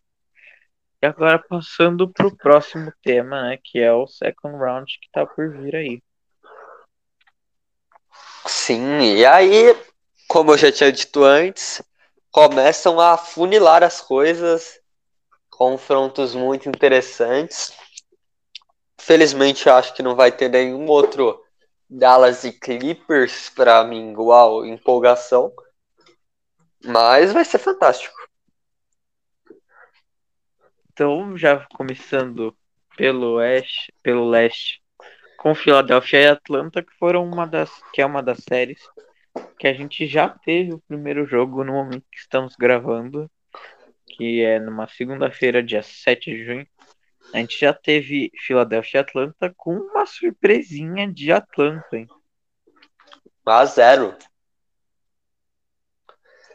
E 1.01 1.05
agora 1.05 1.38
passando 1.38 2.11
para 2.11 2.28
o 2.28 2.36
próximo 2.36 2.91
tema, 3.03 3.43
né? 3.43 3.59
Que 3.63 3.80
é 3.80 3.93
o 3.93 4.07
second 4.07 4.57
round 4.57 4.97
que 4.99 5.09
tá 5.11 5.26
por 5.26 5.51
vir 5.51 5.76
aí. 5.76 6.01
Sim, 8.47 9.01
e 9.15 9.26
aí, 9.26 9.76
como 10.28 10.51
eu 10.51 10.57
já 10.57 10.72
tinha 10.72 10.91
dito 10.91 11.24
antes, 11.24 11.82
começam 12.32 12.99
a 12.99 13.18
funilar 13.18 13.84
as 13.84 14.01
coisas, 14.01 14.80
confrontos 15.49 16.34
muito 16.34 16.68
interessantes. 16.70 17.74
Felizmente, 18.99 19.70
acho 19.70 19.93
que 19.93 20.01
não 20.01 20.15
vai 20.15 20.32
ter 20.32 20.49
nenhum 20.49 20.88
outro 20.88 21.39
Dallas 21.89 22.43
e 22.43 22.51
Clippers 22.51 23.49
para 23.49 23.83
minguar 23.83 24.65
empolgação, 24.65 25.53
mas 26.83 27.31
vai 27.31 27.45
ser 27.45 27.59
fantástico. 27.59 28.15
Então, 30.91 31.38
já 31.38 31.65
começando 31.73 32.55
pelo 32.97 33.35
oeste, 33.35 33.93
pelo 34.01 34.27
leste, 34.27 34.81
com 35.38 35.53
Philadelphia 35.53 36.21
e 36.21 36.27
Atlanta, 36.27 36.83
que 36.83 36.93
foram 36.97 37.23
uma 37.23 37.45
das 37.45 37.71
que 37.93 38.01
é 38.01 38.05
uma 38.05 38.23
das 38.23 38.39
séries 38.39 38.81
que 39.57 39.67
a 39.67 39.73
gente 39.73 40.07
já 40.07 40.29
teve 40.29 40.73
o 40.73 40.81
primeiro 40.88 41.25
jogo 41.25 41.63
no 41.63 41.73
momento 41.73 42.05
que 42.11 42.17
estamos 42.17 42.55
gravando, 42.55 43.29
que 44.07 44.41
é 44.41 44.59
numa 44.59 44.88
segunda-feira, 44.88 45.63
dia 45.63 45.83
7 45.83 46.31
de 46.31 46.45
junho. 46.45 46.67
A 47.34 47.38
gente 47.38 47.59
já 47.59 47.73
teve 47.73 48.32
Philadelphia 48.45 48.99
e 48.99 49.01
Atlanta 49.01 49.53
com 49.55 49.75
uma 49.75 50.05
surpresinha 50.05 51.11
de 51.11 51.32
Atlanta, 51.32 51.97
hein? 51.97 52.07
A 53.45 53.65
zero. 53.65 54.15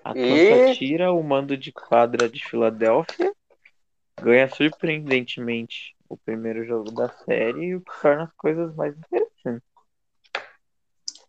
Atlanta 0.04 0.18
e... 0.18 0.74
tira 0.76 1.12
o 1.12 1.22
mando 1.22 1.56
de 1.56 1.72
quadra 1.72 2.28
de 2.28 2.44
Filadélfia, 2.44 3.32
ganha 4.20 4.48
surpreendentemente 4.48 5.96
o 6.08 6.16
primeiro 6.16 6.64
jogo 6.64 6.90
da 6.90 7.08
série, 7.08 7.76
o 7.76 7.80
que 7.80 8.02
torna 8.02 8.24
as 8.24 8.32
coisas 8.34 8.74
mais 8.74 8.94
interessantes. 8.96 9.62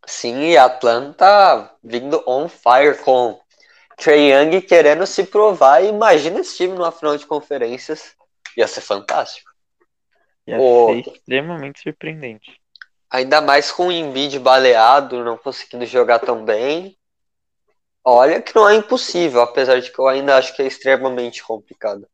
Sim, 0.06 0.42
e 0.50 0.58
Atlanta 0.58 1.74
vindo 1.82 2.22
on 2.28 2.50
fire 2.50 2.98
com 3.04 3.40
Trey 3.96 4.32
Young 4.32 4.62
querendo 4.62 5.06
se 5.06 5.24
provar. 5.24 5.84
Imagina 5.84 6.42
esse 6.42 6.58
time 6.58 6.74
numa 6.74 6.92
final 6.92 7.16
de 7.18 7.26
conferências. 7.26 8.16
Ia 8.58 8.68
ser 8.68 8.82
fantástico. 8.82 9.50
Ia 10.48 10.60
o... 10.60 10.88
ser 10.88 11.12
extremamente 11.12 11.82
surpreendente. 11.82 12.60
Ainda 13.10 13.42
mais 13.42 13.72
com 13.72 13.88
o 13.88 13.92
Embiid 13.92 14.40
baleado, 14.40 15.24
não 15.24 15.38
conseguindo 15.38 15.86
jogar 15.86 16.20
tão 16.20 16.44
bem. 16.44 16.98
Olha 18.04 18.42
que 18.42 18.56
não 18.56 18.68
é 18.68 18.76
impossível, 18.76 19.42
apesar 19.42 19.80
de 19.80 19.92
que 19.92 20.00
eu 20.00 20.08
ainda 20.08 20.36
acho 20.36 20.56
que 20.56 20.62
é 20.62 20.66
extremamente 20.66 21.44
complicado. 21.44 22.08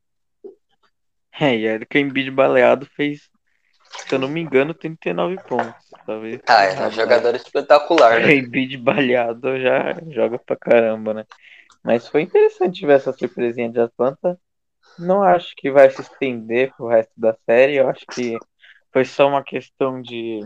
É, 1.39 1.55
e 1.55 1.65
era 1.65 1.85
que 1.85 1.97
o 1.97 2.01
Embiid 2.01 2.29
baleado 2.29 2.85
fez, 2.97 3.29
se 4.05 4.13
eu 4.13 4.19
não 4.19 4.27
me 4.27 4.41
engano, 4.41 4.73
39 4.73 5.37
pontos. 5.47 5.73
Talvez. 6.05 6.41
Ah, 6.45 6.65
é 6.65 6.87
um 6.87 6.91
jogador 6.91 7.33
espetacular, 7.33 8.19
né? 8.19 8.25
O 8.27 8.31
Embiid 8.31 8.77
baleado 8.77 9.59
já 9.59 9.95
joga 10.09 10.37
pra 10.37 10.57
caramba, 10.57 11.13
né? 11.13 11.25
Mas 11.81 12.07
foi 12.07 12.23
interessante 12.23 12.85
ver 12.85 12.97
essa 12.97 13.13
surpresinha 13.13 13.71
de 13.71 13.79
Atlanta. 13.79 14.37
Não 14.97 15.23
acho 15.23 15.53
que 15.55 15.71
vai 15.71 15.89
se 15.89 16.01
estender 16.01 16.73
pro 16.75 16.87
resto 16.87 17.13
da 17.15 17.35
série. 17.45 17.75
Eu 17.75 17.89
acho 17.89 18.05
que 18.07 18.37
foi 18.91 19.05
só 19.05 19.27
uma 19.27 19.43
questão 19.43 20.01
de, 20.01 20.41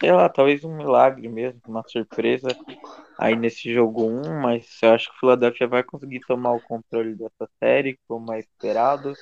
sei 0.00 0.12
lá, 0.12 0.28
talvez 0.28 0.64
um 0.64 0.76
milagre 0.76 1.28
mesmo, 1.28 1.60
uma 1.66 1.82
surpresa 1.86 2.48
aí 3.18 3.36
nesse 3.36 3.72
jogo 3.72 4.04
1, 4.04 4.40
mas 4.40 4.66
eu 4.82 4.90
acho 4.90 5.08
que 5.08 5.16
o 5.16 5.20
Philadelphia 5.20 5.68
vai 5.68 5.82
conseguir 5.82 6.20
tomar 6.20 6.52
o 6.52 6.60
controle 6.60 7.14
dessa 7.14 7.48
série, 7.58 7.98
como 8.08 8.32
é 8.32 8.40
esperado, 8.40 9.14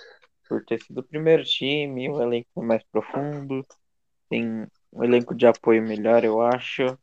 por 0.49 0.65
ter 0.65 0.83
sido 0.83 0.99
o 0.99 1.05
primeiro 1.05 1.45
time, 1.45 2.09
o 2.09 2.21
elenco 2.21 2.63
mais 2.63 2.83
profundo, 2.91 3.67
tem 4.29 4.67
um 4.93 5.05
elenco 5.05 5.35
de 5.35 5.47
apoio 5.47 5.83
melhor, 5.83 6.25
eu 6.25 6.41
acho. 6.41 6.99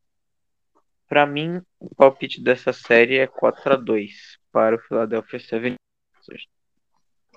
Para 1.07 1.25
mim, 1.25 1.61
o 1.79 1.93
palpite 1.95 2.41
dessa 2.41 2.71
série 2.73 3.17
é 3.17 3.27
4 3.27 3.73
a 3.73 3.75
2 3.75 4.37
para 4.51 4.75
o 4.75 4.79
Philadelphia 4.79 5.39
76ers. 5.39 6.58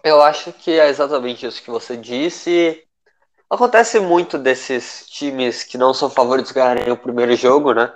Eu 0.05 0.21
acho 0.21 0.53
que 0.53 0.73
é 0.73 0.89
exatamente 0.89 1.47
isso 1.47 1.63
que 1.63 1.71
você 1.71 1.97
disse. 1.97 2.83
Acontece 3.49 4.01
muito 4.01 4.37
desses 4.37 5.07
times 5.07 5.63
que 5.63 5.79
não 5.79 5.95
são 5.95 6.11
favoritos 6.11 6.51
ganharem 6.51 6.91
o 6.91 6.97
primeiro 6.97 7.37
jogo, 7.37 7.73
né? 7.73 7.93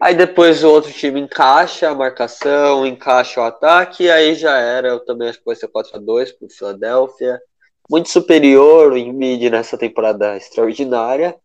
Aí 0.00 0.14
depois 0.14 0.64
o 0.64 0.70
outro 0.70 0.92
time 0.92 1.20
encaixa 1.20 1.88
a 1.88 1.94
marcação, 1.94 2.86
encaixa 2.86 3.40
o 3.40 3.44
ataque, 3.44 4.04
e 4.04 4.10
aí 4.10 4.34
já 4.34 4.56
era. 4.58 4.88
Eu 4.88 5.04
também 5.04 5.28
acho 5.28 5.38
que 5.38 5.44
vai 5.44 5.54
ser 5.54 5.68
4x2 5.68 6.32
pro 6.32 6.48
Philadelphia. 6.48 7.40
Muito 7.88 8.08
superior 8.08 8.92
o 8.92 8.96
Embiid 8.96 9.50
nessa 9.50 9.76
temporada 9.76 10.36
extraordinária. 10.36 11.36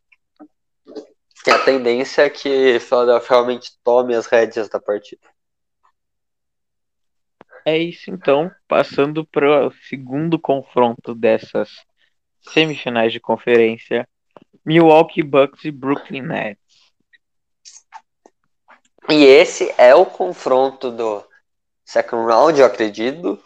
E 1.45 1.51
a 1.51 1.59
tendência 1.59 2.23
é 2.23 2.29
que 2.29 2.77
o 2.77 2.81
Philadelphia 2.81 3.29
realmente 3.29 3.71
tome 3.83 4.15
as 4.15 4.25
rédeas 4.25 4.67
da 4.69 4.79
partida. 4.79 5.34
É 7.65 7.75
isso 7.77 8.11
então, 8.11 8.51
passando 8.67 9.25
para 9.25 9.67
o 9.67 9.71
segundo 9.89 10.37
confronto 10.37 11.15
dessas 11.15 11.69
semifinais 12.39 13.11
de 13.11 13.19
conferência, 13.19 14.07
Milwaukee 14.63 15.23
Bucks 15.23 15.65
e 15.65 15.71
Brooklyn 15.71 16.21
Nets. 16.21 16.61
E 19.09 19.23
esse 19.23 19.73
é 19.77 19.95
o 19.95 20.05
confronto 20.05 20.91
do 20.91 21.23
second 21.83 22.27
round, 22.27 22.59
eu 22.59 22.65
acredito. 22.65 23.41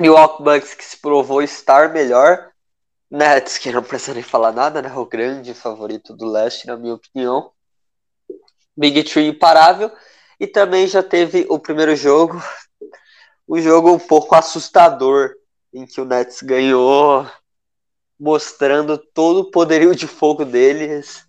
Milwaukee 0.00 0.42
Bucks 0.42 0.74
que 0.74 0.84
se 0.84 0.96
provou 0.96 1.42
estar 1.42 1.92
melhor. 1.92 2.50
Nets, 3.10 3.58
que 3.58 3.70
não 3.70 3.82
precisa 3.82 4.14
nem 4.14 4.22
falar 4.22 4.50
nada, 4.50 4.82
né? 4.82 4.92
O 4.92 5.06
grande 5.06 5.54
favorito 5.54 6.16
do 6.16 6.26
leste, 6.26 6.66
na 6.66 6.76
minha 6.76 6.94
opinião. 6.94 7.52
Big 8.76 9.04
Tree 9.04 9.28
imparável. 9.28 9.92
E 10.38 10.46
também 10.48 10.86
já 10.86 11.02
teve 11.02 11.46
o 11.48 11.58
primeiro 11.58 11.94
jogo, 11.94 12.42
um 13.48 13.60
jogo 13.60 13.92
um 13.92 13.98
pouco 13.98 14.34
assustador, 14.34 15.34
em 15.72 15.86
que 15.86 16.00
o 16.00 16.04
Nets 16.04 16.42
ganhou, 16.42 17.26
mostrando 18.18 18.96
todo 18.96 19.40
o 19.40 19.50
poderio 19.50 19.94
de 19.94 20.06
fogo 20.06 20.44
deles 20.44 21.26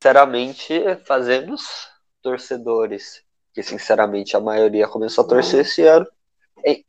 sinceramente, 0.00 0.72
fazemos 1.06 1.88
torcedores, 2.22 3.22
que 3.52 3.62
sinceramente 3.62 4.36
a 4.36 4.40
maioria 4.40 4.86
começou 4.86 5.24
a 5.24 5.28
torcer 5.28 5.60
esse 5.60 5.82
ano, 5.82 6.06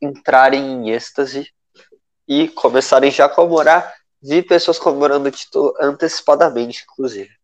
entrarem 0.00 0.62
em 0.62 0.90
êxtase 0.90 1.52
e 2.26 2.48
começarem 2.48 3.10
já 3.10 3.24
a 3.24 3.28
comemorar. 3.28 3.92
Vi 4.22 4.42
pessoas 4.42 4.78
comemorando 4.78 5.28
o 5.28 5.32
título 5.32 5.74
antecipadamente, 5.80 6.84
inclusive. 6.84 7.39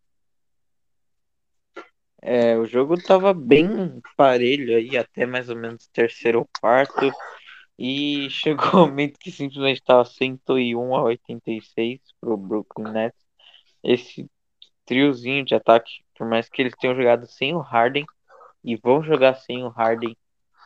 É, 2.23 2.57
o 2.57 2.67
jogo 2.67 3.01
tava 3.01 3.33
bem 3.35 4.01
parelho 4.17 4.77
aí, 4.77 4.97
até 4.97 5.27
mais 5.27 5.49
ou 5.49 5.57
menos 5.57 5.87
terceiro 5.89 6.41
ou 6.41 6.49
quarto. 6.61 7.11
E 7.79 8.29
chegou 8.31 8.85
o 8.85 8.87
momento 8.87 9.19
que 9.19 9.31
simplesmente 9.31 9.81
estava 9.81 10.05
101 10.05 10.97
a 10.97 11.03
86 11.05 12.01
pro 12.21 12.37
Brooklyn 12.37 12.93
Nets. 12.93 13.27
Esse 13.83 14.29
triozinho 14.85 15.45
de 15.45 15.55
ataque, 15.55 16.05
por 16.17 16.27
mais 16.27 16.49
que 16.49 16.63
eles 16.63 16.75
tenham 16.81 16.97
jogado 16.97 17.27
sem 17.27 17.55
o 17.55 17.61
Harden 17.61 18.07
e 18.65 18.77
vão 18.77 19.03
jogar 19.03 19.35
sem 19.35 19.65
o 19.65 19.69
Harden 19.69 20.17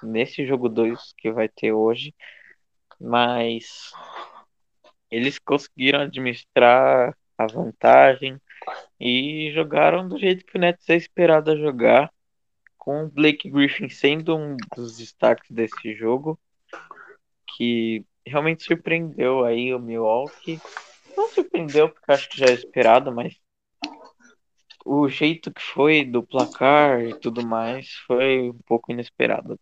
nesse 0.02 0.46
jogo 0.46 0.68
2 0.68 1.12
que 1.16 1.30
vai 1.30 1.48
ter 1.48 1.72
hoje, 1.72 2.14
mas 2.98 3.92
eles 5.10 5.38
conseguiram 5.38 6.00
administrar 6.00 7.16
a 7.36 7.46
vantagem 7.46 8.40
e 8.98 9.50
jogaram 9.54 10.08
do 10.08 10.18
jeito 10.18 10.44
que 10.44 10.56
o 10.56 10.60
Nets 10.60 10.88
é 10.88 10.96
esperado 10.96 11.50
a 11.50 11.56
jogar, 11.56 12.12
com 12.76 13.04
o 13.04 13.10
Blake 13.10 13.50
Griffin 13.50 13.88
sendo 13.88 14.36
um 14.36 14.56
dos 14.76 14.96
destaques 14.96 15.50
desse 15.50 15.94
jogo, 15.94 16.38
que 17.56 18.04
realmente 18.26 18.64
surpreendeu 18.64 19.44
aí 19.44 19.74
o 19.74 19.78
Milwaukee. 19.78 20.60
Não 21.16 21.28
surpreendeu 21.28 21.88
porque 21.88 22.12
acho 22.12 22.28
que 22.28 22.38
já 22.38 22.46
é 22.46 22.52
esperado, 22.52 23.12
mas 23.12 23.34
o 24.84 25.08
jeito 25.08 25.52
que 25.52 25.62
foi 25.62 26.04
do 26.04 26.22
placar 26.22 27.02
e 27.02 27.18
tudo 27.18 27.46
mais 27.46 27.92
foi 28.06 28.50
um 28.50 28.58
pouco 28.66 28.90
inesperado. 28.90 29.58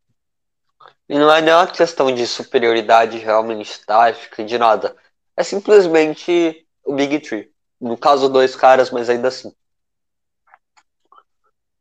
E 1.09 1.19
não 1.19 1.33
é 1.33 1.41
nenhuma 1.41 1.67
questão 1.67 2.15
de 2.15 2.27
superioridade 2.27 3.19
realmente 3.19 3.85
tática, 3.85 4.45
de 4.45 4.59
nada. 4.59 4.97
É 5.37 5.43
simplesmente 5.43 6.67
o 6.85 6.95
Big 6.95 7.19
Tree. 7.21 7.51
No 7.81 7.97
caso, 7.97 8.29
dois 8.29 8.57
caras, 8.57 8.91
mas 8.91 9.09
ainda 9.09 9.29
assim. 9.29 9.53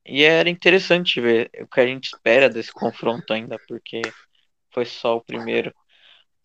E 0.06 0.24
era 0.24 0.50
interessante 0.50 1.20
ver 1.20 1.50
o 1.60 1.68
que 1.68 1.80
a 1.82 1.86
gente 1.86 2.06
espera 2.06 2.50
desse 2.50 2.72
confronto 2.72 3.34
ainda, 3.34 3.58
porque 3.68 4.02
foi 4.72 4.86
só 4.86 5.18
o 5.18 5.22
primeiro. 5.22 5.74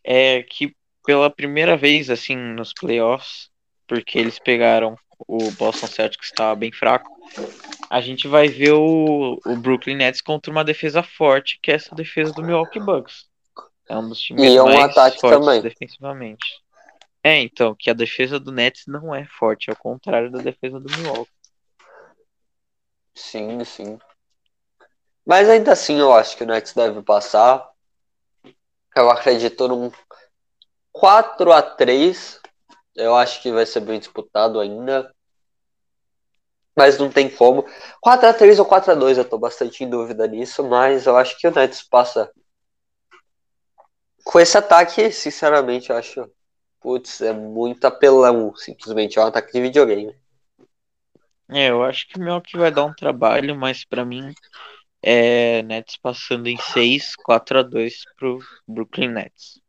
É 0.02 0.42
que 0.42 0.74
pela 1.04 1.30
primeira 1.30 1.76
vez, 1.76 2.10
assim, 2.10 2.36
nos 2.36 2.72
playoffs, 2.72 3.50
porque 3.86 4.18
eles 4.18 4.38
pegaram 4.38 4.96
o 5.28 5.50
Boston 5.52 5.86
Celtics 5.86 6.28
estava 6.28 6.54
bem 6.54 6.72
fraco, 6.72 7.10
a 7.88 8.00
gente 8.00 8.26
vai 8.26 8.48
ver 8.48 8.72
o, 8.72 9.38
o 9.44 9.56
Brooklyn 9.56 9.96
Nets 9.96 10.20
contra 10.20 10.50
uma 10.50 10.64
defesa 10.64 11.02
forte, 11.02 11.58
que 11.62 11.70
é 11.70 11.74
essa 11.74 11.94
defesa 11.94 12.32
do 12.32 12.42
Milwaukee 12.42 12.80
Bucks. 12.80 13.26
É 13.88 13.96
um 13.96 14.08
dos 14.08 14.20
times 14.20 14.42
e 14.42 14.56
é 14.56 14.62
um 14.62 14.66
mais 14.66 14.90
ataque 14.90 15.20
fortes 15.20 15.46
também. 15.46 15.62
defensivamente. 15.62 16.62
É, 17.24 17.40
então, 17.40 17.74
que 17.78 17.88
a 17.88 17.94
defesa 17.94 18.40
do 18.40 18.50
Nets 18.50 18.84
não 18.86 19.14
é 19.14 19.26
forte, 19.26 19.70
ao 19.70 19.76
contrário 19.76 20.30
da 20.30 20.40
defesa 20.40 20.80
do 20.80 20.90
Milwaukee. 20.90 21.30
Sim, 23.14 23.62
sim. 23.64 23.98
Mas 25.24 25.48
ainda 25.48 25.72
assim 25.72 25.98
eu 25.98 26.12
acho 26.12 26.36
que 26.36 26.42
o 26.42 26.46
Nets 26.46 26.74
deve 26.74 27.00
passar. 27.02 27.70
Eu 28.96 29.08
acredito 29.10 29.68
num 29.68 29.90
4 30.90 31.52
a 31.52 31.62
3 31.62 32.40
Eu 32.94 33.16
acho 33.16 33.40
que 33.40 33.52
vai 33.52 33.64
ser 33.64 33.80
bem 33.80 33.98
disputado 33.98 34.60
ainda. 34.60 35.14
Mas 36.76 36.98
não 36.98 37.10
tem 37.10 37.28
como. 37.28 37.64
4x3 38.00 38.58
ou 38.58 38.66
4x2, 38.66 39.18
eu 39.18 39.28
tô 39.28 39.38
bastante 39.38 39.84
em 39.84 39.88
dúvida 39.88 40.26
nisso, 40.26 40.64
mas 40.64 41.06
eu 41.06 41.16
acho 41.16 41.38
que 41.38 41.46
o 41.46 41.50
Nets 41.50 41.82
passa. 41.82 42.30
Com 44.24 44.40
esse 44.40 44.56
ataque, 44.56 45.10
sinceramente, 45.12 45.90
eu 45.90 45.96
acho. 45.96 46.30
Putz, 46.82 47.20
é 47.20 47.32
muito 47.32 47.84
apelão, 47.84 48.54
simplesmente. 48.56 49.18
É 49.18 49.22
um 49.22 49.26
ataque 49.26 49.52
de 49.52 49.60
videogame. 49.60 50.16
É, 51.48 51.70
eu 51.70 51.82
acho 51.82 52.08
que 52.08 52.16
o 52.16 52.20
Milwaukee 52.20 52.56
vai 52.56 52.70
dar 52.70 52.84
um 52.84 52.94
trabalho, 52.94 53.54
mas 53.54 53.84
para 53.84 54.04
mim 54.04 54.34
é 55.02 55.62
Nets 55.62 55.96
passando 55.96 56.46
em 56.48 56.56
6, 56.56 57.14
4 57.16 57.58
a 57.58 57.62
2 57.62 58.04
pro 58.16 58.38
Brooklyn 58.66 59.08
Nets. 59.08 59.60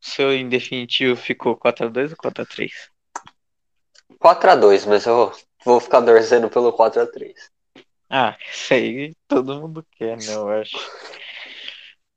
O 0.00 0.10
seu 0.10 0.32
em 0.32 0.48
definitivo 0.48 1.16
ficou 1.16 1.56
4 1.56 1.86
a 1.86 1.88
2 1.88 2.12
ou 2.12 2.16
4 2.16 2.42
a 2.42 2.46
3? 2.46 2.72
4x2, 4.18 4.86
mas 4.86 5.06
eu 5.06 5.32
vou 5.64 5.80
ficar 5.80 6.02
torcendo 6.02 6.50
pelo 6.50 6.72
4x3. 6.72 7.34
Ah, 8.10 8.36
isso 8.50 8.74
aí 8.74 9.14
todo 9.26 9.60
mundo 9.60 9.86
quer, 9.92 10.16
né? 10.16 10.34
Eu 10.34 10.48
acho. 10.48 10.76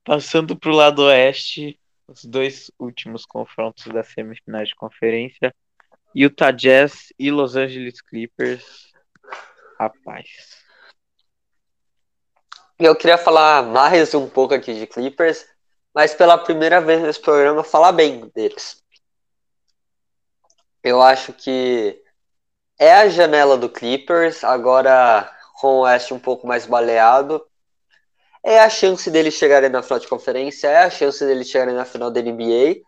Passando 0.04 0.56
pro 0.56 0.72
lado 0.72 1.02
oeste, 1.02 1.78
os 2.06 2.24
dois 2.24 2.70
últimos 2.78 3.24
confrontos 3.24 3.86
da 3.86 4.02
semifinal 4.02 4.64
de 4.64 4.74
conferência. 4.74 5.54
Utah 6.14 6.50
Jazz 6.50 7.12
e 7.18 7.30
Los 7.30 7.56
Angeles 7.56 8.00
Clippers. 8.00 8.92
Rapaz. 9.78 10.62
Eu 12.78 12.96
queria 12.96 13.16
falar 13.16 13.62
mais 13.62 14.14
um 14.14 14.28
pouco 14.28 14.54
aqui 14.54 14.74
de 14.74 14.86
Clippers, 14.86 15.46
mas 15.94 16.14
pela 16.14 16.36
primeira 16.36 16.80
vez 16.80 17.00
nesse 17.00 17.20
programa 17.20 17.62
falar 17.62 17.92
bem 17.92 18.28
deles. 18.34 18.82
Eu 20.82 21.00
acho 21.00 21.32
que 21.32 22.02
é 22.78 22.92
a 22.92 23.08
janela 23.08 23.56
do 23.56 23.68
Clippers, 23.68 24.42
agora 24.42 25.32
com 25.60 25.78
o 25.78 25.80
West 25.82 26.10
um 26.10 26.18
pouco 26.18 26.46
mais 26.46 26.66
baleado. 26.66 27.46
É 28.44 28.58
a 28.58 28.68
chance 28.68 29.10
deles 29.10 29.34
chegarem 29.34 29.70
na 29.70 29.82
final 29.82 29.98
de 29.98 30.08
conferência, 30.08 30.68
é 30.68 30.78
a 30.84 30.90
chance 30.90 31.24
deles 31.24 31.48
chegarem 31.48 31.74
na 31.74 31.84
final 31.84 32.10
da 32.10 32.20
NBA, 32.20 32.80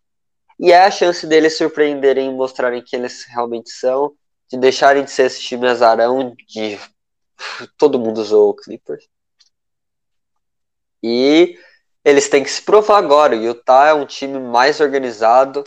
e 0.59 0.73
é 0.73 0.85
a 0.85 0.91
chance 0.91 1.27
deles 1.27 1.57
surpreenderem 1.57 2.29
e 2.29 2.33
mostrarem 2.33 2.83
que 2.83 2.97
eles 2.97 3.25
realmente 3.25 3.71
são, 3.71 4.13
de 4.51 4.59
deixarem 4.59 5.05
de 5.05 5.11
ser 5.11 5.27
esse 5.27 5.41
time 5.41 5.69
azarão 5.69 6.35
de 6.49 6.79
todo 7.79 7.99
mundo 7.99 8.19
usou 8.19 8.51
o 8.51 8.55
Clippers. 8.55 9.09
E 11.03 11.59
eles 12.05 12.29
têm 12.29 12.43
que 12.43 12.51
se 12.51 12.63
provar 12.63 12.99
agora. 12.99 13.37
O 13.37 13.43
Utah 13.43 13.89
é 13.89 13.95
um 13.95 14.07
time 14.07 14.39
mais 14.39 14.81
organizado, 14.81 15.65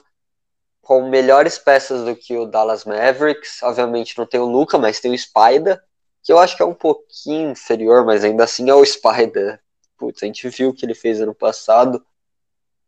com 0.81 1.09
melhores 1.09 1.57
peças 1.57 2.05
do 2.05 2.15
que 2.15 2.38
o 2.38 2.45
Dallas 2.45 2.85
Mavericks. 2.85 3.61
Obviamente 3.64 4.18
não 4.18 4.26
tem 4.26 4.39
o 4.39 4.45
Luca, 4.45 4.77
mas 4.77 4.99
tem 4.99 5.11
o 5.14 5.18
Spider, 5.18 5.81
que 6.23 6.31
eu 6.31 6.39
acho 6.39 6.55
que 6.55 6.64
é 6.64 6.65
um 6.65 6.73
pouquinho 6.73 7.51
inferior, 7.51 8.05
mas 8.05 8.23
ainda 8.23 8.45
assim 8.45 8.69
é 8.69 8.73
o 8.73 8.85
Spider. 8.85 9.61
Putz, 9.98 10.24
a 10.24 10.26
gente 10.26 10.48
viu 10.49 10.69
o 10.69 10.74
que 10.74 10.86
ele 10.86 10.94
fez 10.94 11.19
ano 11.19 11.34
passado 11.34 12.06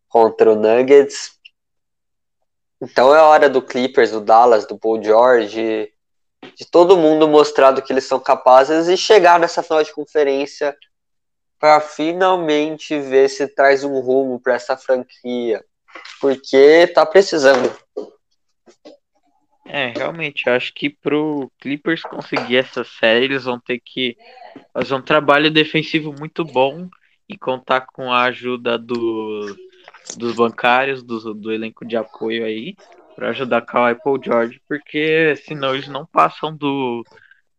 contra 0.07 0.51
o 0.51 0.55
Nuggets. 0.55 1.39
Então 2.81 3.13
é 3.13 3.21
hora 3.21 3.49
do 3.49 3.61
Clippers, 3.61 4.11
do 4.11 4.21
Dallas, 4.21 4.65
do 4.65 4.77
Paul 4.77 5.03
George, 5.03 5.91
de 6.55 6.65
todo 6.69 6.97
mundo 6.97 7.27
mostrar 7.27 7.71
do 7.71 7.81
que 7.81 7.91
eles 7.91 8.05
são 8.05 8.19
capazes 8.19 8.87
e 8.87 8.95
chegar 8.95 9.39
nessa 9.39 9.61
final 9.61 9.83
de 9.83 9.93
conferência 9.93 10.75
para 11.59 11.81
finalmente 11.81 12.97
ver 12.97 13.29
se 13.29 13.47
traz 13.47 13.83
um 13.83 13.99
rumo 13.99 14.39
para 14.39 14.53
essa 14.53 14.77
franquia, 14.77 15.63
porque 16.21 16.87
tá 16.87 17.05
precisando. 17.05 17.69
É, 19.65 19.87
realmente, 19.87 20.49
acho 20.49 20.73
que 20.73 20.89
pro 20.89 21.51
Clippers 21.59 22.01
conseguir 22.01 22.57
essa 22.57 22.83
série, 22.83 23.25
eles 23.25 23.43
vão 23.43 23.59
ter 23.59 23.79
que 23.79 24.17
fazer 24.73 24.95
um 24.95 25.01
trabalho 25.01 25.51
defensivo 25.51 26.15
muito 26.17 26.45
bom 26.45 26.89
e 27.29 27.37
contar 27.37 27.81
com 27.81 28.11
a 28.11 28.23
ajuda 28.23 28.77
do, 28.77 29.55
dos 30.17 30.35
bancários, 30.35 31.03
do, 31.03 31.33
do 31.33 31.51
elenco 31.51 31.85
de 31.85 31.95
apoio 31.95 32.43
aí, 32.43 32.75
para 33.15 33.29
ajudar 33.29 33.61
Kawhi 33.61 33.95
Paul 34.03 34.19
George, 34.21 34.61
porque 34.67 35.35
senão 35.45 35.75
eles 35.75 35.87
não 35.87 36.05
passam 36.05 36.55
do, 36.55 37.03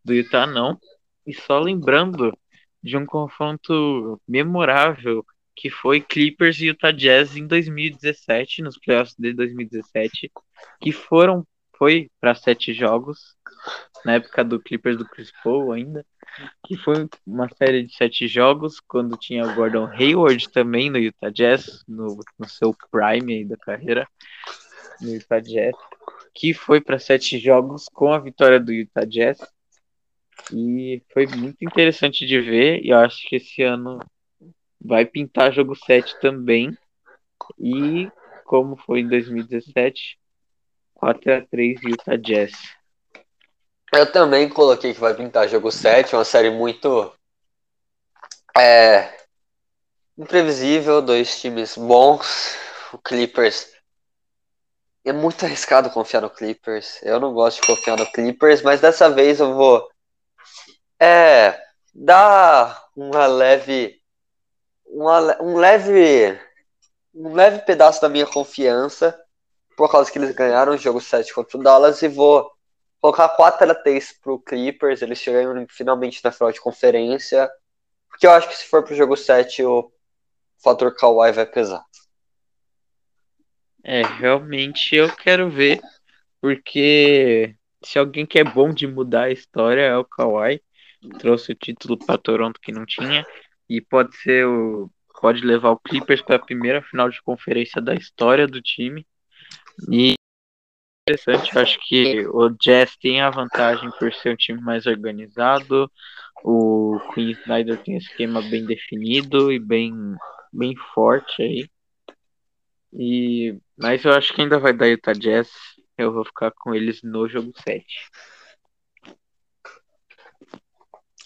do 0.05 0.13
Utah, 0.13 0.47
não. 0.47 0.79
E 1.25 1.33
só 1.33 1.61
lembrando 1.61 2.37
de 2.83 2.97
um 2.97 3.07
confronto 3.07 4.21
memorável 4.27 5.25
que 5.55 5.69
foi 5.69 6.01
Clippers 6.01 6.59
e 6.61 6.67
Utah 6.67 6.91
Jazz 6.91 7.37
em 7.37 7.47
2017, 7.47 8.63
nos 8.63 8.79
playoffs 8.79 9.15
de 9.19 9.33
2017, 9.35 10.33
que 10.81 10.91
foram 10.91 11.47
foi 11.81 12.11
para 12.21 12.35
sete 12.35 12.75
jogos, 12.75 13.35
na 14.05 14.17
época 14.17 14.45
do 14.45 14.61
Clippers 14.61 14.99
do 14.99 15.09
Chris 15.09 15.33
Paul 15.43 15.73
ainda, 15.73 16.05
que 16.67 16.77
foi 16.77 17.09
uma 17.27 17.49
série 17.49 17.85
de 17.85 17.97
sete 17.97 18.29
jogos, 18.29 18.79
quando 18.81 19.17
tinha 19.17 19.47
o 19.47 19.55
Gordon 19.55 19.87
Hayward 19.87 20.51
também 20.51 20.91
no 20.91 20.99
Utah 20.99 21.31
Jazz, 21.31 21.83
no, 21.89 22.21
no 22.39 22.47
seu 22.47 22.77
prime 22.91 23.33
aí 23.33 23.45
da 23.47 23.57
carreira, 23.57 24.07
no 25.01 25.15
Utah 25.15 25.41
Jazz, 25.41 25.75
que 26.35 26.53
foi 26.53 26.83
para 26.83 26.99
sete 26.99 27.39
jogos 27.39 27.87
com 27.87 28.13
a 28.13 28.19
vitória 28.19 28.61
do 28.61 28.75
Utah 28.75 29.07
Jazz, 29.07 29.41
e 30.53 31.03
foi 31.15 31.27
muito 31.29 31.65
interessante 31.65 32.27
de 32.27 32.39
ver, 32.43 32.85
e 32.85 32.91
eu 32.91 32.99
acho 32.99 33.27
que 33.27 33.37
esse 33.37 33.63
ano 33.63 33.99
vai 34.79 35.07
pintar 35.07 35.51
jogo 35.51 35.75
7 35.75 36.21
também, 36.21 36.77
e 37.59 38.11
como 38.45 38.77
foi 38.77 39.01
em 39.01 39.09
2017, 39.09 40.21
4x3 41.01 41.79
Utah 41.83 42.17
Jazz. 42.17 42.53
Eu 43.93 44.11
também 44.11 44.49
coloquei 44.49 44.95
que 44.95 45.01
vai 45.01 45.15
pintar 45.15 45.49
jogo 45.49 45.73
7, 45.73 46.15
uma 46.15 46.25
série 46.25 46.51
muito 46.51 47.13
é, 48.57 49.13
imprevisível, 50.17 51.03
dois 51.03 51.41
times 51.41 51.77
bons. 51.77 52.57
O 52.93 52.99
Clippers 52.99 53.73
é 55.05 55.13
muito 55.13 55.45
arriscado 55.45 55.91
confiar 55.91 56.21
no 56.21 56.31
Clippers. 56.31 57.01
Eu 57.03 57.19
não 57.19 57.33
gosto 57.33 57.61
de 57.61 57.67
confiar 57.67 57.97
no 57.97 58.11
Clippers, 58.13 58.63
mas 58.63 58.81
dessa 58.81 59.09
vez 59.11 59.41
eu 59.41 59.55
vou 59.55 59.89
é, 61.01 61.61
dar 61.95 62.87
uma 62.95 63.27
leve 63.27 64.01
uma, 64.87 65.43
um 65.43 65.57
leve 65.57 66.39
um 67.15 67.35
leve 67.35 67.61
pedaço 67.61 68.01
da 68.01 68.09
minha 68.09 68.27
confiança 68.27 69.20
por 69.81 69.91
causa 69.91 70.13
que 70.13 70.19
eles 70.19 70.35
ganharam 70.35 70.75
o 70.75 70.77
jogo 70.77 71.01
7 71.01 71.33
contra 71.33 71.57
o 71.57 71.63
Dallas 71.63 72.03
e 72.03 72.09
vou 72.09 72.53
colocar 73.01 73.31
4 73.31 73.71
a 73.71 73.75
3 73.75 74.13
pro 74.21 74.39
Clippers, 74.39 75.01
eles 75.01 75.19
chegaram 75.19 75.65
finalmente 75.71 76.23
na 76.23 76.31
final 76.31 76.53
de 76.53 76.61
conferência, 76.61 77.49
porque 78.07 78.27
eu 78.27 78.31
acho 78.33 78.47
que 78.47 78.59
se 78.59 78.67
for 78.67 78.85
pro 78.85 78.95
jogo 78.95 79.17
7 79.17 79.65
o 79.65 79.91
fator 80.63 80.95
Kawhi 80.95 81.33
vai 81.33 81.47
pesar. 81.47 81.83
É, 83.83 84.03
realmente 84.03 84.95
eu 84.95 85.11
quero 85.17 85.49
ver, 85.49 85.81
porque 86.43 87.57
se 87.83 87.99
alguém 87.99 88.27
que 88.27 88.39
é 88.39 88.45
bom 88.45 88.75
de 88.75 88.87
mudar 88.87 89.23
a 89.23 89.33
história 89.33 89.81
é 89.81 89.97
o 89.97 90.05
Kawhi, 90.05 90.61
trouxe 91.19 91.53
o 91.53 91.57
título 91.57 91.97
para 91.97 92.19
Toronto 92.19 92.61
que 92.61 92.71
não 92.71 92.85
tinha, 92.85 93.27
e 93.67 93.81
pode 93.81 94.15
ser 94.19 94.47
o 94.47 94.91
pode 95.23 95.41
levar 95.43 95.71
o 95.71 95.79
Clippers 95.79 96.21
para 96.21 96.37
a 96.37 96.45
primeira 96.45 96.83
final 96.83 97.09
de 97.09 97.23
conferência 97.23 97.81
da 97.81 97.95
história 97.95 98.47
do 98.47 98.61
time. 98.61 99.07
E 99.91 100.15
interessante, 101.09 101.59
acho 101.59 101.79
que 101.87 102.27
o 102.29 102.51
Jazz 102.51 102.97
tem 102.97 103.21
a 103.21 103.31
vantagem 103.31 103.91
por 103.99 104.13
ser 104.15 104.33
um 104.33 104.37
time 104.37 104.61
mais 104.61 104.87
organizado. 104.87 105.91
O 106.45 107.01
Queen 107.13 107.33
Snyder 107.33 107.83
tem 107.83 107.95
um 107.95 107.99
esquema 107.99 108.41
bem 108.41 108.65
definido 108.65 109.53
e 109.53 109.59
bem, 109.59 109.93
bem 110.53 110.75
forte 110.95 111.43
aí. 111.43 111.71
E, 112.93 113.59
mas 113.77 114.05
eu 114.05 114.13
acho 114.13 114.33
que 114.33 114.41
ainda 114.41 114.59
vai 114.59 114.73
dar 114.73 114.87
Utah 114.87 115.13
Jazz. 115.13 115.51
Eu 115.97 116.13
vou 116.13 116.25
ficar 116.25 116.51
com 116.53 116.75
eles 116.75 117.03
no 117.03 117.29
jogo 117.29 117.53
7. 117.63 117.85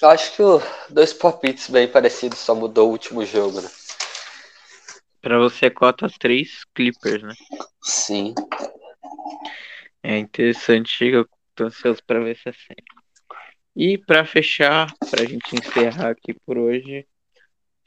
Eu 0.03 0.09
acho 0.09 0.37
que 0.37 0.43
dois 0.91 1.13
palpites 1.13 1.71
bem 1.71 1.87
parecidos, 1.89 2.39
só 2.39 2.55
mudou 2.55 2.89
o 2.89 2.93
último 2.93 3.25
jogo, 3.25 3.61
né? 3.61 3.69
Pra 5.25 5.39
você, 5.39 5.71
cota 5.71 6.07
3 6.21 6.67
Clippers, 6.75 7.23
né? 7.23 7.33
Sim. 7.83 8.35
É 10.03 10.19
interessante, 10.19 11.03
eu 11.03 11.27
tô 11.55 11.65
ansioso 11.65 12.03
pra 12.07 12.21
ver 12.21 12.33
essa 12.33 12.53
série. 12.53 12.85
E 13.75 13.97
pra 13.97 14.27
fechar, 14.27 14.87
pra 15.11 15.25
gente 15.25 15.57
encerrar 15.57 16.11
aqui 16.11 16.35
por 16.45 16.59
hoje, 16.59 17.07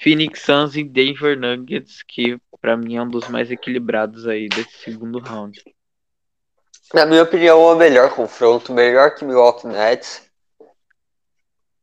Phoenix 0.02 0.42
Suns 0.42 0.76
e 0.76 0.84
Denver 0.84 1.40
Nuggets, 1.40 2.02
que 2.02 2.40
pra 2.60 2.76
mim 2.76 2.96
é 2.96 3.04
um 3.04 3.08
dos 3.08 3.28
mais 3.28 3.52
equilibrados 3.52 4.28
aí 4.28 4.50
desse 4.50 4.76
segundo 4.80 5.20
round. 5.20 5.62
Na 6.92 7.06
minha 7.06 7.22
opinião, 7.22 7.70
é 7.70 7.74
o 7.74 7.78
melhor 7.78 8.16
confronto, 8.16 8.74
melhor 8.74 9.14
que 9.14 9.24
Milwaukee 9.24 9.68
Nets, 9.68 10.28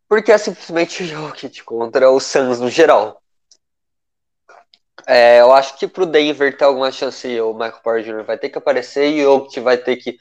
porque 0.08 0.32
é 0.32 0.38
simplesmente 0.38 1.04
o 1.04 1.06
Jokic 1.06 1.62
contra 1.62 2.10
o 2.10 2.18
Suns 2.18 2.58
no 2.58 2.68
geral. 2.68 3.23
É, 5.06 5.40
eu 5.40 5.52
acho 5.52 5.78
que 5.78 5.86
pro 5.86 6.06
Denver 6.06 6.56
ter 6.56 6.64
alguma 6.64 6.90
chance, 6.90 7.40
o 7.40 7.52
Michael 7.52 7.80
Porter 7.82 8.04
Jr. 8.04 8.24
vai 8.24 8.38
ter 8.38 8.48
que 8.48 8.58
aparecer 8.58 9.10
e 9.10 9.24
o 9.26 9.40
Jokic 9.40 9.60
vai 9.60 9.76
ter 9.76 9.96
que 9.96 10.18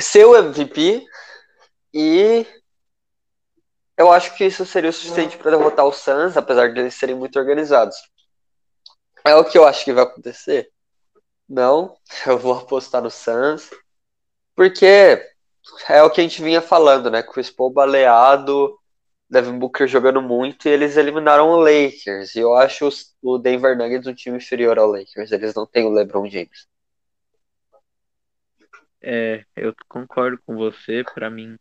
ser 0.00 0.24
o 0.24 0.36
MVP. 0.36 1.04
E 1.92 2.46
eu 3.96 4.10
acho 4.12 4.34
que 4.36 4.44
isso 4.44 4.64
seria 4.64 4.90
o 4.90 4.92
suficiente 4.92 5.36
para 5.36 5.50
derrotar 5.50 5.84
o 5.84 5.92
Suns, 5.92 6.36
apesar 6.36 6.72
de 6.72 6.80
eles 6.80 6.94
serem 6.94 7.14
muito 7.14 7.38
organizados. 7.38 7.96
É 9.24 9.34
o 9.34 9.44
que 9.44 9.58
eu 9.58 9.66
acho 9.66 9.84
que 9.84 9.92
vai 9.92 10.04
acontecer? 10.04 10.70
Não, 11.48 11.96
eu 12.26 12.38
vou 12.38 12.54
apostar 12.54 13.02
no 13.02 13.10
Suns, 13.10 13.70
porque 14.54 15.24
é 15.88 16.02
o 16.02 16.10
que 16.10 16.20
a 16.20 16.24
gente 16.24 16.42
vinha 16.42 16.60
falando, 16.60 17.10
né? 17.10 17.22
Chris 17.22 17.50
Paul 17.50 17.70
baleado, 17.70 18.78
Devin 19.32 19.58
Booker 19.58 19.88
jogando 19.88 20.20
muito 20.20 20.68
e 20.68 20.70
eles 20.70 20.98
eliminaram 20.98 21.48
o 21.48 21.56
Lakers. 21.56 22.34
E 22.34 22.40
eu 22.40 22.54
acho 22.54 22.90
o 23.22 23.38
Denver 23.38 23.74
Nuggets 23.74 24.06
um 24.06 24.14
time 24.14 24.36
inferior 24.36 24.78
ao 24.78 24.86
Lakers. 24.86 25.32
Eles 25.32 25.54
não 25.54 25.66
têm 25.66 25.86
o 25.86 25.90
LeBron 25.90 26.28
James. 26.28 26.68
É, 29.00 29.42
eu 29.56 29.74
concordo 29.88 30.38
com 30.44 30.54
você. 30.54 31.02
Para 31.14 31.30
mim, 31.30 31.56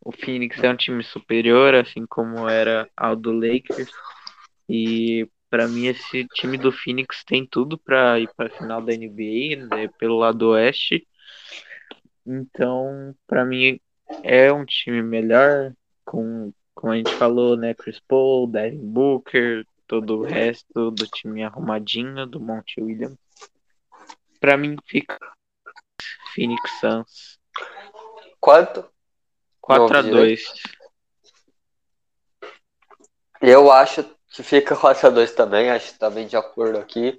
o 0.00 0.10
Phoenix 0.10 0.60
é 0.64 0.68
um 0.68 0.76
time 0.76 1.04
superior, 1.04 1.76
assim 1.76 2.04
como 2.04 2.48
era 2.48 2.90
ao 2.96 3.14
do 3.14 3.30
Lakers. 3.30 3.92
E 4.68 5.30
para 5.48 5.68
mim 5.68 5.86
esse 5.86 6.26
time 6.34 6.58
do 6.58 6.72
Phoenix 6.72 7.22
tem 7.24 7.46
tudo 7.46 7.78
para 7.78 8.18
ir 8.18 8.28
para 8.36 8.50
final 8.50 8.82
da 8.82 8.92
NBA, 8.92 9.66
né, 9.70 9.88
pelo 10.00 10.18
lado 10.18 10.48
oeste. 10.48 11.06
Então, 12.26 13.14
para 13.24 13.44
mim 13.44 13.78
é 14.24 14.52
um 14.52 14.64
time 14.64 15.00
melhor 15.00 15.72
com 16.04 16.52
como 16.74 16.92
a 16.92 16.96
gente 16.96 17.14
falou, 17.14 17.56
né? 17.56 17.74
Chris 17.74 18.00
Paul, 18.00 18.46
Devin 18.46 18.78
Booker, 18.78 19.66
todo 19.86 20.18
o 20.18 20.22
resto 20.22 20.90
do 20.90 21.06
time 21.06 21.42
arrumadinho 21.42 22.26
do 22.26 22.40
Monte 22.40 22.80
Williams. 22.80 23.18
Pra 24.40 24.56
mim 24.56 24.76
fica 24.86 25.18
Phoenix 26.34 26.70
Suns. 26.80 27.38
Quanto? 28.40 28.84
4 29.60 29.96
a 29.96 30.02
2 30.02 30.52
Eu 33.40 33.72
acho 33.72 34.04
que 34.28 34.42
fica 34.42 34.76
4 34.76 35.06
a 35.06 35.10
2 35.10 35.32
também, 35.32 35.70
acho 35.70 35.92
que 35.92 35.98
tá 35.98 36.10
bem 36.10 36.26
de 36.26 36.36
acordo 36.36 36.78
aqui. 36.78 37.18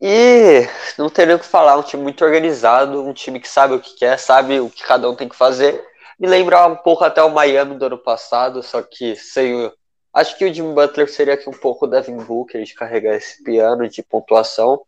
E 0.00 0.62
não 0.96 1.10
tem 1.10 1.26
nem 1.26 1.34
o 1.34 1.38
que 1.40 1.44
falar, 1.44 1.76
um 1.76 1.82
time 1.82 2.02
muito 2.02 2.24
organizado, 2.24 3.04
um 3.04 3.12
time 3.12 3.40
que 3.40 3.48
sabe 3.48 3.74
o 3.74 3.80
que 3.80 3.96
quer, 3.96 4.16
sabe 4.18 4.60
o 4.60 4.70
que 4.70 4.82
cada 4.82 5.10
um 5.10 5.14
tem 5.14 5.28
que 5.28 5.36
fazer. 5.36 5.84
Me 6.18 6.26
lembra 6.26 6.66
um 6.66 6.76
pouco 6.76 7.04
até 7.04 7.22
o 7.22 7.30
Miami 7.30 7.78
do 7.78 7.86
ano 7.86 7.98
passado, 7.98 8.62
só 8.62 8.82
que 8.82 9.14
sem 9.14 9.70
Acho 10.12 10.36
que 10.36 10.44
o 10.44 10.52
Jimmy 10.52 10.74
Butler 10.74 11.08
seria 11.08 11.34
aqui 11.34 11.48
um 11.48 11.52
pouco 11.52 11.84
o 11.84 11.88
Devin 11.88 12.16
Booker 12.16 12.64
de 12.64 12.74
carregar 12.74 13.14
esse 13.14 13.42
piano 13.44 13.88
de 13.88 14.02
pontuação. 14.02 14.84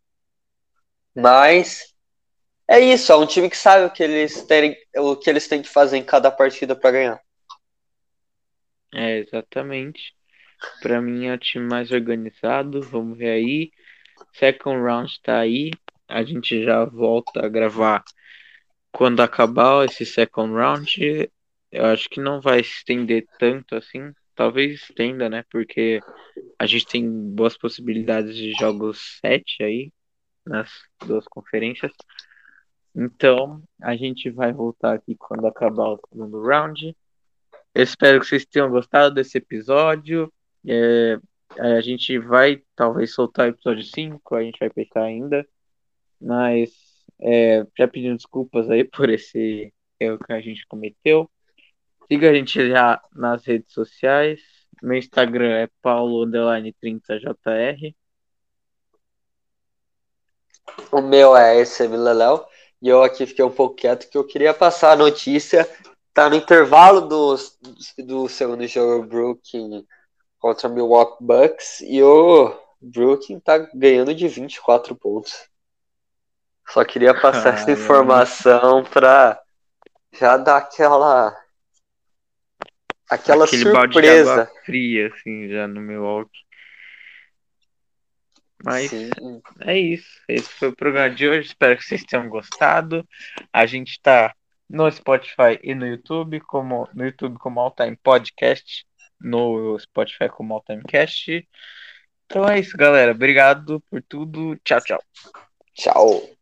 Mas 1.15 1.95
é 2.67 2.81
isso, 2.81 3.13
é 3.13 3.17
um 3.17 3.27
time 3.27 3.49
que 3.49 3.57
sabe 3.57 3.85
o 3.85 3.91
que 3.91 4.03
eles 4.03 4.43
têm, 4.43 4.77
o 4.97 5.17
que 5.17 5.29
eles 5.29 5.47
têm 5.47 5.63
que 5.63 5.69
fazer 5.69 5.99
em 5.99 6.05
cada 6.05 6.31
partida 6.31 6.75
para 6.75 6.91
ganhar. 6.91 7.21
É, 8.93 9.19
exatamente. 9.19 10.15
Para 10.83 11.01
mim 11.01 11.27
é 11.27 11.35
o 11.35 11.39
time 11.39 11.69
mais 11.69 11.93
organizado. 11.93 12.83
Vamos 12.83 13.17
ver 13.17 13.31
aí. 13.31 13.71
Second 14.33 14.83
round 14.83 15.21
tá 15.23 15.39
aí. 15.39 15.71
A 16.09 16.25
gente 16.25 16.65
já 16.65 16.85
volta 16.85 17.45
a 17.45 17.49
gravar 17.49 18.03
quando 18.93 19.21
acabar 19.21 19.85
esse 19.85 20.05
second 20.05 20.53
round. 20.55 21.31
Eu 21.71 21.87
acho 21.87 22.09
que 22.09 22.21
não 22.21 22.41
vai 22.41 22.63
se 22.65 22.71
estender 22.71 23.27
tanto 23.39 23.77
assim. 23.77 24.13
Talvez 24.35 24.83
estenda, 24.83 25.29
né? 25.29 25.45
Porque 25.51 26.01
a 26.59 26.67
gente 26.67 26.87
tem 26.87 27.09
boas 27.33 27.57
possibilidades 27.57 28.35
de 28.35 28.53
jogos 28.53 29.19
7 29.21 29.63
aí 29.63 29.93
nas 30.45 30.71
duas 31.07 31.25
conferências. 31.27 31.93
Então, 32.95 33.63
a 33.81 33.95
gente 33.95 34.31
vai 34.31 34.53
voltar 34.53 34.95
aqui 34.95 35.15
quando 35.17 35.47
acabar 35.47 35.91
o 35.91 36.01
segundo 36.09 36.43
round. 36.43 36.97
Espero 37.75 38.21
que 38.21 38.27
vocês 38.27 38.45
tenham 38.45 38.71
gostado 38.71 39.15
desse 39.15 39.39
episódio. 39.39 40.33
É, 40.67 41.19
a 41.59 41.81
gente 41.81 42.19
vai 42.19 42.63
talvez 42.75 43.15
soltar 43.15 43.47
o 43.47 43.51
episódio 43.51 43.85
5, 43.85 44.35
a 44.35 44.43
gente 44.43 44.59
vai 44.59 44.71
pensar 44.71 45.03
ainda. 45.03 45.47
Mas 46.21 46.71
é, 47.23 47.67
já 47.79 47.87
pedindo 47.87 48.17
desculpas 48.17 48.71
aí 48.71 48.85
por 48.89 49.11
esse 49.11 49.73
erro 49.99 50.19
que 50.19 50.33
a 50.33 50.41
gente 50.41 50.67
cometeu. 50.67 51.31
Siga 52.11 52.31
a 52.31 52.35
gente 52.35 52.69
já 52.69 53.01
nas 53.15 53.45
redes 53.45 53.73
sociais. 53.73 54.41
Meu 54.83 54.99
Instagram 54.99 55.53
é 55.53 55.69
paulo30jr. 55.85 57.95
O 60.91 61.01
meu 61.01 61.37
é 61.37 61.61
esse 61.61 61.87
Leléo. 61.87 62.45
E 62.83 62.89
eu 62.89 63.03
aqui 63.03 63.27
fiquei 63.27 63.45
um 63.45 63.51
pouco 63.51 63.77
quieto 63.77 64.09
que 64.09 64.17
eu 64.17 64.27
queria 64.27 64.55
passar 64.55 64.93
a 64.93 64.97
notícia. 64.97 65.69
Tá 66.15 66.29
no 66.29 66.37
intervalo 66.37 67.03
do, 67.03 67.37
do 67.99 68.29
segundo 68.29 68.67
jogo 68.67 69.07
Brooklyn 69.07 69.87
contra 70.39 70.69
Milwaukee 70.69 71.23
Bucks 71.23 71.81
e 71.83 72.03
o 72.03 72.59
Brooklyn 72.81 73.39
tá 73.39 73.59
ganhando 73.75 74.15
de 74.15 74.27
24 74.27 74.97
pontos. 74.97 75.50
Só 76.73 76.85
queria 76.85 77.19
passar 77.21 77.55
essa 77.55 77.71
informação 77.71 78.85
pra 78.85 79.41
já 80.13 80.37
dar 80.37 80.59
aquela 80.59 81.37
aquela 83.09 83.45
Aquele 83.45 83.63
surpresa 83.63 84.37
balde 84.37 84.53
de 84.53 84.65
fria 84.65 85.09
assim 85.09 85.49
já 85.49 85.67
no 85.67 85.81
Milwaukee. 85.81 86.31
Mas 88.63 88.91
Sim. 88.91 89.11
é 89.61 89.79
isso. 89.79 90.21
Esse 90.29 90.49
foi 90.51 90.69
o 90.69 90.77
programa 90.77 91.11
de 91.11 91.29
hoje. 91.29 91.49
Espero 91.49 91.77
que 91.77 91.85
vocês 91.85 92.05
tenham 92.05 92.29
gostado. 92.29 93.07
A 93.53 93.65
gente 93.67 93.93
está 93.93 94.35
no 94.69 94.91
Spotify 94.91 95.59
e 95.63 95.75
no 95.75 95.87
YouTube, 95.87 96.41
como 96.41 96.89
no 96.95 97.05
YouTube 97.05 97.39
como 97.39 97.59
All 97.59 97.75
Time 97.75 97.97
Podcast, 97.97 98.87
no 99.21 99.79
Spotify 99.79 100.29
como 100.29 100.55
All 100.55 100.63
Time 100.63 100.83
Cast. 100.83 101.49
Então 102.27 102.47
é 102.49 102.61
isso, 102.61 102.77
galera. 102.77 103.13
Obrigado 103.13 103.81
por 103.91 104.03
tudo. 104.03 104.57
Tchau, 104.63 104.81
tchau. 104.81 105.03
Tchau. 105.75 106.40